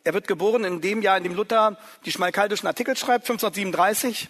er 0.05 0.15
wird 0.15 0.29
geboren 0.29 0.63
in 0.63 0.81
dem 0.81 1.03
Jahr, 1.03 1.17
in 1.17 1.25
dem 1.25 1.35
Luther 1.35 1.77
die 2.05 2.13
schmalkaldischen 2.13 2.69
Artikel 2.69 2.97
schreibt, 2.97 3.29
1537, 3.29 4.29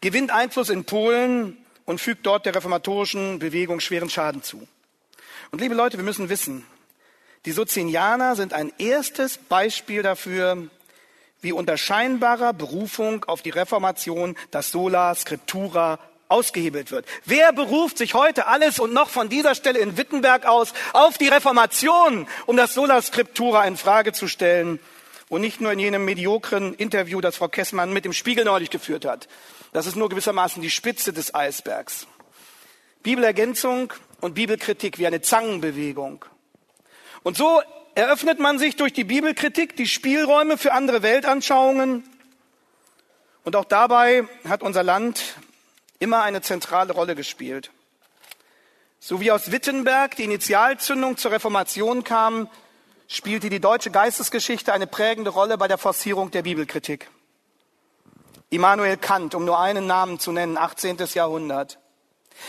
gewinnt 0.00 0.30
Einfluss 0.30 0.70
in 0.70 0.84
Polen 0.84 1.58
und 1.84 2.00
fügt 2.00 2.24
dort 2.26 2.46
der 2.46 2.54
reformatorischen 2.54 3.40
Bewegung 3.40 3.80
schweren 3.80 4.08
Schaden 4.08 4.44
zu. 4.44 4.68
Und 5.50 5.60
liebe 5.60 5.74
Leute, 5.74 5.96
wir 5.96 6.04
müssen 6.04 6.28
wissen, 6.28 6.64
die 7.46 7.52
Sozinianer 7.52 8.36
sind 8.36 8.52
ein 8.52 8.72
erstes 8.78 9.38
Beispiel 9.38 10.02
dafür, 10.02 10.68
wie 11.40 11.52
unter 11.52 11.78
scheinbarer 11.78 12.52
Berufung 12.52 13.24
auf 13.24 13.40
die 13.40 13.50
Reformation 13.50 14.36
das 14.50 14.70
Sola 14.70 15.14
Scriptura 15.14 15.98
ausgehebelt 16.28 16.90
wird. 16.90 17.06
Wer 17.24 17.52
beruft 17.52 17.98
sich 17.98 18.14
heute 18.14 18.46
alles 18.46 18.78
und 18.78 18.92
noch 18.92 19.08
von 19.08 19.28
dieser 19.28 19.54
Stelle 19.54 19.78
in 19.78 19.96
Wittenberg 19.96 20.46
aus 20.46 20.72
auf 20.92 21.18
die 21.18 21.28
Reformation, 21.28 22.28
um 22.46 22.56
das 22.56 22.74
Sola 22.74 23.00
Scriptura 23.02 23.66
in 23.66 23.76
Frage 23.76 24.12
zu 24.12 24.28
stellen? 24.28 24.78
Und 25.28 25.42
nicht 25.42 25.60
nur 25.60 25.72
in 25.72 25.78
jenem 25.78 26.04
mediokren 26.04 26.74
Interview, 26.74 27.20
das 27.20 27.36
Frau 27.36 27.48
Kessmann 27.48 27.92
mit 27.92 28.04
dem 28.04 28.12
Spiegel 28.12 28.44
neulich 28.44 28.68
geführt 28.68 29.04
hat. 29.04 29.28
Das 29.72 29.86
ist 29.86 29.94
nur 29.94 30.08
gewissermaßen 30.08 30.60
die 30.60 30.70
Spitze 30.70 31.12
des 31.12 31.34
Eisbergs. 31.34 32.08
Bibelergänzung 33.04 33.92
und 34.20 34.34
Bibelkritik 34.34 34.98
wie 34.98 35.06
eine 35.06 35.20
Zangenbewegung. 35.20 36.24
Und 37.22 37.36
so 37.36 37.62
eröffnet 37.94 38.38
man 38.38 38.58
sich 38.58 38.76
durch 38.76 38.92
die 38.92 39.04
Bibelkritik 39.04 39.76
die 39.76 39.86
Spielräume 39.86 40.56
für 40.56 40.72
andere 40.72 41.02
Weltanschauungen. 41.02 42.04
Und 43.44 43.56
auch 43.56 43.64
dabei 43.64 44.24
hat 44.48 44.62
unser 44.62 44.82
Land 44.82 45.36
immer 45.98 46.22
eine 46.22 46.40
zentrale 46.40 46.92
Rolle 46.92 47.14
gespielt. 47.14 47.70
So 48.98 49.20
wie 49.20 49.30
aus 49.30 49.50
Wittenberg 49.50 50.16
die 50.16 50.24
Initialzündung 50.24 51.16
zur 51.16 51.32
Reformation 51.32 52.04
kam, 52.04 52.48
spielte 53.08 53.48
die 53.48 53.60
deutsche 53.60 53.90
Geistesgeschichte 53.90 54.72
eine 54.72 54.86
prägende 54.86 55.30
Rolle 55.30 55.58
bei 55.58 55.68
der 55.68 55.78
Forcierung 55.78 56.30
der 56.30 56.42
Bibelkritik. 56.42 57.10
Immanuel 58.50 58.96
Kant, 58.96 59.34
um 59.34 59.44
nur 59.44 59.58
einen 59.58 59.86
Namen 59.86 60.18
zu 60.18 60.32
nennen, 60.32 60.58
18. 60.58 60.98
Jahrhundert. 61.14 61.78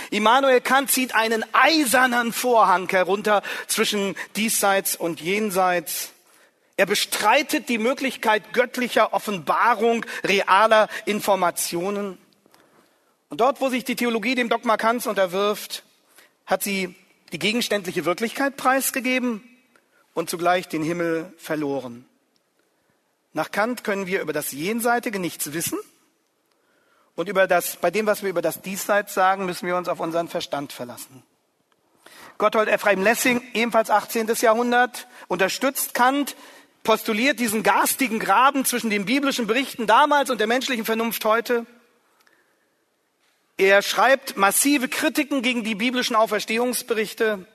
Immanuel 0.10 0.62
Kant 0.62 0.92
zieht 0.92 1.16
einen 1.16 1.44
eisernen 1.54 2.34
Vorhang 2.34 2.90
herunter 2.90 3.42
zwischen 3.68 4.16
diesseits 4.36 4.96
und 4.96 5.22
jenseits. 5.22 6.12
Er 6.78 6.86
bestreitet 6.86 7.70
die 7.70 7.78
Möglichkeit 7.78 8.54
göttlicher 8.54 9.14
Offenbarung 9.14 10.06
realer 10.24 10.90
Informationen. 11.06 12.18
Und 13.30 13.42
dort, 13.42 13.62
wo 13.62 13.70
sich 13.70 13.84
die 13.84 13.96
Theologie 13.96 14.36
dem 14.36 14.50
Dogma 14.50 14.78
Kants 14.78 15.08
unterwirft, 15.08 15.84
hat 16.46 16.64
sie 16.64 16.96
die 17.32 17.40
gegenständliche 17.40 18.06
Wirklichkeit 18.06 18.58
preisgegeben 18.58 19.44
und 20.14 20.30
zugleich 20.30 20.68
den 20.68 20.84
Himmel 20.84 21.34
verloren. 21.38 22.06
Nach 23.34 23.52
Kant 23.52 23.84
können 23.84 24.08
wir 24.08 24.22
über 24.22 24.34
das 24.34 24.52
Jenseitige 24.52 25.20
nichts 25.20 25.54
wissen 25.54 25.80
und 27.16 27.30
über 27.30 27.48
das, 27.48 27.76
bei 27.76 27.92
dem, 27.92 28.06
was 28.06 28.24
wir 28.24 28.30
über 28.30 28.42
das 28.42 28.62
Diesseits 28.62 29.14
sagen, 29.14 29.46
müssen 29.46 29.68
wir 29.68 29.76
uns 29.76 29.90
auf 29.90 30.00
unseren 30.00 30.28
Verstand 30.28 30.74
verlassen. 30.74 31.24
Gotthold 32.38 32.70
Ephraim 32.70 33.04
Lessing, 33.04 33.42
ebenfalls 33.54 33.90
18. 33.90 34.28
Jahrhundert, 34.40 35.08
unterstützt 35.28 35.94
Kant, 35.94 36.36
postuliert 36.84 37.40
diesen 37.40 37.62
garstigen 37.62 38.20
Graben 38.20 38.66
zwischen 38.66 38.90
den 38.90 39.06
biblischen 39.06 39.46
Berichten 39.46 39.86
damals 39.86 40.30
und 40.30 40.40
der 40.40 40.48
menschlichen 40.48 40.86
Vernunft 40.86 41.24
heute. 41.26 41.66
Er 43.58 43.84
schreibt 43.84 44.38
massive 44.38 44.88
Kritiken 44.88 45.44
gegen 45.44 45.64
die 45.64 45.76
biblischen 45.76 46.16
Auferstehungsberichte. 46.16 47.46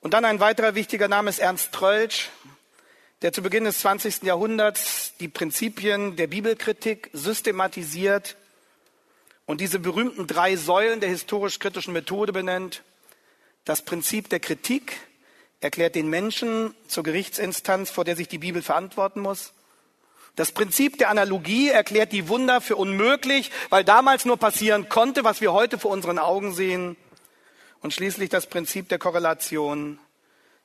Und 0.00 0.14
dann 0.14 0.24
ein 0.24 0.40
weiterer 0.40 0.74
wichtiger 0.74 1.08
Name 1.08 1.28
ist 1.28 1.40
Ernst 1.40 1.72
Trölsch, 1.72 2.30
der 3.22 3.32
zu 3.32 3.42
Beginn 3.42 3.64
des 3.64 3.80
20. 3.80 4.22
Jahrhunderts 4.22 5.12
die 5.18 5.28
Prinzipien 5.28 6.14
der 6.14 6.28
Bibelkritik 6.28 7.10
systematisiert 7.12 8.36
und 9.44 9.60
diese 9.60 9.80
berühmten 9.80 10.26
drei 10.26 10.56
Säulen 10.56 11.00
der 11.00 11.08
historisch-kritischen 11.08 11.92
Methode 11.92 12.32
benennt. 12.32 12.82
Das 13.64 13.82
Prinzip 13.82 14.28
der 14.28 14.38
Kritik 14.38 14.98
erklärt 15.60 15.96
den 15.96 16.08
Menschen 16.08 16.74
zur 16.86 17.02
Gerichtsinstanz, 17.02 17.90
vor 17.90 18.04
der 18.04 18.14
sich 18.14 18.28
die 18.28 18.38
Bibel 18.38 18.62
verantworten 18.62 19.20
muss. 19.20 19.52
Das 20.36 20.52
Prinzip 20.52 20.98
der 20.98 21.10
Analogie 21.10 21.70
erklärt 21.70 22.12
die 22.12 22.28
Wunder 22.28 22.60
für 22.60 22.76
unmöglich, 22.76 23.50
weil 23.70 23.82
damals 23.82 24.24
nur 24.26 24.36
passieren 24.36 24.88
konnte, 24.88 25.24
was 25.24 25.40
wir 25.40 25.52
heute 25.52 25.78
vor 25.78 25.90
unseren 25.90 26.20
Augen 26.20 26.54
sehen. 26.54 26.96
Und 27.80 27.92
schließlich 27.92 28.30
das 28.30 28.46
Prinzip 28.46 28.88
der 28.88 29.00
Korrelation 29.00 29.98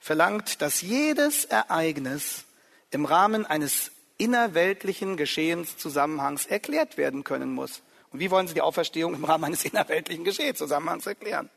verlangt, 0.04 0.62
dass 0.62 0.82
jedes 0.82 1.46
Ereignis 1.46 2.44
im 2.92 3.06
Rahmen 3.06 3.46
eines 3.46 3.92
innerweltlichen 4.18 5.16
Geschehenszusammenhangs 5.16 6.46
erklärt 6.46 6.98
werden 6.98 7.24
können 7.24 7.54
muss. 7.54 7.82
Und 8.12 8.20
wie 8.20 8.30
wollen 8.30 8.50
Sie 8.50 8.54
die 8.54 8.62
Auferstehung 8.62 9.14
im 9.14 9.24
Rahmen 9.24 9.46
eines 9.46 9.64
innerweltlichen 9.64 10.26
Geschehenszusammenhangs 10.26 11.08
erklären? 11.08 11.50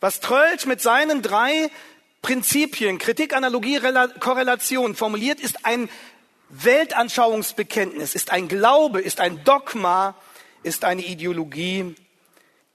Was 0.00 0.20
Trölsch 0.20 0.66
mit 0.66 0.82
seinen 0.82 1.22
drei 1.22 1.70
Prinzipien, 2.20 2.98
Kritik, 2.98 3.34
Analogie, 3.34 3.80
Korrelation 4.20 4.94
formuliert, 4.94 5.40
ist 5.40 5.64
ein 5.64 5.88
Weltanschauungsbekenntnis, 6.50 8.14
ist 8.14 8.30
ein 8.32 8.48
Glaube, 8.48 9.00
ist 9.00 9.20
ein 9.20 9.42
Dogma, 9.44 10.14
ist 10.62 10.84
eine 10.84 11.02
Ideologie, 11.02 11.94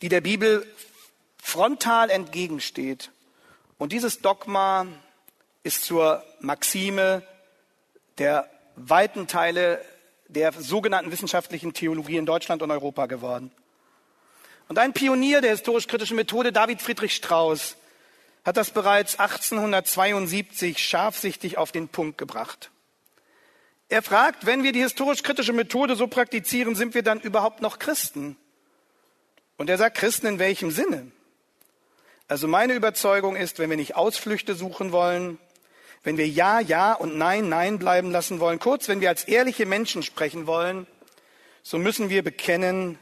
die 0.01 0.09
der 0.09 0.21
Bibel 0.21 0.65
frontal 1.37 2.09
entgegensteht 2.09 3.11
Und 3.83 3.91
dieses 3.91 4.21
Dogma 4.21 4.87
ist 5.61 5.83
zur 5.83 6.23
Maxime 6.39 7.21
der 8.17 8.49
weiten 8.77 9.27
Teile 9.27 9.83
der 10.29 10.53
sogenannten 10.53 11.11
wissenschaftlichen 11.11 11.73
Theologie 11.73 12.15
in 12.15 12.25
Deutschland 12.25 12.61
und 12.61 12.71
Europa 12.71 13.07
geworden. 13.07 13.51
Und 14.69 14.79
ein 14.79 14.93
Pionier 14.93 15.41
der 15.41 15.51
historisch-kritischen 15.51 16.15
Methode, 16.15 16.53
David 16.53 16.81
Friedrich 16.81 17.13
Strauss, 17.13 17.75
hat 18.45 18.55
das 18.55 18.71
bereits 18.71 19.19
1872 19.19 20.79
scharfsichtig 20.79 21.57
auf 21.57 21.73
den 21.73 21.89
Punkt 21.89 22.17
gebracht. 22.17 22.71
Er 23.89 24.01
fragt, 24.01 24.45
wenn 24.45 24.63
wir 24.63 24.71
die 24.71 24.81
historisch-kritische 24.81 25.51
Methode 25.51 25.97
so 25.97 26.07
praktizieren, 26.07 26.75
sind 26.75 26.93
wir 26.93 27.03
dann 27.03 27.19
überhaupt 27.19 27.61
noch 27.61 27.79
Christen? 27.79 28.37
Und 29.57 29.69
er 29.69 29.77
sagt, 29.77 29.97
Christen 29.97 30.27
in 30.27 30.39
welchem 30.39 30.71
Sinne? 30.71 31.11
Also 32.27 32.47
meine 32.47 32.73
Überzeugung 32.73 33.35
ist, 33.35 33.59
wenn 33.59 33.69
wir 33.69 33.77
nicht 33.77 33.95
Ausflüchte 33.95 34.55
suchen 34.55 34.91
wollen, 34.91 35.37
wenn 36.03 36.17
wir 36.17 36.27
Ja, 36.27 36.59
Ja 36.59 36.93
und 36.93 37.17
Nein, 37.17 37.49
Nein 37.49 37.79
bleiben 37.79 38.11
lassen 38.11 38.39
wollen, 38.39 38.59
kurz, 38.59 38.87
wenn 38.87 39.01
wir 39.01 39.09
als 39.09 39.23
ehrliche 39.25 39.65
Menschen 39.65 40.03
sprechen 40.03 40.47
wollen, 40.47 40.87
so 41.63 41.77
müssen 41.77 42.09
wir 42.09 42.23
bekennen, 42.23 42.97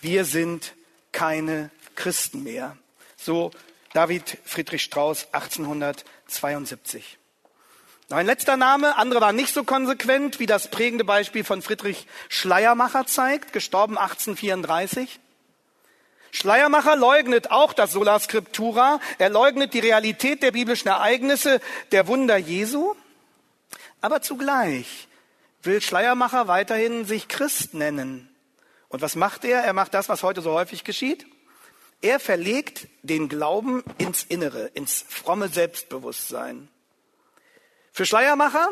wir 0.00 0.24
sind 0.24 0.74
keine 1.12 1.70
Christen 1.94 2.42
mehr. 2.42 2.76
So 3.16 3.52
David 3.92 4.38
Friedrich 4.44 4.82
Strauss 4.82 5.28
1872. 5.32 7.18
Noch 8.08 8.16
ein 8.16 8.26
letzter 8.26 8.56
Name, 8.56 8.96
andere 8.96 9.20
waren 9.20 9.36
nicht 9.36 9.54
so 9.54 9.64
konsequent, 9.64 10.38
wie 10.40 10.46
das 10.46 10.68
prägende 10.70 11.04
Beispiel 11.04 11.44
von 11.44 11.62
Friedrich 11.62 12.06
Schleiermacher 12.28 13.06
zeigt, 13.06 13.52
gestorben 13.52 13.96
1834. 13.96 15.20
Schleiermacher 16.32 16.96
leugnet 16.96 17.50
auch 17.50 17.74
das 17.74 17.92
Sola 17.92 18.18
Scriptura. 18.18 19.00
Er 19.18 19.28
leugnet 19.28 19.74
die 19.74 19.80
Realität 19.80 20.42
der 20.42 20.52
biblischen 20.52 20.88
Ereignisse, 20.88 21.60
der 21.92 22.08
Wunder 22.08 22.38
Jesu. 22.38 22.94
Aber 24.00 24.22
zugleich 24.22 25.08
will 25.62 25.82
Schleiermacher 25.82 26.48
weiterhin 26.48 27.04
sich 27.04 27.28
Christ 27.28 27.74
nennen. 27.74 28.34
Und 28.88 29.02
was 29.02 29.14
macht 29.14 29.44
er? 29.44 29.60
Er 29.60 29.74
macht 29.74 29.92
das, 29.92 30.08
was 30.08 30.22
heute 30.22 30.40
so 30.40 30.52
häufig 30.52 30.84
geschieht. 30.84 31.26
Er 32.00 32.18
verlegt 32.18 32.88
den 33.02 33.28
Glauben 33.28 33.84
ins 33.98 34.24
Innere, 34.24 34.70
ins 34.74 35.04
fromme 35.06 35.48
Selbstbewusstsein. 35.48 36.68
Für 37.92 38.06
Schleiermacher 38.06 38.70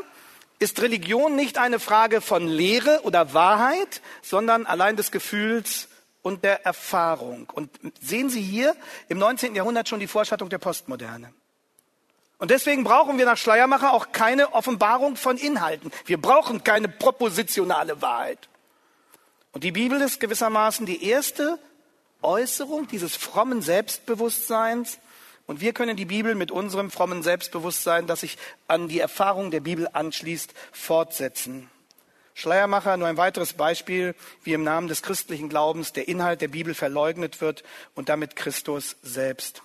ist 0.58 0.80
Religion 0.80 1.36
nicht 1.36 1.58
eine 1.58 1.78
Frage 1.78 2.22
von 2.22 2.48
Lehre 2.48 3.00
oder 3.02 3.34
Wahrheit, 3.34 4.00
sondern 4.22 4.64
allein 4.64 4.96
des 4.96 5.12
Gefühls 5.12 5.89
und 6.22 6.44
der 6.44 6.64
Erfahrung. 6.64 7.48
Und 7.52 7.70
sehen 8.00 8.30
Sie 8.30 8.42
hier 8.42 8.76
im 9.08 9.18
19. 9.18 9.54
Jahrhundert 9.54 9.88
schon 9.88 10.00
die 10.00 10.06
Vorschattung 10.06 10.48
der 10.48 10.58
Postmoderne. 10.58 11.32
Und 12.38 12.50
deswegen 12.50 12.84
brauchen 12.84 13.18
wir 13.18 13.26
nach 13.26 13.36
Schleiermacher 13.36 13.92
auch 13.92 14.12
keine 14.12 14.54
Offenbarung 14.54 15.16
von 15.16 15.36
Inhalten. 15.36 15.90
Wir 16.06 16.20
brauchen 16.20 16.64
keine 16.64 16.88
propositionale 16.88 18.00
Wahrheit. 18.00 18.48
Und 19.52 19.62
die 19.62 19.72
Bibel 19.72 20.00
ist 20.00 20.20
gewissermaßen 20.20 20.86
die 20.86 21.04
erste 21.04 21.58
Äußerung 22.22 22.88
dieses 22.88 23.16
frommen 23.16 23.60
Selbstbewusstseins. 23.60 24.98
Und 25.46 25.60
wir 25.60 25.72
können 25.74 25.96
die 25.96 26.06
Bibel 26.06 26.34
mit 26.34 26.50
unserem 26.50 26.90
frommen 26.90 27.22
Selbstbewusstsein, 27.22 28.06
das 28.06 28.20
sich 28.20 28.38
an 28.68 28.88
die 28.88 29.00
Erfahrung 29.00 29.50
der 29.50 29.60
Bibel 29.60 29.88
anschließt, 29.92 30.54
fortsetzen. 30.72 31.68
Schleiermacher, 32.34 32.96
nur 32.96 33.08
ein 33.08 33.16
weiteres 33.16 33.52
Beispiel, 33.52 34.14
wie 34.42 34.52
im 34.52 34.62
Namen 34.62 34.88
des 34.88 35.02
christlichen 35.02 35.48
Glaubens 35.48 35.92
der 35.92 36.08
Inhalt 36.08 36.40
der 36.40 36.48
Bibel 36.48 36.74
verleugnet 36.74 37.40
wird 37.40 37.64
und 37.94 38.08
damit 38.08 38.36
Christus 38.36 38.96
selbst. 39.02 39.62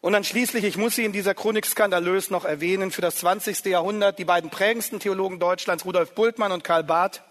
Und 0.00 0.14
dann 0.14 0.24
schließlich, 0.24 0.64
ich 0.64 0.76
muss 0.76 0.96
Sie 0.96 1.04
in 1.04 1.12
dieser 1.12 1.34
Chronik 1.34 1.64
skandalös 1.64 2.30
noch 2.30 2.44
erwähnen, 2.44 2.90
für 2.90 3.02
das 3.02 3.16
20. 3.16 3.64
Jahrhundert 3.66 4.18
die 4.18 4.24
beiden 4.24 4.50
prägendsten 4.50 4.98
Theologen 4.98 5.38
Deutschlands, 5.38 5.84
Rudolf 5.84 6.14
Bultmann 6.14 6.50
und 6.50 6.64
Karl 6.64 6.82
Barth. 6.82 7.22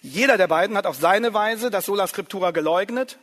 Jeder 0.00 0.38
der 0.38 0.48
beiden 0.48 0.76
hat 0.76 0.86
auf 0.86 0.96
seine 0.96 1.34
Weise 1.34 1.70
das 1.70 1.86
Sola 1.86 2.06
Scriptura 2.06 2.52
geleugnet. 2.52 3.18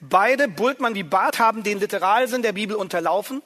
Beide, 0.00 0.48
Bultmann 0.48 0.94
wie 0.94 1.02
Barth, 1.02 1.38
haben 1.38 1.62
den 1.62 1.80
Literalsinn 1.80 2.42
der 2.42 2.52
Bibel 2.52 2.76
unterlaufen. 2.76 3.42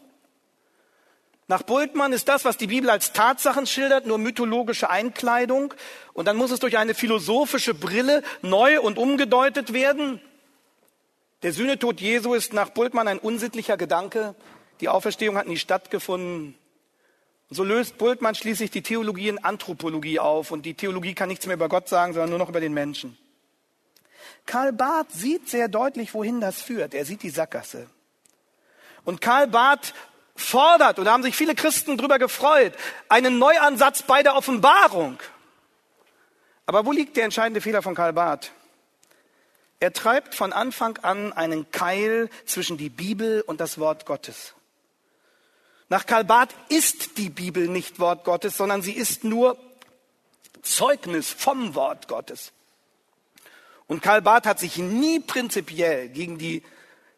Nach 1.51 1.63
Bultmann 1.63 2.13
ist 2.13 2.29
das, 2.29 2.45
was 2.45 2.59
die 2.59 2.67
Bibel 2.67 2.91
als 2.91 3.15
Tatsachen 3.15 3.67
schildert, 3.67 4.07
nur 4.07 4.19
mythologische 4.19 4.91
Einkleidung. 4.91 5.73
Und 6.13 6.29
dann 6.29 6.37
muss 6.37 6.51
es 6.51 6.61
durch 6.61 6.77
eine 6.77 6.93
philosophische 6.93 7.73
Brille 7.73 8.23
neu 8.43 8.83
und 8.83 8.99
umgedeutet 8.99 9.73
werden. 9.73 10.21
Der 11.43 11.55
Sühnetod 11.55 12.03
Jesu 12.03 12.35
ist 12.35 12.53
nach 12.53 12.69
Bultmann 12.69 13.09
ein 13.09 13.19
unsittlicher 13.19 13.79
Gedanke. 13.79 14.35
Die 14.83 14.91
Auferstehung 14.91 15.39
hat 15.39 15.49
nie 15.49 15.57
stattgefunden. 15.57 16.55
Und 17.49 17.57
so 17.57 17.65
löst 17.65 17.97
Bultmann 17.97 18.35
schließlich 18.35 18.71
die 18.71 18.83
Theologie 18.83 19.29
in 19.29 19.43
Anthropologie 19.43 20.19
auf. 20.19 20.51
Und 20.51 20.67
die 20.67 20.75
Theologie 20.75 21.15
kann 21.15 21.31
nichts 21.31 21.47
mehr 21.47 21.57
über 21.57 21.71
Gott 21.71 21.89
sagen, 21.89 22.13
sondern 22.13 22.29
nur 22.29 22.39
noch 22.39 22.51
über 22.51 22.61
den 22.61 22.75
Menschen. 22.75 23.17
Karl 24.45 24.75
Barth 24.75 25.13
sieht 25.13 25.49
sehr 25.49 25.69
deutlich, 25.69 26.13
wohin 26.13 26.43
das 26.43 26.61
führt. 26.61 26.93
Er 26.93 27.07
sieht 27.07 27.23
die 27.23 27.31
Sackgasse. 27.31 27.89
Und 29.05 29.23
Karl 29.23 29.47
Barth 29.47 29.95
fordert, 30.41 30.99
und 30.99 31.05
da 31.05 31.13
haben 31.13 31.23
sich 31.23 31.37
viele 31.37 31.55
Christen 31.55 31.97
drüber 31.97 32.19
gefreut, 32.19 32.73
einen 33.09 33.39
Neuansatz 33.39 34.03
bei 34.03 34.23
der 34.23 34.37
Offenbarung. 34.37 35.19
Aber 36.67 36.85
wo 36.87 36.93
liegt 36.93 37.17
der 37.17 37.25
entscheidende 37.25 37.61
Fehler 37.61 37.83
von 37.83 37.95
Karl 37.95 38.13
Barth? 38.13 38.53
Er 39.81 39.93
treibt 39.93 40.35
von 40.35 40.53
Anfang 40.53 40.99
an 40.99 41.33
einen 41.33 41.71
Keil 41.71 42.31
zwischen 42.47 42.77
die 42.77 42.91
Bibel 42.91 43.43
und 43.43 43.61
das 43.61 43.79
Wort 43.79 44.07
Gottes. 44.07 44.55
Nach 45.89 46.05
Karl 46.05 46.25
Barth 46.25 46.55
ist 46.69 47.17
die 47.17 47.31
Bibel 47.31 47.69
nicht 47.69 47.99
Wort 47.99 48.25
Gottes, 48.25 48.57
sondern 48.57 48.83
sie 48.83 48.93
ist 48.93 49.25
nur 49.25 49.57
Zeugnis 50.63 51.31
vom 51.31 51.75
Wort 51.75 52.09
Gottes. 52.09 52.53
Und 53.87 54.03
Karl 54.03 54.21
Barth 54.21 54.47
hat 54.47 54.59
sich 54.59 54.77
nie 54.77 55.21
prinzipiell 55.21 56.09
gegen 56.11 56.37
die 56.37 56.63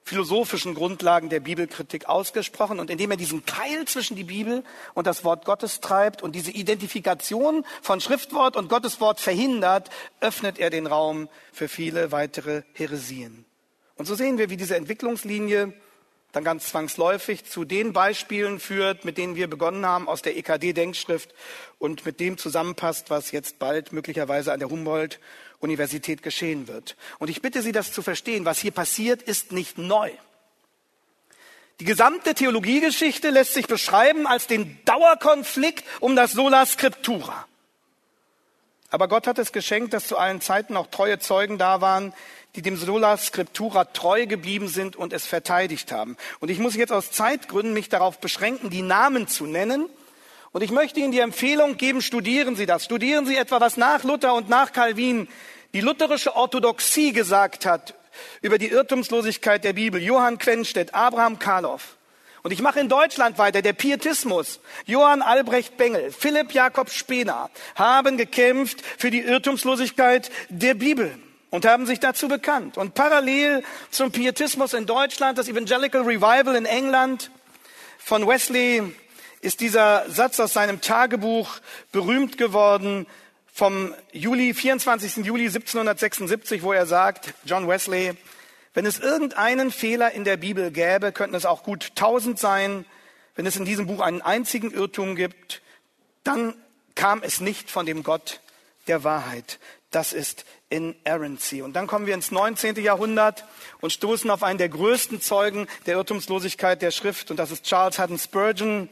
philosophischen 0.05 0.75
Grundlagen 0.75 1.29
der 1.29 1.41
Bibelkritik 1.41 2.09
ausgesprochen 2.09 2.81
und 2.81 2.91
indem 2.91 3.11
er 3.11 3.17
diesen 3.17 3.45
Keil 3.45 3.85
zwischen 3.87 4.17
die 4.17 4.25
Bibel 4.25 4.65
und 4.95 5.07
das 5.07 5.25
Wort 5.25 5.45
Gottes 5.45 5.81
treibt 5.81 6.23
und 6.23 6.35
diese 6.35 6.51
Identifikation 6.51 7.65
von 7.83 8.01
Schriftwort 8.01 8.57
und 8.57 8.69
Gotteswort 8.69 9.21
verhindert, 9.21 9.91
öffnet 10.21 10.59
er 10.59 10.71
den 10.71 10.87
Raum 10.87 11.29
für 11.53 11.69
viele 11.69 12.13
weitere 12.13 12.63
Heresien. 12.73 13.45
Und 13.97 14.07
so 14.07 14.15
sehen 14.15 14.39
wir, 14.39 14.51
wie 14.51 14.57
diese 14.57 14.77
Entwicklungslinie 14.77 15.75
dann 16.33 16.45
ganz 16.45 16.69
zwangsläufig 16.69 17.45
zu 17.45 17.65
den 17.65 17.93
Beispielen 17.93 18.61
führt, 18.61 19.05
mit 19.05 19.19
denen 19.19 19.37
wir 19.37 19.49
begonnen 19.49 19.85
haben 19.85 20.09
aus 20.09 20.23
der 20.23 20.37
EKD-Denkschrift 20.37 21.35
und 21.79 22.05
mit 22.07 22.21
dem 22.21 22.39
zusammenpasst, 22.39 23.11
was 23.11 23.31
jetzt 23.33 23.59
bald 23.59 23.93
möglicherweise 23.93 24.53
an 24.53 24.61
der 24.61 24.71
Humboldt 24.71 25.19
Universität 25.61 26.23
geschehen 26.23 26.69
wird. 26.69 26.97
Und 27.19 27.29
ich 27.31 27.43
bitte 27.43 27.63
Sie, 27.63 27.73
das 27.73 27.93
zu 27.93 28.03
verstehen. 28.03 28.45
Was 28.45 28.59
hier 28.59 28.71
passiert, 28.71 29.23
ist 29.23 29.53
nicht 29.53 29.79
neu. 29.79 30.11
Die 31.81 31.85
gesamte 31.85 32.35
Theologiegeschichte 32.35 33.31
lässt 33.31 33.55
sich 33.55 33.67
beschreiben 33.67 34.27
als 34.27 34.47
den 34.47 34.79
Dauerkonflikt 34.85 35.85
um 36.01 36.15
das 36.15 36.33
Sola 36.33 36.67
Scriptura. 36.67 37.47
Aber 38.91 39.09
Gott 39.09 39.27
hat 39.27 39.39
es 39.39 39.53
geschenkt, 39.53 39.95
dass 39.95 40.09
zu 40.09 40.19
allen 40.19 40.41
Zeiten 40.41 40.77
auch 40.77 40.89
treue 40.89 41.19
Zeugen 41.19 41.59
da 41.59 41.81
waren, 41.81 42.13
die 42.57 42.63
dem 42.63 42.77
Sola 42.77 43.17
Scriptura 43.17 43.85
treu 43.85 44.27
geblieben 44.27 44.69
sind 44.69 44.97
und 44.97 45.13
es 45.13 45.25
verteidigt 45.25 45.93
haben. 45.93 46.17
Und 46.41 46.51
ich 46.51 46.59
muss 46.59 46.75
jetzt 46.75 46.93
aus 46.93 47.13
Zeitgründen 47.13 47.73
mich 47.73 47.89
darauf 47.89 48.19
beschränken, 48.19 48.71
die 48.71 48.83
Namen 48.83 49.29
zu 49.29 49.47
nennen, 49.47 49.89
und 50.53 50.63
ich 50.63 50.73
möchte 50.73 50.99
Ihnen 50.99 51.13
die 51.13 51.21
Empfehlung 51.21 51.77
geben, 51.77 52.03
studieren 52.03 52.57
Sie 52.57 52.67
das. 52.67 52.85
Studieren 52.85 53.25
Sie 53.25 53.37
etwa, 53.37 53.61
was 53.61 53.77
nach 53.77 54.03
Luther 54.03 54.35
und 54.35 54.49
nach 54.49 54.73
Calvin 54.73 55.29
die 55.73 55.81
lutherische 55.81 56.35
Orthodoxie 56.35 57.13
gesagt 57.13 57.67
hat 57.67 57.95
über 58.43 58.59
die 58.59 58.69
Irrtumslosigkeit 58.69 59.63
der 59.63 59.75
Bibel. 59.75 60.03
Johann 60.03 60.39
Quenstedt, 60.39 60.93
Abraham 60.93 61.39
Karloff. 61.39 61.97
Und 62.43 62.53
ich 62.53 62.63
mache 62.63 62.81
in 62.81 62.89
Deutschland 62.89 63.39
weiter. 63.39 63.63
Der 63.63 63.75
Pietismus, 63.75 64.61
Johann 64.87 65.23
Albrecht 65.23 65.77
Bengel, 65.77 66.11
Philipp 66.11 66.53
Jakob 66.53 66.91
Spener 66.91 67.51
haben 67.75 68.17
gekämpft 68.17 68.83
für 68.99 69.11
die 69.11 69.21
Irrtumslosigkeit 69.21 70.31
der 70.49 70.75
Bibel 70.75 71.15
und 71.51 71.67
haben 71.67 71.87
sich 71.87 72.01
dazu 72.01 72.29
bekannt. 72.29 72.79
Und 72.79 72.95
parallel 72.95 73.63
zum 73.91 74.11
Pietismus 74.11 74.73
in 74.73 74.87
Deutschland, 74.87 75.37
das 75.37 75.49
Evangelical 75.49 76.03
Revival 76.03 76.55
in 76.55 76.65
England 76.65 77.31
von 77.99 78.27
Wesley 78.27 78.95
ist 79.43 79.61
dieser 79.61 80.09
Satz 80.09 80.41
aus 80.41 80.53
seinem 80.53 80.81
Tagebuch 80.81 81.59
berühmt 81.93 82.39
geworden 82.39 83.07
vom 83.53 83.95
Juli, 84.13 84.55
24. 84.55 85.25
Juli 85.25 85.47
1776, 85.47 86.63
wo 86.63 86.73
er 86.73 86.87
sagt, 86.87 87.35
John 87.45 87.69
Wesley, 87.69 88.15
wenn 88.75 88.87
es 88.87 88.99
irgendeinen 88.99 89.71
Fehler 89.71 90.13
in 90.13 90.25
der 90.25 90.37
Bibel 90.37 90.71
gäbe, 90.71 91.13
könnten 91.13 91.35
es 91.35 91.47
auch 91.47 91.63
gut 91.63 91.97
tausend 91.97 92.39
sein. 92.39 92.85
Wenn 93.35 93.47
es 93.47 93.57
in 93.57 93.65
diesem 93.65 93.87
Buch 93.87 94.01
einen 94.01 94.23
einzigen 94.23 94.71
Irrtum 94.71 95.17
gibt, 95.17 95.63
dann 96.25 96.55
kam 96.95 97.23
es 97.23 97.41
nicht 97.41 97.71
von 97.71 97.87
dem 97.87 98.03
Gott 98.03 98.41
der 98.87 99.05
Wahrheit. 99.05 99.59
Das 99.91 100.13
ist 100.13 100.45
Inerrancy. 100.69 101.63
Und 101.63 101.75
dann 101.75 101.89
kommen 101.89 102.07
wir 102.07 102.15
ins 102.15 102.31
19. 102.31 102.77
Jahrhundert 102.77 103.45
und 103.81 103.93
stoßen 103.93 104.31
auf 104.31 104.45
einen 104.45 104.59
der 104.59 104.69
größten 104.69 105.21
Zeugen 105.21 105.67
der 105.87 105.97
Irrtumslosigkeit 105.97 106.81
der 106.81 106.93
Schrift, 106.93 107.31
und 107.31 107.39
das 107.39 107.51
ist 107.51 107.65
Charles 107.65 107.99
Haddon 107.99 108.19
Spurgeon. 108.19 108.89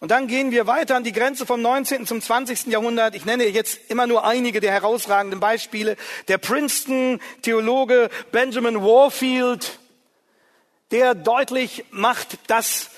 Und 0.00 0.10
dann 0.10 0.28
gehen 0.28 0.50
wir 0.50 0.66
weiter 0.66 0.96
an 0.96 1.04
die 1.04 1.12
Grenze 1.12 1.44
vom 1.44 1.60
19. 1.60 2.06
zum 2.06 2.22
20. 2.22 2.68
Jahrhundert. 2.68 3.14
Ich 3.14 3.26
nenne 3.26 3.46
jetzt 3.46 3.90
immer 3.90 4.06
nur 4.06 4.24
einige 4.24 4.60
der 4.60 4.72
herausragenden 4.72 5.40
Beispiele. 5.40 5.98
Der 6.28 6.38
Princeton-Theologe 6.38 8.08
Benjamin 8.32 8.82
Warfield, 8.82 9.78
der 10.90 11.14
deutlich 11.14 11.84
macht, 11.90 12.38
dass 12.46 12.88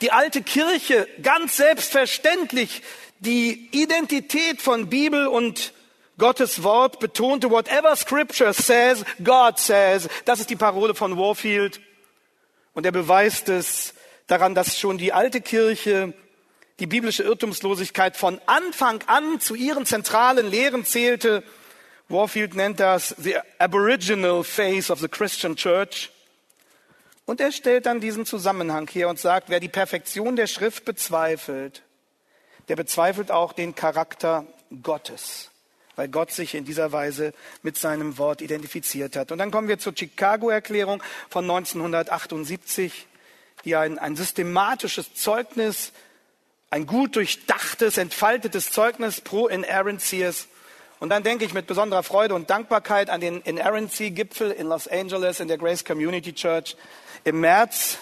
die 0.00 0.10
alte 0.10 0.42
Kirche 0.42 1.06
ganz 1.22 1.56
selbstverständlich 1.56 2.82
die 3.20 3.68
Identität 3.70 4.60
von 4.60 4.88
Bibel 4.88 5.28
und 5.28 5.72
Gottes 6.18 6.64
Wort 6.64 6.98
betonte, 6.98 7.48
whatever 7.48 7.94
scripture 7.94 8.52
says, 8.52 9.04
God 9.22 9.60
says. 9.60 10.08
Das 10.24 10.40
ist 10.40 10.50
die 10.50 10.56
Parole 10.56 10.96
von 10.96 11.16
Warfield. 11.16 11.80
Und 12.72 12.86
er 12.86 12.92
beweist 12.92 13.48
es 13.48 13.94
daran, 14.26 14.56
dass 14.56 14.78
schon 14.78 14.98
die 14.98 15.12
alte 15.12 15.40
Kirche 15.40 16.12
die 16.80 16.86
biblische 16.86 17.22
Irrtumslosigkeit 17.22 18.16
von 18.16 18.40
Anfang 18.46 19.02
an 19.06 19.40
zu 19.40 19.54
ihren 19.54 19.86
zentralen 19.86 20.50
Lehren 20.50 20.84
zählte. 20.84 21.44
Warfield 22.08 22.54
nennt 22.54 22.80
das 22.80 23.14
the 23.18 23.36
aboriginal 23.58 24.42
face 24.44 24.90
of 24.90 25.00
the 25.00 25.08
Christian 25.08 25.56
Church. 25.56 26.10
Und 27.26 27.40
er 27.40 27.52
stellt 27.52 27.86
dann 27.86 28.00
diesen 28.00 28.26
Zusammenhang 28.26 28.88
her 28.88 29.08
und 29.08 29.18
sagt, 29.18 29.48
wer 29.48 29.60
die 29.60 29.68
Perfektion 29.68 30.36
der 30.36 30.46
Schrift 30.46 30.84
bezweifelt, 30.84 31.82
der 32.68 32.76
bezweifelt 32.76 33.30
auch 33.30 33.52
den 33.52 33.74
Charakter 33.74 34.46
Gottes, 34.82 35.50
weil 35.96 36.08
Gott 36.08 36.32
sich 36.32 36.54
in 36.54 36.64
dieser 36.64 36.92
Weise 36.92 37.32
mit 37.62 37.78
seinem 37.78 38.18
Wort 38.18 38.42
identifiziert 38.42 39.16
hat. 39.16 39.32
Und 39.32 39.38
dann 39.38 39.50
kommen 39.50 39.68
wir 39.68 39.78
zur 39.78 39.94
Chicago-Erklärung 39.96 41.02
von 41.30 41.44
1978, 41.44 43.06
die 43.64 43.76
ein, 43.76 43.98
ein 43.98 44.16
systematisches 44.16 45.14
Zeugnis 45.14 45.92
ein 46.74 46.86
gut 46.86 47.14
durchdachtes, 47.14 47.98
entfaltetes 47.98 48.72
Zeugnis 48.72 49.20
pro 49.20 49.46
Inerrancies. 49.46 50.48
Und 50.98 51.10
dann 51.10 51.22
denke 51.22 51.44
ich 51.44 51.54
mit 51.54 51.68
besonderer 51.68 52.02
Freude 52.02 52.34
und 52.34 52.50
Dankbarkeit 52.50 53.10
an 53.10 53.20
den 53.20 53.42
Inerrancy-Gipfel 53.42 54.50
in 54.50 54.66
Los 54.66 54.88
Angeles 54.88 55.38
in 55.38 55.46
der 55.46 55.56
Grace 55.56 55.84
Community 55.84 56.32
Church 56.32 56.76
im 57.22 57.38
März 57.38 57.98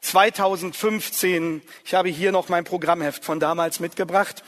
2015. 0.00 1.60
Ich 1.84 1.92
habe 1.92 2.08
hier 2.08 2.32
noch 2.32 2.48
mein 2.48 2.64
Programmheft 2.64 3.22
von 3.22 3.38
damals 3.38 3.80
mitgebracht. 3.80 4.42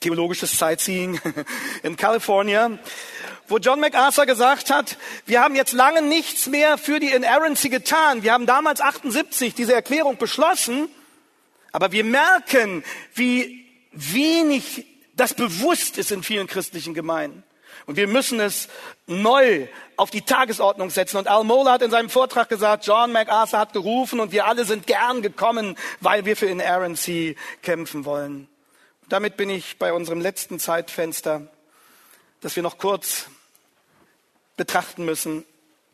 Theologisches 0.00 0.58
Sightseeing 0.58 1.18
in 1.82 1.96
Kalifornien, 1.96 2.78
wo 3.46 3.56
John 3.56 3.80
MacArthur 3.80 4.26
gesagt 4.26 4.68
hat, 4.68 4.98
wir 5.24 5.40
haben 5.40 5.54
jetzt 5.54 5.72
lange 5.72 6.02
nichts 6.02 6.46
mehr 6.46 6.76
für 6.76 7.00
die 7.00 7.10
Inerrancy 7.10 7.70
getan. 7.70 8.22
Wir 8.22 8.34
haben 8.34 8.44
damals 8.44 8.82
78 8.82 9.54
diese 9.54 9.72
Erklärung 9.72 10.18
beschlossen 10.18 10.90
aber 11.72 11.92
wir 11.92 12.04
merken, 12.04 12.84
wie 13.14 13.66
wenig 13.92 14.86
das 15.14 15.34
bewusst 15.34 15.98
ist 15.98 16.12
in 16.12 16.22
vielen 16.22 16.46
christlichen 16.46 16.94
Gemeinden. 16.94 17.42
Und 17.86 17.96
wir 17.96 18.06
müssen 18.06 18.38
es 18.38 18.68
neu 19.06 19.66
auf 19.96 20.10
die 20.10 20.22
Tagesordnung 20.22 20.90
setzen. 20.90 21.16
Und 21.16 21.26
Al 21.26 21.44
Mola 21.44 21.72
hat 21.72 21.82
in 21.82 21.90
seinem 21.90 22.10
Vortrag 22.10 22.48
gesagt, 22.48 22.86
John 22.86 23.12
MacArthur 23.12 23.58
hat 23.58 23.72
gerufen 23.72 24.20
und 24.20 24.30
wir 24.30 24.46
alle 24.46 24.64
sind 24.64 24.86
gern 24.86 25.22
gekommen, 25.22 25.76
weil 26.00 26.24
wir 26.24 26.36
für 26.36 26.46
Inerrancy 26.46 27.36
kämpfen 27.62 28.04
wollen. 28.04 28.48
Und 29.02 29.12
damit 29.12 29.36
bin 29.36 29.48
ich 29.48 29.78
bei 29.78 29.92
unserem 29.92 30.20
letzten 30.20 30.58
Zeitfenster, 30.58 31.48
das 32.40 32.56
wir 32.56 32.62
noch 32.62 32.78
kurz 32.78 33.26
betrachten 34.56 35.04
müssen. 35.04 35.44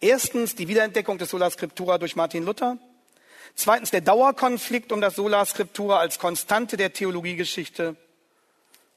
Erstens 0.01 0.57
die 0.57 0.69
Wiederentdeckung 0.69 1.19
des 1.19 1.31
Sola 1.31 1.49
Scriptura 1.49 1.99
durch 1.99 2.17
Martin 2.17 2.45
Luther. 2.45 2.77
Zweitens 3.55 3.91
der 3.91 4.01
Dauerkonflikt 4.01 4.91
um 4.93 5.01
das 5.01 5.15
Sola 5.15 5.45
Scriptura 5.45 5.99
als 5.99 6.19
Konstante 6.19 6.77
der 6.77 6.93
Theologiegeschichte. 6.93 7.97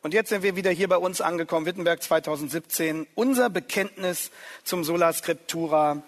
Und 0.01 0.13
jetzt 0.13 0.29
sind 0.29 0.41
wir 0.41 0.55
wieder 0.55 0.71
hier 0.71 0.87
bei 0.87 0.97
uns 0.97 1.21
angekommen, 1.21 1.65
Wittenberg 1.65 2.01
2017. 2.01 3.07
Unser 3.13 3.49
Bekenntnis 3.49 4.31
zum 4.63 4.83
Sola 4.83 5.13
Scriptura, 5.13 6.01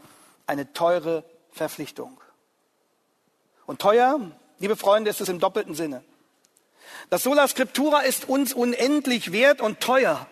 eine 0.47 0.73
teure 0.73 1.23
Verpflichtung. 1.51 2.19
Und 3.67 3.79
teuer, 3.79 4.19
liebe 4.57 4.75
Freunde, 4.75 5.11
ist 5.11 5.21
es 5.21 5.29
im 5.29 5.39
doppelten 5.39 5.75
Sinne. 5.75 6.03
Das 7.11 7.23
Sola 7.23 7.47
Scriptura 7.47 8.01
ist 8.01 8.27
uns 8.27 8.53
unendlich 8.53 9.31
wert 9.31 9.61
und 9.61 9.79
teuer, 9.79 10.25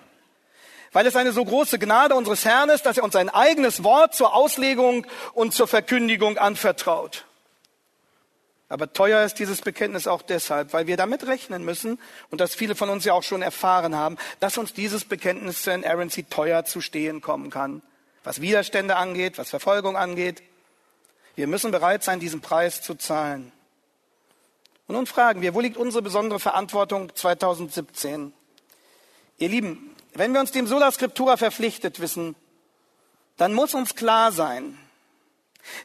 weil 0.92 1.06
es 1.06 1.16
eine 1.16 1.32
so 1.34 1.46
große 1.46 1.78
Gnade 1.78 2.16
unseres 2.16 2.46
Herrn 2.46 2.70
ist, 2.70 2.88
dass 2.88 2.98
er 2.98 3.04
uns 3.04 3.14
sein 3.14 3.30
eigenes 3.30 3.84
Wort 3.84 4.16
zur 4.16 4.34
Auslegung 4.34 5.06
und 5.34 5.54
zur 5.54 5.68
Verkündigung 5.68 6.40
anvertraut. 6.40 7.26
Aber 8.70 8.92
teuer 8.92 9.24
ist 9.24 9.36
dieses 9.36 9.62
Bekenntnis 9.62 10.08
auch 10.08 10.22
deshalb, 10.22 10.74
weil 10.74 10.88
wir 10.88 10.98
damit 10.98 11.26
rechnen 11.26 11.64
müssen, 11.64 12.00
und 12.30 12.42
das 12.42 12.54
viele 12.54 12.76
von 12.76 12.90
uns 12.90 13.06
ja 13.06 13.14
auch 13.14 13.24
schon 13.24 13.42
erfahren 13.42 13.96
haben, 13.96 14.18
dass 14.40 14.58
uns 14.58 14.74
dieses 14.74 15.06
Bekenntnis 15.06 15.62
zur 15.62 15.74
Inerrancy 15.74 16.24
teuer 16.24 16.66
zu 16.66 16.82
stehen 16.82 17.22
kommen 17.22 17.50
kann. 17.50 17.82
Was 18.24 18.42
Widerstände 18.42 18.98
angeht, 18.98 19.38
was 19.38 19.50
Verfolgung 19.50 19.96
angeht. 19.96 20.44
Wir 21.36 21.48
müssen 21.48 21.72
bereit 21.72 22.04
sein, 22.04 22.20
diesen 22.20 22.42
Preis 22.42 22.82
zu 22.82 22.96
zahlen. 22.96 23.54
Und 24.88 24.96
nun 24.96 25.06
fragen 25.06 25.42
wir, 25.42 25.54
wo 25.54 25.62
liegt 25.62 25.78
unsere 25.78 26.02
besondere 26.02 26.40
Verantwortung 26.40 27.14
2017? 27.16 28.34
Ihr 29.38 29.50
Lieben, 29.50 29.96
wenn 30.14 30.34
wir 30.34 30.42
uns 30.42 30.52
dem 30.52 30.68
Sola 30.68 30.92
Scriptura 30.92 31.38
verpflichtet 31.38 32.00
wissen, 32.00 32.36
dann 33.38 33.54
muss 33.54 33.74
uns 33.74 33.96
klar 33.96 34.32
sein, 34.32 34.78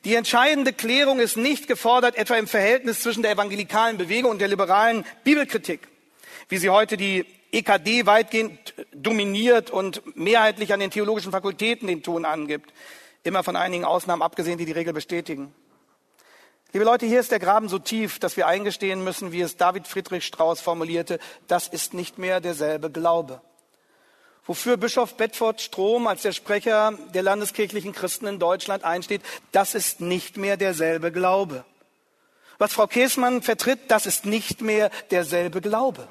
die 0.05 0.14
entscheidende 0.14 0.72
Klärung 0.72 1.20
ist 1.20 1.37
nicht 1.37 1.68
gefordert, 1.68 2.16
etwa 2.16 2.37
im 2.37 2.47
Verhältnis 2.47 3.01
zwischen 3.01 3.22
der 3.22 3.33
evangelikalen 3.33 3.99
Bewegung 3.99 4.33
und 4.33 4.41
der 4.41 4.49
liberalen 4.49 5.05
Bibelkritik, 5.24 5.89
wie 6.49 6.59
sie 6.59 6.70
heute 6.70 6.97
die 6.97 7.24
EKD 7.53 8.07
weitgehend 8.07 8.74
dominiert 8.93 9.70
und 9.70 10.03
mehrheitlich 10.16 10.72
an 10.72 10.80
den 10.80 10.91
theologischen 10.91 11.33
Fakultäten 11.33 11.87
den 11.87 12.03
Ton 12.03 12.24
angibt. 12.24 12.72
Immer 13.24 13.43
von 13.43 13.57
einigen 13.57 13.85
Ausnahmen 13.85 14.22
abgesehen, 14.22 14.59
die 14.59 14.64
die 14.64 14.72
Regel 14.72 14.93
bestätigen. 14.93 15.55
Liebe 16.72 16.87
Leute, 16.87 17.05
hier 17.05 17.20
ist 17.20 17.30
der 17.30 17.39
Graben 17.39 17.68
so 17.68 17.78
tief, 17.78 18.18
dass 18.18 18.39
wir 18.39 18.47
eingestehen 18.47 19.05
müssen, 19.05 19.30
wie 19.30 19.43
es 19.43 19.59
David 19.59 19.87
Friedrich 19.87 20.24
Strauss 20.24 20.62
formulierte, 20.62 21.18
das 21.47 21.68
ist 21.68 21.93
nicht 21.93 22.18
mehr 22.18 22.41
derselbe 22.41 22.91
Glaube 22.91 23.43
wofür 24.47 24.76
Bischof 24.76 25.16
Bedford 25.16 25.61
Strom 25.61 26.07
als 26.07 26.22
der 26.22 26.32
Sprecher 26.32 26.99
der 27.14 27.22
landeskirchlichen 27.22 27.93
Christen 27.93 28.26
in 28.26 28.38
Deutschland 28.38 28.84
einsteht, 28.84 29.22
das 29.53 29.74
ist 29.74 30.01
nicht 30.01 30.36
mehr 30.36 30.57
derselbe 30.57 31.12
Glaube. 31.12 31.64
Was 32.59 32.72
Frau 32.72 32.86
Käßmann 32.86 33.43
vertritt, 33.43 33.80
das 33.88 34.07
ist 34.07 34.26
nicht 34.26 34.61
mehr 34.61 34.90
derselbe 35.11 35.61
Glaube. 35.61 36.07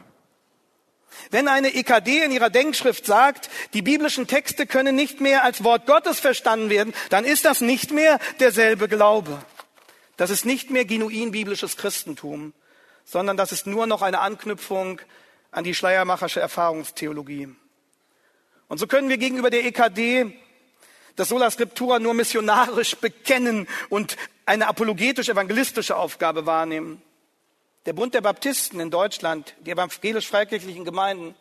Wenn 1.29 1.47
eine 1.47 1.73
EKD 1.73 2.23
in 2.23 2.31
ihrer 2.31 2.49
Denkschrift 2.49 3.05
sagt, 3.05 3.49
die 3.73 3.81
biblischen 3.81 4.27
Texte 4.27 4.65
können 4.65 4.95
nicht 4.95 5.19
mehr 5.19 5.43
als 5.43 5.63
Wort 5.63 5.85
Gottes 5.85 6.19
verstanden 6.19 6.69
werden, 6.69 6.93
dann 7.09 7.25
ist 7.25 7.45
das 7.45 7.61
nicht 7.61 7.91
mehr 7.91 8.19
derselbe 8.39 8.87
Glaube. 8.87 9.41
Das 10.17 10.29
ist 10.29 10.45
nicht 10.45 10.69
mehr 10.69 10.85
genuin 10.85 11.31
biblisches 11.31 11.77
Christentum, 11.77 12.53
sondern 13.03 13.37
das 13.37 13.51
ist 13.51 13.67
nur 13.67 13.87
noch 13.87 14.01
eine 14.01 14.19
Anknüpfung 14.19 15.01
an 15.51 15.63
die 15.63 15.75
schleiermacherische 15.75 16.39
Erfahrungstheologie. 16.39 17.49
Und 18.71 18.77
so 18.77 18.87
können 18.87 19.09
wir 19.09 19.17
gegenüber 19.17 19.49
der 19.49 19.65
EKD 19.65 20.31
das 21.17 21.27
Sola 21.27 21.51
Scriptura 21.51 21.99
nur 21.99 22.13
missionarisch 22.13 22.95
bekennen 22.95 23.67
und 23.89 24.15
eine 24.45 24.67
apologetisch-evangelistische 24.67 25.97
Aufgabe 25.97 26.45
wahrnehmen. 26.45 27.01
Der 27.85 27.91
Bund 27.91 28.13
der 28.13 28.21
Baptisten 28.21 28.79
in 28.79 28.89
Deutschland, 28.89 29.55
die 29.65 29.71
evangelisch-freikirchlichen 29.71 30.85
Gemeinden, 30.85 31.35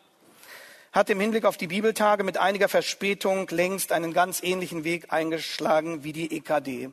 hat 0.91 1.09
im 1.09 1.21
Hinblick 1.21 1.45
auf 1.45 1.55
die 1.55 1.67
Bibeltage 1.67 2.25
mit 2.25 2.37
einiger 2.37 2.67
Verspätung 2.67 3.47
längst 3.47 3.93
einen 3.93 4.11
ganz 4.11 4.43
ähnlichen 4.43 4.83
Weg 4.83 5.13
eingeschlagen 5.13 6.03
wie 6.03 6.11
die 6.11 6.35
EKD. 6.35 6.89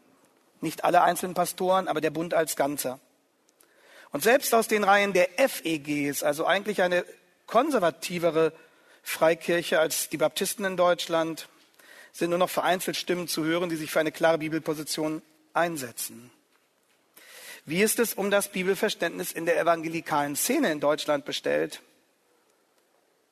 Nicht 0.61 0.84
alle 0.84 1.03
einzelnen 1.03 1.34
Pastoren, 1.34 1.89
aber 1.89 2.01
der 2.01 2.11
Bund 2.11 2.32
als 2.32 2.55
Ganzer. 2.55 3.01
Und 4.12 4.22
selbst 4.22 4.55
aus 4.55 4.68
den 4.68 4.84
Reihen 4.84 5.12
der 5.12 5.30
FEGs, 5.36 6.22
also 6.22 6.47
eigentlich 6.47 6.80
eine 6.80 7.05
konservativere 7.47 8.53
Freikirche 9.09 9.80
als 9.80 10.09
die 10.11 10.18
Baptisten 10.18 10.64
in 10.64 10.76
Deutschland 10.76 11.48
sind 12.12 12.30
nur 12.30 12.38
noch 12.38 12.50
vereinzelt 12.50 12.96
Stimmen 12.96 13.26
zu 13.26 13.44
hören, 13.44 13.70
die 13.70 13.76
sich 13.76 13.90
für 13.90 14.00
eine 14.00 14.12
klare 14.12 14.38
Bibelposition 14.38 15.22
einsetzen. 15.54 16.30
Wie 17.64 17.82
ist 17.82 17.98
es 17.98 18.14
um 18.14 18.30
das 18.30 18.48
Bibelverständnis 18.48 19.32
in 19.32 19.46
der 19.46 19.59
evangelikalen 19.59 20.36
Szene 20.36 20.72
in 20.72 20.80
Deutschland 20.80 21.24
bestellt? 21.24 21.80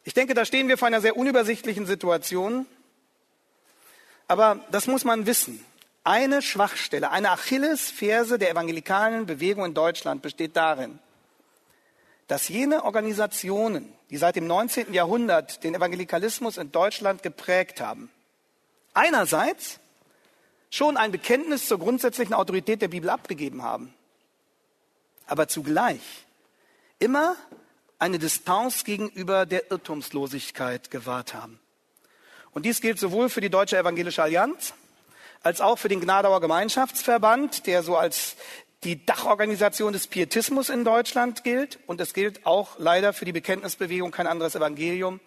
Ich 0.04 0.14
denke, 0.14 0.34
da 0.34 0.44
stehen 0.44 0.68
wir 0.68 0.78
vor 0.78 0.88
einer 0.88 1.00
sehr 1.00 1.16
unübersichtlichen 1.16 1.86
Situation. 1.86 2.66
Aber 4.28 4.60
das 4.70 4.86
muss 4.86 5.04
man 5.04 5.26
wissen. 5.26 5.64
Eine 6.04 6.42
Schwachstelle, 6.42 7.10
eine 7.10 7.30
Achillesferse 7.30 8.38
der 8.38 8.50
evangelikalen 8.50 9.26
Bewegung 9.26 9.64
in 9.64 9.74
Deutschland 9.74 10.22
besteht 10.22 10.56
darin, 10.56 10.98
dass 12.28 12.48
jene 12.48 12.84
Organisationen, 12.84 13.92
die 14.11 14.16
seit 14.16 14.36
dem 14.36 14.46
19. 14.46 14.92
Jahrhundert 14.92 15.64
den 15.64 15.74
Evangelikalismus 15.74 16.57
in 16.57 16.72
Deutschland 16.72 17.22
geprägt 17.22 17.80
haben. 17.80 18.11
Einerseits 18.94 19.80
schon 20.70 20.96
ein 20.96 21.12
Bekenntnis 21.12 21.66
zur 21.66 21.78
grundsätzlichen 21.78 22.34
Autorität 22.34 22.82
der 22.82 22.88
Bibel 22.88 23.11
abgegeben 23.11 23.62
haben, 23.62 23.94
aber 25.26 25.48
zugleich 25.48 26.00
immer 26.98 27.36
eine 27.98 28.18
Distanz 28.18 28.84
gegenüber 28.84 29.46
der 29.46 29.70
Irrtumslosigkeit 29.70 30.90
gewahrt 30.90 31.34
haben. 31.34 31.59
Und 32.52 32.64
dies 32.64 32.80
gilt 32.80 32.98
sowohl 32.98 33.28
für 33.28 33.40
die 33.40 33.50
Deutsche 33.50 33.76
Evangelische 33.76 34.22
Allianz 34.22 34.74
als 35.42 35.61
auch 35.61 35.78
für 35.78 35.88
den 35.88 36.00
Gnadauer 36.00 36.40
Gemeinschaftsverband, 36.40 37.66
der 37.66 37.82
so 37.82 37.96
als 37.96 38.36
die 38.84 39.04
Dachorganisation 39.04 39.92
des 39.92 40.06
Pietismus 40.06 40.68
in 40.68 40.84
Deutschland 40.84 41.44
gilt. 41.44 41.78
Und 41.86 42.00
es 42.00 42.14
gilt 42.14 42.46
auch 42.46 42.78
leider 42.78 43.12
für 43.12 43.24
die 43.24 43.32
Bekenntnisbewegung 43.32 44.10
kein 44.10 44.26
anderes 44.26 44.54
Evangelium, 44.54 45.20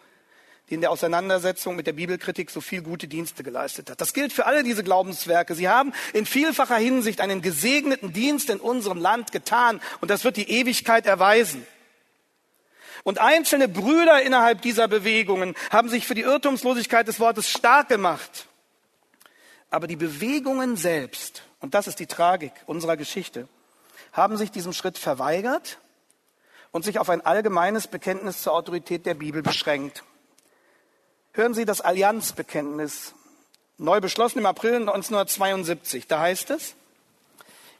die 0.69 0.75
in 0.75 0.81
der 0.81 0.91
Auseinandersetzung 0.91 1.75
mit 1.75 1.87
der 1.87 1.93
Bibelkritik 1.93 2.51
so 2.51 2.61
viel 2.61 2.81
gute 2.81 3.07
Dienste 3.07 3.43
geleistet 3.43 3.89
hat. 3.89 3.99
Das 3.99 4.13
gilt 4.13 4.31
für 4.31 4.45
alle 4.45 4.63
diese 4.63 4.83
Glaubenswerke. 4.83 5.55
Sie 5.55 5.67
haben 5.67 5.93
in 6.13 6.25
vielfacher 6.25 6.77
Hinsicht 6.77 7.21
einen 7.21 7.41
gesegneten 7.41 8.13
Dienst 8.13 8.49
in 8.49 8.59
unserem 8.59 8.99
Land 8.99 9.31
getan 9.31 9.81
und 9.99 10.11
das 10.11 10.23
wird 10.23 10.37
die 10.37 10.49
Ewigkeit 10.49 11.05
erweisen. 11.05 11.65
Und 13.03 13.19
einzelne 13.19 13.67
Brüder 13.67 14.21
innerhalb 14.21 14.61
dieser 14.61 14.87
Bewegungen 14.87 15.55
haben 15.71 15.89
sich 15.89 16.05
für 16.05 16.15
die 16.15 16.21
Irrtumslosigkeit 16.21 17.07
des 17.07 17.19
Wortes 17.19 17.49
stark 17.49 17.89
gemacht. 17.89 18.47
Aber 19.71 19.87
die 19.87 19.95
Bewegungen 19.95 20.75
selbst, 20.75 21.43
und 21.59 21.73
das 21.73 21.87
ist 21.87 21.99
die 21.99 22.07
Tragik 22.07 22.53
unserer 22.65 22.97
Geschichte, 22.97 23.47
haben 24.11 24.37
sich 24.37 24.51
diesem 24.51 24.73
Schritt 24.73 24.97
verweigert 24.97 25.79
und 26.71 26.85
sich 26.85 26.99
auf 26.99 27.09
ein 27.09 27.25
allgemeines 27.25 27.87
Bekenntnis 27.87 28.41
zur 28.41 28.53
Autorität 28.53 29.05
der 29.05 29.15
Bibel 29.15 29.41
beschränkt. 29.41 30.03
Hören 31.33 31.53
Sie 31.53 31.65
das 31.65 31.81
Allianzbekenntnis, 31.81 33.13
neu 33.77 34.01
beschlossen 34.01 34.39
im 34.39 34.45
April 34.45 34.75
1972. 34.75 36.07
Da 36.07 36.19
heißt 36.19 36.49
es, 36.49 36.75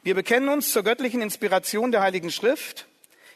wir 0.02 0.14
bekennen 0.14 0.48
uns 0.48 0.72
zur 0.72 0.82
göttlichen 0.82 1.20
Inspiration 1.20 1.92
der 1.92 2.02
Heiligen 2.02 2.30
Schrift 2.30 2.86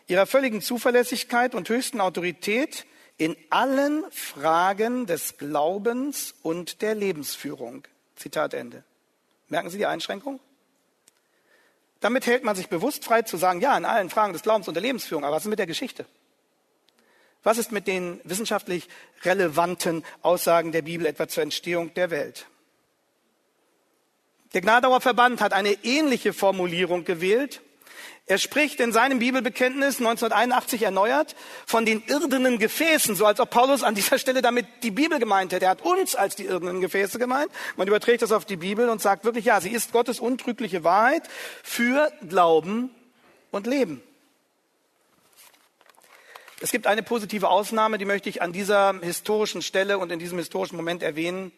ihrer 0.06 0.26
völligen 0.26 0.60
Zuverlässigkeit 0.60 1.54
und 1.54 1.68
höchsten 1.68 2.00
Autorität 2.00 2.86
in 3.16 3.36
allen 3.50 4.04
Fragen 4.10 5.06
des 5.06 5.38
Glaubens 5.38 6.34
und 6.42 6.82
der 6.82 6.94
Lebensführung. 6.94 7.84
Zitat 8.16 8.54
Ende. 8.54 8.84
Merken 9.54 9.70
Sie 9.70 9.78
die 9.78 9.86
Einschränkung? 9.86 10.40
Damit 12.00 12.26
hält 12.26 12.42
man 12.42 12.56
sich 12.56 12.68
bewusst 12.68 13.04
frei 13.04 13.22
zu 13.22 13.36
sagen, 13.36 13.60
ja, 13.60 13.76
in 13.76 13.84
allen 13.84 14.10
Fragen 14.10 14.32
des 14.32 14.42
Glaubens 14.42 14.66
und 14.66 14.74
der 14.74 14.82
Lebensführung, 14.82 15.24
aber 15.24 15.36
was 15.36 15.44
ist 15.44 15.48
mit 15.48 15.60
der 15.60 15.68
Geschichte? 15.68 16.06
Was 17.44 17.56
ist 17.56 17.70
mit 17.70 17.86
den 17.86 18.20
wissenschaftlich 18.24 18.88
relevanten 19.22 20.04
Aussagen 20.22 20.72
der 20.72 20.82
Bibel 20.82 21.06
etwa 21.06 21.28
zur 21.28 21.44
Entstehung 21.44 21.94
der 21.94 22.10
Welt? 22.10 22.46
Der 24.54 24.60
Gnadauer 24.60 25.00
Verband 25.00 25.40
hat 25.40 25.52
eine 25.52 25.84
ähnliche 25.84 26.32
Formulierung 26.32 27.04
gewählt 27.04 27.60
er 28.26 28.38
spricht 28.38 28.80
in 28.80 28.90
seinem 28.90 29.18
Bibelbekenntnis 29.18 29.98
1981 29.98 30.82
erneuert 30.82 31.36
von 31.66 31.84
den 31.84 32.02
irdenen 32.06 32.58
Gefäßen, 32.58 33.16
so 33.16 33.26
als 33.26 33.38
ob 33.38 33.50
Paulus 33.50 33.82
an 33.82 33.94
dieser 33.94 34.18
Stelle 34.18 34.40
damit 34.40 34.66
die 34.82 34.90
Bibel 34.90 35.18
gemeint 35.18 35.52
hätte. 35.52 35.66
Er 35.66 35.72
hat 35.72 35.82
uns 35.82 36.14
als 36.14 36.34
die 36.34 36.46
irdenen 36.46 36.80
Gefäße 36.80 37.18
gemeint. 37.18 37.50
Man 37.76 37.86
überträgt 37.86 38.22
das 38.22 38.32
auf 38.32 38.46
die 38.46 38.56
Bibel 38.56 38.88
und 38.88 39.02
sagt 39.02 39.24
wirklich, 39.24 39.44
ja, 39.44 39.60
sie 39.60 39.68
ist 39.68 39.92
Gottes 39.92 40.20
untrügliche 40.20 40.84
Wahrheit 40.84 41.28
für 41.62 42.10
Glauben 42.26 42.94
und 43.50 43.66
Leben. 43.66 44.02
Es 46.62 46.72
gibt 46.72 46.86
eine 46.86 47.02
positive 47.02 47.50
Ausnahme, 47.50 47.98
die 47.98 48.06
möchte 48.06 48.30
ich 48.30 48.40
an 48.40 48.54
dieser 48.54 48.98
historischen 49.02 49.60
Stelle 49.60 49.98
und 49.98 50.10
in 50.10 50.18
diesem 50.18 50.38
historischen 50.38 50.76
Moment 50.76 51.02
erwähnen. 51.02 51.52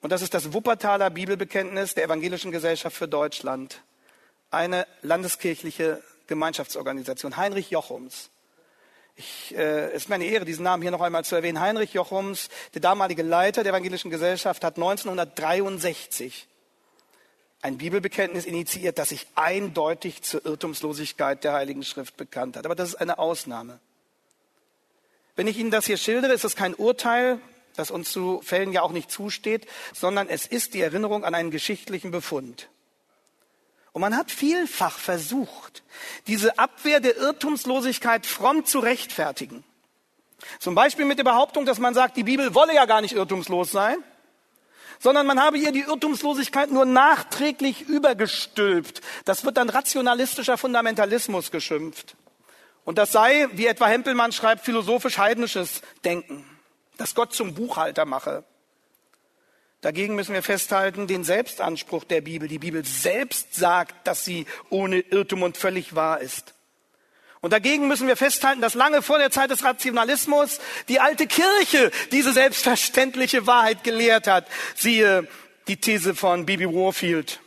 Und 0.00 0.12
das 0.12 0.22
ist 0.22 0.32
das 0.32 0.54
Wuppertaler 0.54 1.10
Bibelbekenntnis 1.10 1.92
der 1.92 2.04
Evangelischen 2.04 2.52
Gesellschaft 2.52 2.96
für 2.96 3.08
Deutschland 3.08 3.82
eine 4.54 4.86
landeskirchliche 5.02 6.02
Gemeinschaftsorganisation, 6.26 7.36
Heinrich 7.36 7.70
Jochums. 7.70 8.30
Äh, 9.50 9.90
es 9.90 10.02
ist 10.02 10.08
mir 10.08 10.16
eine 10.16 10.24
Ehre, 10.24 10.44
diesen 10.44 10.64
Namen 10.64 10.82
hier 10.82 10.90
noch 10.90 11.00
einmal 11.00 11.24
zu 11.24 11.36
erwähnen. 11.36 11.60
Heinrich 11.60 11.92
Jochums, 11.92 12.48
der 12.74 12.80
damalige 12.80 13.22
Leiter 13.22 13.62
der 13.62 13.72
Evangelischen 13.72 14.10
Gesellschaft, 14.10 14.64
hat 14.64 14.76
1963 14.76 16.48
ein 17.62 17.78
Bibelbekenntnis 17.78 18.44
initiiert, 18.44 18.98
das 18.98 19.08
sich 19.08 19.26
eindeutig 19.36 20.22
zur 20.22 20.44
Irrtumslosigkeit 20.44 21.44
der 21.44 21.54
Heiligen 21.54 21.82
Schrift 21.82 22.16
bekannt 22.16 22.56
hat. 22.56 22.66
Aber 22.66 22.74
das 22.74 22.90
ist 22.90 22.96
eine 22.96 23.18
Ausnahme. 23.18 23.80
Wenn 25.36 25.46
ich 25.46 25.56
Ihnen 25.56 25.70
das 25.70 25.86
hier 25.86 25.96
schildere, 25.96 26.34
ist 26.34 26.44
es 26.44 26.56
kein 26.56 26.74
Urteil, 26.74 27.40
das 27.74 27.90
uns 27.90 28.12
zu 28.12 28.40
Fällen 28.42 28.72
ja 28.72 28.82
auch 28.82 28.92
nicht 28.92 29.10
zusteht, 29.10 29.66
sondern 29.94 30.28
es 30.28 30.46
ist 30.46 30.74
die 30.74 30.82
Erinnerung 30.82 31.24
an 31.24 31.34
einen 31.34 31.50
geschichtlichen 31.50 32.10
Befund. 32.10 32.68
Und 33.94 34.00
man 34.00 34.16
hat 34.16 34.32
vielfach 34.32 34.98
versucht, 34.98 35.84
diese 36.26 36.58
Abwehr 36.58 36.98
der 36.98 37.16
Irrtumslosigkeit 37.16 38.26
fromm 38.26 38.64
zu 38.64 38.80
rechtfertigen. 38.80 39.62
Zum 40.58 40.74
Beispiel 40.74 41.04
mit 41.04 41.18
der 41.18 41.24
Behauptung, 41.24 41.64
dass 41.64 41.78
man 41.78 41.94
sagt, 41.94 42.16
die 42.16 42.24
Bibel 42.24 42.56
wolle 42.56 42.74
ja 42.74 42.86
gar 42.86 43.00
nicht 43.00 43.14
irrtumslos 43.14 43.70
sein, 43.70 43.96
sondern 44.98 45.28
man 45.28 45.40
habe 45.40 45.58
ihr 45.58 45.70
die 45.70 45.82
Irrtumslosigkeit 45.82 46.72
nur 46.72 46.86
nachträglich 46.86 47.82
übergestülpt. 47.82 49.00
Das 49.26 49.44
wird 49.44 49.56
dann 49.56 49.70
rationalistischer 49.70 50.58
Fundamentalismus 50.58 51.52
geschimpft. 51.52 52.16
Und 52.84 52.98
das 52.98 53.12
sei, 53.12 53.46
wie 53.52 53.66
etwa 53.66 53.86
Hempelmann 53.86 54.32
schreibt, 54.32 54.64
philosophisch-heidnisches 54.64 55.82
Denken, 56.04 56.44
das 56.96 57.14
Gott 57.14 57.32
zum 57.32 57.54
Buchhalter 57.54 58.06
mache. 58.06 58.42
Dagegen 59.84 60.14
müssen 60.14 60.32
wir 60.32 60.42
festhalten 60.42 61.06
den 61.06 61.24
Selbstanspruch 61.24 62.04
der 62.04 62.22
Bibel. 62.22 62.48
Die 62.48 62.58
Bibel 62.58 62.86
selbst 62.86 63.54
sagt, 63.54 64.06
dass 64.06 64.24
sie 64.24 64.46
ohne 64.70 65.00
Irrtum 65.00 65.42
und 65.42 65.58
völlig 65.58 65.94
wahr 65.94 66.22
ist. 66.22 66.54
Und 67.42 67.52
dagegen 67.52 67.86
müssen 67.86 68.08
wir 68.08 68.16
festhalten, 68.16 68.62
dass 68.62 68.72
lange 68.72 69.02
vor 69.02 69.18
der 69.18 69.30
Zeit 69.30 69.50
des 69.50 69.62
Rationalismus 69.62 70.58
die 70.88 71.00
alte 71.00 71.26
Kirche 71.26 71.90
diese 72.12 72.32
selbstverständliche 72.32 73.46
Wahrheit 73.46 73.84
gelehrt 73.84 74.26
hat. 74.26 74.46
Siehe 74.74 75.28
die 75.68 75.76
These 75.76 76.14
von 76.14 76.46
Bibi 76.46 76.64
Warfield. 76.64 77.40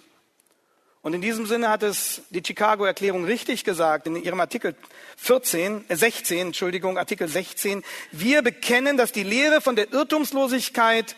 Und 1.01 1.15
in 1.15 1.21
diesem 1.21 1.47
Sinne 1.47 1.69
hat 1.69 1.81
es 1.81 2.21
die 2.29 2.43
Chicago-Erklärung 2.45 3.25
richtig 3.25 3.63
gesagt, 3.63 4.05
in 4.05 4.15
ihrem 4.15 4.39
Artikel 4.39 4.75
14, 5.15 5.85
äh 5.87 5.95
16, 5.95 6.47
Entschuldigung, 6.47 6.99
Artikel 6.99 7.27
16. 7.27 7.83
Wir 8.11 8.43
bekennen, 8.43 8.95
dass 8.95 9.11
die 9.11 9.23
Lehre 9.23 9.59
von 9.59 9.75
der 9.75 9.91
Irrtumslosigkeit 9.91 11.15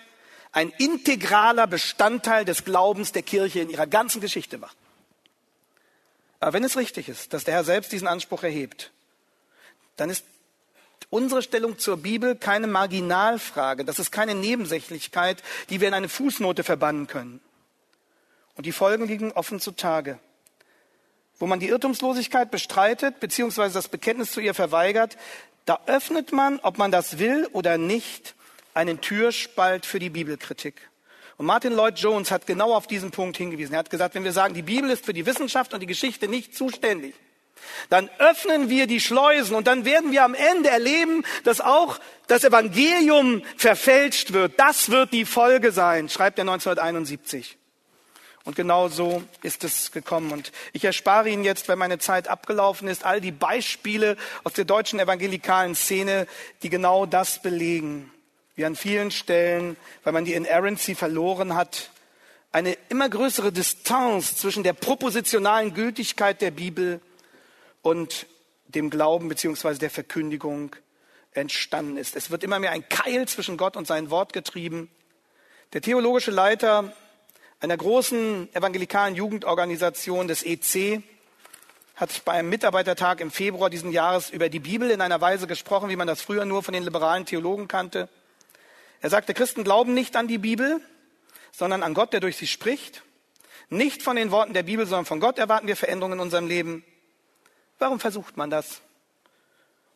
ein 0.51 0.69
integraler 0.77 1.67
Bestandteil 1.67 2.45
des 2.45 2.65
Glaubens 2.65 3.11
der 3.11 3.21
Kirche 3.21 3.59
in 3.59 3.69
ihrer 3.69 3.87
ganzen 3.87 4.21
Geschichte 4.21 4.61
war. 4.61 4.71
Aber 6.39 6.53
wenn 6.53 6.63
es 6.63 6.77
richtig 6.77 7.09
ist, 7.09 7.33
dass 7.33 7.43
der 7.43 7.53
Herr 7.53 7.63
selbst 7.63 7.91
diesen 7.91 8.07
Anspruch 8.07 8.43
erhebt, 8.43 8.91
dann 9.97 10.09
ist 10.09 10.23
unsere 11.09 11.41
Stellung 11.41 11.77
zur 11.77 11.97
Bibel 11.97 12.35
keine 12.35 12.67
Marginalfrage, 12.67 13.83
das 13.83 13.99
ist 13.99 14.11
keine 14.11 14.35
Nebensächlichkeit, 14.35 15.43
die 15.69 15.81
wir 15.81 15.87
in 15.87 15.93
eine 15.93 16.09
Fußnote 16.09 16.63
verbannen 16.63 17.07
können. 17.07 17.41
Und 18.55 18.65
die 18.65 18.71
Folgen 18.71 19.07
liegen 19.07 19.31
offen 19.31 19.59
zutage. 19.59 20.19
Wo 21.37 21.47
man 21.47 21.59
die 21.59 21.69
Irrtumslosigkeit 21.69 22.51
bestreitet, 22.51 23.19
beziehungsweise 23.19 23.73
das 23.73 23.87
Bekenntnis 23.87 24.31
zu 24.31 24.41
ihr 24.41 24.53
verweigert, 24.53 25.17
da 25.65 25.79
öffnet 25.85 26.31
man, 26.31 26.59
ob 26.59 26.77
man 26.77 26.91
das 26.91 27.19
will 27.19 27.47
oder 27.53 27.77
nicht, 27.77 28.35
einen 28.79 29.01
Türspalt 29.01 29.85
für 29.85 29.99
die 29.99 30.09
Bibelkritik. 30.09 30.89
Und 31.37 31.45
Martin 31.45 31.73
Lloyd 31.73 31.99
Jones 31.99 32.31
hat 32.31 32.47
genau 32.47 32.73
auf 32.73 32.87
diesen 32.87 33.11
Punkt 33.11 33.37
hingewiesen. 33.37 33.73
Er 33.73 33.79
hat 33.79 33.89
gesagt, 33.89 34.15
wenn 34.15 34.23
wir 34.23 34.31
sagen, 34.31 34.53
die 34.53 34.61
Bibel 34.61 34.89
ist 34.89 35.05
für 35.05 35.13
die 35.13 35.25
Wissenschaft 35.25 35.73
und 35.73 35.81
die 35.81 35.85
Geschichte 35.85 36.27
nicht 36.27 36.55
zuständig, 36.55 37.13
dann 37.89 38.09
öffnen 38.19 38.69
wir 38.69 38.87
die 38.87 39.01
Schleusen 39.01 39.55
und 39.55 39.67
dann 39.67 39.83
werden 39.83 40.11
wir 40.13 40.23
am 40.23 40.33
Ende 40.33 40.69
erleben, 40.69 41.25
dass 41.43 41.59
auch 41.59 41.99
das 42.27 42.45
Evangelium 42.45 43.43
verfälscht 43.57 44.31
wird. 44.31 44.57
Das 44.57 44.89
wird 44.89 45.11
die 45.11 45.25
Folge 45.25 45.73
sein, 45.73 46.07
schreibt 46.07 46.39
er 46.39 46.43
1971. 46.43 47.57
Und 48.45 48.55
genau 48.55 48.87
so 48.87 49.21
ist 49.41 49.65
es 49.65 49.91
gekommen. 49.91 50.31
Und 50.31 50.53
ich 50.71 50.85
erspare 50.85 51.29
Ihnen 51.29 51.43
jetzt, 51.43 51.67
wenn 51.67 51.77
meine 51.77 51.99
Zeit 51.99 52.29
abgelaufen 52.29 52.87
ist, 52.87 53.05
all 53.05 53.19
die 53.19 53.33
Beispiele 53.33 54.15
aus 54.45 54.53
der 54.53 54.65
deutschen 54.65 54.99
evangelikalen 54.99 55.75
Szene, 55.75 56.27
die 56.63 56.69
genau 56.69 57.05
das 57.05 57.41
belegen 57.41 58.09
wie 58.59 58.65
an 58.65 58.75
vielen 58.75 59.09
Stellen, 59.09 59.77
weil 60.03 60.11
man 60.11 60.25
die 60.25 60.33
Inerrancy 60.33 60.93
verloren 60.93 61.55
hat, 61.55 61.91
eine 62.51 62.73
immer 62.89 63.07
größere 63.07 63.53
Distanz 63.53 64.35
zwischen 64.35 64.63
der 64.63 64.73
propositionalen 64.73 65.73
Gültigkeit 65.73 66.41
der 66.41 66.51
Bibel 66.51 66.99
und 67.83 68.27
dem 68.67 68.89
Glauben 68.89 69.29
beziehungsweise 69.29 69.79
der 69.79 69.89
Verkündigung 69.89 70.75
entstanden 71.31 71.95
ist. 71.95 72.17
Es 72.17 72.31
wird 72.31 72.43
immer 72.43 72.59
mehr 72.59 72.71
ein 72.71 72.89
Keil 72.89 73.29
zwischen 73.29 73.55
Gott 73.55 73.77
und 73.77 73.87
sein 73.87 74.09
Wort 74.09 74.33
getrieben. 74.33 74.89
Der 75.71 75.81
theologische 75.81 76.31
Leiter 76.31 76.91
einer 77.61 77.77
großen 77.77 78.53
evangelikalen 78.53 79.15
Jugendorganisation 79.15 80.27
des 80.27 80.43
EC 80.43 81.01
hat 81.95 82.25
bei 82.25 82.33
einem 82.33 82.49
Mitarbeitertag 82.49 83.21
im 83.21 83.31
Februar 83.31 83.69
diesen 83.69 83.93
Jahres 83.93 84.29
über 84.29 84.49
die 84.49 84.59
Bibel 84.59 84.91
in 84.91 84.99
einer 84.99 85.21
Weise 85.21 85.47
gesprochen, 85.47 85.89
wie 85.89 85.95
man 85.95 86.07
das 86.07 86.21
früher 86.21 86.43
nur 86.43 86.61
von 86.61 86.73
den 86.73 86.83
liberalen 86.83 87.25
Theologen 87.25 87.69
kannte. 87.69 88.09
Er 89.01 89.09
sagte, 89.09 89.33
Christen 89.33 89.63
glauben 89.63 89.93
nicht 89.93 90.15
an 90.15 90.27
die 90.27 90.37
Bibel, 90.37 90.81
sondern 91.51 91.83
an 91.83 91.93
Gott, 91.93 92.13
der 92.13 92.19
durch 92.19 92.37
sie 92.37 92.47
spricht. 92.47 93.03
Nicht 93.69 94.01
von 94.01 94.15
den 94.15 94.31
Worten 94.31 94.53
der 94.53 94.63
Bibel, 94.63 94.85
sondern 94.85 95.05
von 95.05 95.19
Gott 95.19 95.37
erwarten 95.37 95.67
wir 95.67 95.75
Veränderungen 95.75 96.19
in 96.19 96.23
unserem 96.23 96.47
Leben. 96.47 96.83
Warum 97.77 97.99
versucht 97.99 98.35
man 98.35 98.49
das? 98.49 98.81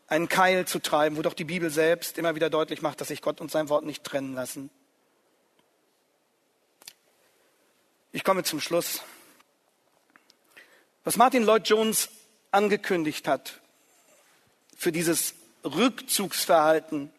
Einen 0.07 0.29
Keil 0.29 0.65
zu 0.65 0.79
treiben, 0.79 1.17
wo 1.17 1.21
doch 1.21 1.33
die 1.33 1.43
Bibel 1.43 1.69
selbst 1.69 2.17
immer 2.17 2.35
wieder 2.35 2.49
deutlich 2.49 2.81
macht, 2.81 3.01
dass 3.01 3.07
sich 3.07 3.21
Gott 3.21 3.41
und 3.41 3.51
sein 3.51 3.69
Wort 3.69 3.85
nicht 3.85 4.03
trennen 4.03 4.33
lassen. 4.35 4.69
Ich 8.11 8.23
komme 8.23 8.43
zum 8.43 8.61
Schluss. 8.61 9.01
Was 11.03 11.17
Martin 11.17 11.43
Lloyd 11.43 11.67
Jones 11.67 12.09
angekündigt 12.51 13.27
hat 13.27 13.59
für 14.77 14.91
dieses 14.91 15.33
Rückzugsverhalten 15.65 17.11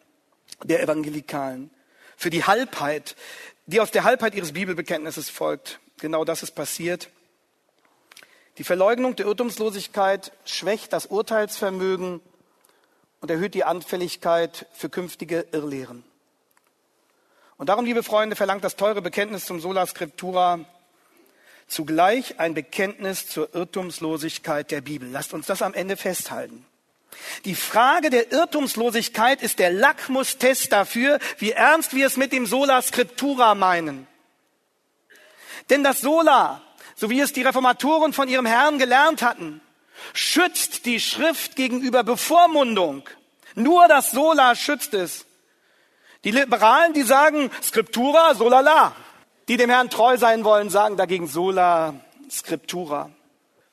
der 0.63 0.81
Evangelikalen, 0.81 1.69
für 2.17 2.29
die 2.29 2.43
Halbheit, 2.43 3.15
die 3.65 3.79
aus 3.79 3.91
der 3.91 4.03
Halbheit 4.03 4.35
ihres 4.35 4.53
Bibelbekenntnisses 4.53 5.29
folgt, 5.29 5.79
genau 5.99 6.25
das 6.25 6.43
ist 6.43 6.51
passiert. 6.51 7.09
Die 8.57 8.63
Verleugnung 8.63 9.15
der 9.15 9.25
Irrtumslosigkeit 9.25 10.31
schwächt 10.45 10.93
das 10.93 11.07
Urteilsvermögen 11.07 12.21
und 13.19 13.31
erhöht 13.31 13.53
die 13.53 13.63
Anfälligkeit 13.63 14.67
für 14.73 14.89
künftige 14.89 15.45
Irrlehren. 15.51 16.03
Und 17.57 17.69
darum, 17.69 17.85
liebe 17.85 18.03
Freunde, 18.03 18.35
verlangt 18.35 18.63
das 18.63 18.75
teure 18.75 19.01
Bekenntnis 19.01 19.45
zum 19.45 19.59
Sola 19.59 19.85
Scriptura 19.85 20.59
zugleich 21.67 22.39
ein 22.39 22.53
Bekenntnis 22.53 23.27
zur 23.27 23.53
Irrtumslosigkeit 23.53 24.71
der 24.71 24.81
Bibel. 24.81 25.09
Lasst 25.09 25.33
uns 25.33 25.47
das 25.47 25.61
am 25.61 25.73
Ende 25.73 25.97
festhalten. 25.97 26.65
Die 27.45 27.55
Frage 27.55 28.09
der 28.09 28.31
Irrtumslosigkeit 28.31 29.41
ist 29.41 29.59
der 29.59 29.71
Lackmustest 29.71 30.71
dafür, 30.71 31.19
wie 31.37 31.51
ernst 31.51 31.93
wir 31.93 32.07
es 32.07 32.17
mit 32.17 32.31
dem 32.31 32.45
Sola 32.45 32.81
Scriptura 32.81 33.55
meinen. 33.55 34.07
Denn 35.69 35.83
das 35.83 36.01
Sola, 36.01 36.61
so 36.95 37.09
wie 37.09 37.19
es 37.19 37.33
die 37.33 37.41
Reformatoren 37.41 38.13
von 38.13 38.27
ihrem 38.27 38.45
Herrn 38.45 38.79
gelernt 38.79 39.21
hatten, 39.21 39.61
schützt 40.13 40.85
die 40.85 40.99
Schrift 40.99 41.55
gegenüber 41.55 42.03
Bevormundung. 42.03 43.07
Nur 43.55 43.87
das 43.87 44.11
Sola 44.11 44.55
schützt 44.55 44.93
es. 44.93 45.25
Die 46.23 46.31
Liberalen, 46.31 46.93
die 46.93 47.03
sagen 47.03 47.51
Scriptura, 47.61 48.35
solala. 48.35 48.95
Die 49.47 49.57
dem 49.57 49.69
Herrn 49.69 49.89
treu 49.89 50.17
sein 50.17 50.43
wollen, 50.43 50.69
sagen 50.69 50.97
dagegen 50.97 51.27
sola 51.27 51.93
scriptura. 52.29 53.11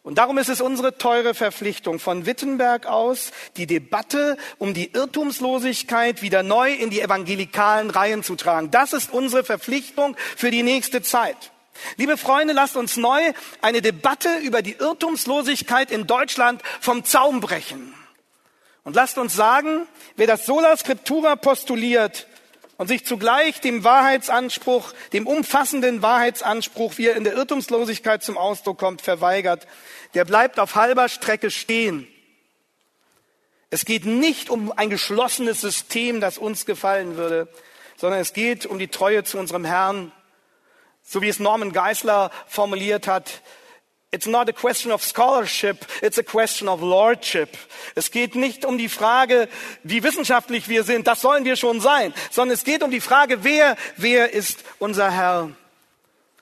Und 0.04 0.18
darum 0.18 0.36
ist 0.38 0.48
es 0.48 0.60
unsere 0.60 0.98
teure 0.98 1.32
Verpflichtung, 1.32 2.00
von 2.00 2.26
Wittenberg 2.26 2.86
aus 2.86 3.30
die 3.56 3.68
Debatte 3.68 4.36
um 4.58 4.74
die 4.74 4.92
Irrtumslosigkeit 4.92 6.22
wieder 6.22 6.42
neu 6.42 6.72
in 6.72 6.90
die 6.90 7.00
evangelikalen 7.00 7.88
Reihen 7.88 8.24
zu 8.24 8.34
tragen. 8.34 8.72
Das 8.72 8.92
ist 8.92 9.12
unsere 9.12 9.44
Verpflichtung 9.44 10.16
für 10.36 10.50
die 10.50 10.64
nächste 10.64 11.02
Zeit. 11.02 11.52
Liebe 11.96 12.16
Freunde, 12.16 12.52
lasst 12.52 12.76
uns 12.76 12.96
neu 12.96 13.20
eine 13.60 13.80
Debatte 13.80 14.38
über 14.38 14.60
die 14.60 14.72
Irrtumslosigkeit 14.72 15.92
in 15.92 16.08
Deutschland 16.08 16.62
vom 16.80 17.04
Zaum 17.04 17.40
brechen. 17.40 17.94
Und 18.84 18.96
lasst 18.96 19.18
uns 19.18 19.36
sagen, 19.36 19.86
wer 20.16 20.26
das 20.26 20.46
Sola 20.46 20.76
Scriptura 20.76 21.36
postuliert, 21.36 22.26
und 22.76 22.88
sich 22.88 23.04
zugleich 23.04 23.60
dem 23.60 23.84
Wahrheitsanspruch, 23.84 24.92
dem 25.12 25.26
umfassenden 25.26 26.02
Wahrheitsanspruch, 26.02 26.98
wie 26.98 27.06
er 27.06 27.16
in 27.16 27.24
der 27.24 27.34
Irrtumslosigkeit 27.34 28.22
zum 28.22 28.38
Ausdruck 28.38 28.78
kommt, 28.78 29.02
verweigert, 29.02 29.66
der 30.14 30.24
bleibt 30.24 30.58
auf 30.58 30.74
halber 30.74 31.08
Strecke 31.08 31.50
stehen. 31.50 32.08
Es 33.70 33.84
geht 33.84 34.04
nicht 34.04 34.50
um 34.50 34.70
ein 34.70 34.90
geschlossenes 34.90 35.60
System, 35.60 36.20
das 36.20 36.36
uns 36.36 36.66
gefallen 36.66 37.16
würde, 37.16 37.48
sondern 37.96 38.20
es 38.20 38.32
geht 38.32 38.66
um 38.66 38.78
die 38.78 38.88
Treue 38.88 39.24
zu 39.24 39.38
unserem 39.38 39.64
Herrn, 39.64 40.12
so 41.02 41.22
wie 41.22 41.28
es 41.28 41.38
Norman 41.38 41.72
Geisler 41.72 42.30
formuliert 42.48 43.06
hat. 43.06 43.42
It's 44.14 44.26
not 44.26 44.46
a 44.50 44.52
question 44.52 44.92
of 44.92 45.02
scholarship, 45.02 45.86
it's 46.02 46.18
a 46.18 46.22
question 46.22 46.68
of 46.68 46.82
lordship. 46.82 47.56
Es 47.94 48.10
geht 48.10 48.34
nicht 48.34 48.66
um 48.66 48.76
die 48.76 48.90
Frage, 48.90 49.48
wie 49.84 50.02
wissenschaftlich 50.02 50.68
wir 50.68 50.84
sind, 50.84 51.06
das 51.06 51.22
sollen 51.22 51.46
wir 51.46 51.56
schon 51.56 51.80
sein, 51.80 52.12
sondern 52.30 52.54
es 52.54 52.64
geht 52.64 52.82
um 52.82 52.90
die 52.90 53.00
Frage, 53.00 53.42
wer, 53.42 53.74
wer 53.96 54.34
ist 54.34 54.64
unser 54.78 55.10
Herr? 55.10 55.50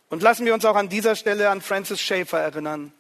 Und 0.08 0.20
lassen 0.20 0.44
wir 0.44 0.52
uns 0.52 0.64
auch 0.64 0.74
an 0.74 0.88
dieser 0.88 1.14
Stelle 1.14 1.48
an 1.48 1.60
Francis 1.60 2.00
Schaeffer 2.00 2.40
erinnern, 2.40 2.92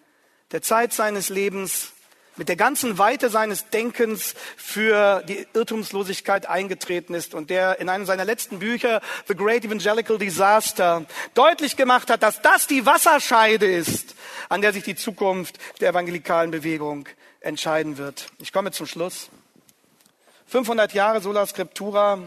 der 0.52 0.62
Zeit 0.62 0.92
seines 0.92 1.30
Lebens 1.30 1.92
mit 2.40 2.48
der 2.48 2.56
ganzen 2.56 2.96
Weite 2.96 3.28
seines 3.28 3.68
Denkens 3.68 4.34
für 4.56 5.22
die 5.28 5.46
Irrtumslosigkeit 5.52 6.46
eingetreten 6.46 7.12
ist 7.12 7.34
und 7.34 7.50
der 7.50 7.80
in 7.80 7.90
einem 7.90 8.06
seiner 8.06 8.24
letzten 8.24 8.60
Bücher, 8.60 9.02
The 9.28 9.34
Great 9.34 9.66
Evangelical 9.66 10.16
Disaster, 10.16 11.04
deutlich 11.34 11.76
gemacht 11.76 12.08
hat, 12.08 12.22
dass 12.22 12.40
das 12.40 12.66
die 12.66 12.86
Wasserscheide 12.86 13.70
ist, 13.70 14.14
an 14.48 14.62
der 14.62 14.72
sich 14.72 14.84
die 14.84 14.96
Zukunft 14.96 15.58
der 15.82 15.90
evangelikalen 15.90 16.50
Bewegung 16.50 17.06
entscheiden 17.40 17.98
wird. 17.98 18.28
Ich 18.38 18.54
komme 18.54 18.70
zum 18.72 18.86
Schluss. 18.86 19.28
500 20.46 20.94
Jahre 20.94 21.20
Sola 21.20 21.44
Scriptura 21.44 22.20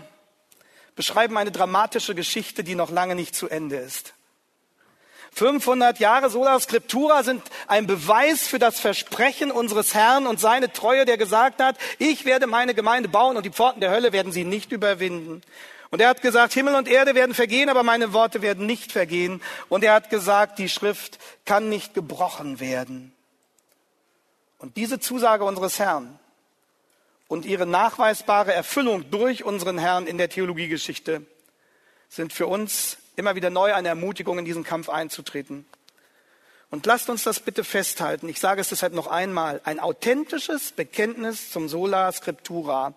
beschreiben 0.95 1.39
eine 1.39 1.51
dramatische 1.51 2.13
Geschichte, 2.13 2.63
die 2.63 2.75
noch 2.75 2.91
lange 2.91 3.15
nicht 3.15 3.33
zu 3.33 3.49
Ende 3.49 3.77
ist. 3.77 4.13
500 5.33 5.99
Jahre 5.99 6.29
Sola 6.29 6.59
Scriptura 6.59 7.23
sind 7.23 7.41
ein 7.67 7.87
Beweis 7.87 8.47
für 8.47 8.59
das 8.59 8.79
Versprechen 8.79 9.51
unseres 9.51 9.93
Herrn 9.93 10.27
und 10.27 10.39
seine 10.39 10.71
Treue, 10.71 11.05
der 11.05 11.17
gesagt 11.17 11.61
hat, 11.61 11.77
ich 11.97 12.25
werde 12.25 12.45
meine 12.45 12.75
Gemeinde 12.75 13.09
bauen 13.09 13.35
und 13.35 13.45
die 13.45 13.51
Pforten 13.51 13.81
der 13.81 13.91
Hölle 13.91 14.13
werden 14.13 14.31
sie 14.31 14.43
nicht 14.43 14.71
überwinden. 14.71 15.41
Und 15.89 16.01
er 16.01 16.09
hat 16.09 16.21
gesagt, 16.21 16.53
Himmel 16.53 16.75
und 16.75 16.87
Erde 16.87 17.13
werden 17.13 17.35
vergehen, 17.35 17.69
aber 17.69 17.83
meine 17.83 18.13
Worte 18.13 18.41
werden 18.41 18.65
nicht 18.65 18.91
vergehen. 18.91 19.41
Und 19.69 19.83
er 19.83 19.93
hat 19.93 20.09
gesagt, 20.09 20.57
die 20.57 20.69
Schrift 20.69 21.19
kann 21.45 21.69
nicht 21.69 21.93
gebrochen 21.93 22.59
werden. 22.59 23.13
Und 24.59 24.77
diese 24.77 24.99
Zusage 24.99 25.43
unseres 25.43 25.77
Herrn 25.77 26.17
und 27.27 27.45
ihre 27.45 27.65
nachweisbare 27.65 28.53
Erfüllung 28.53 29.09
durch 29.11 29.43
unseren 29.43 29.77
Herrn 29.77 30.07
in 30.07 30.17
der 30.17 30.29
Theologiegeschichte 30.29 31.25
sind 32.09 32.33
für 32.33 32.47
uns 32.47 32.97
immer 33.15 33.35
wieder 33.35 33.49
neu 33.49 33.73
eine 33.73 33.89
Ermutigung, 33.89 34.39
in 34.39 34.45
diesen 34.45 34.63
Kampf 34.63 34.89
einzutreten. 34.89 35.65
Und 36.69 36.85
lasst 36.87 37.09
uns 37.09 37.23
das 37.23 37.39
bitte 37.39 37.63
festhalten. 37.63 38.27
Ich 38.29 38.39
sage 38.39 38.59
es 38.59 38.69
deshalb 38.69 38.93
noch 38.93 39.07
einmal. 39.07 39.61
Ein 39.63 39.79
authentisches 39.79 40.71
Bekenntnis 40.71 41.51
zum 41.51 41.69
Sola 41.69 42.11
Scriptura 42.11 42.95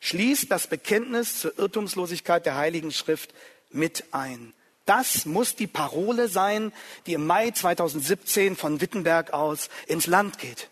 schließt 0.00 0.50
das 0.50 0.66
Bekenntnis 0.66 1.40
zur 1.40 1.56
Irrtumslosigkeit 1.58 2.44
der 2.44 2.56
Heiligen 2.56 2.90
Schrift 2.90 3.32
mit 3.70 4.04
ein. 4.12 4.52
Das 4.84 5.26
muss 5.26 5.54
die 5.54 5.66
Parole 5.66 6.28
sein, 6.28 6.72
die 7.06 7.12
im 7.12 7.26
Mai 7.26 7.50
2017 7.50 8.56
von 8.56 8.80
Wittenberg 8.80 9.32
aus 9.32 9.68
ins 9.86 10.06
Land 10.06 10.38
geht. 10.38 10.68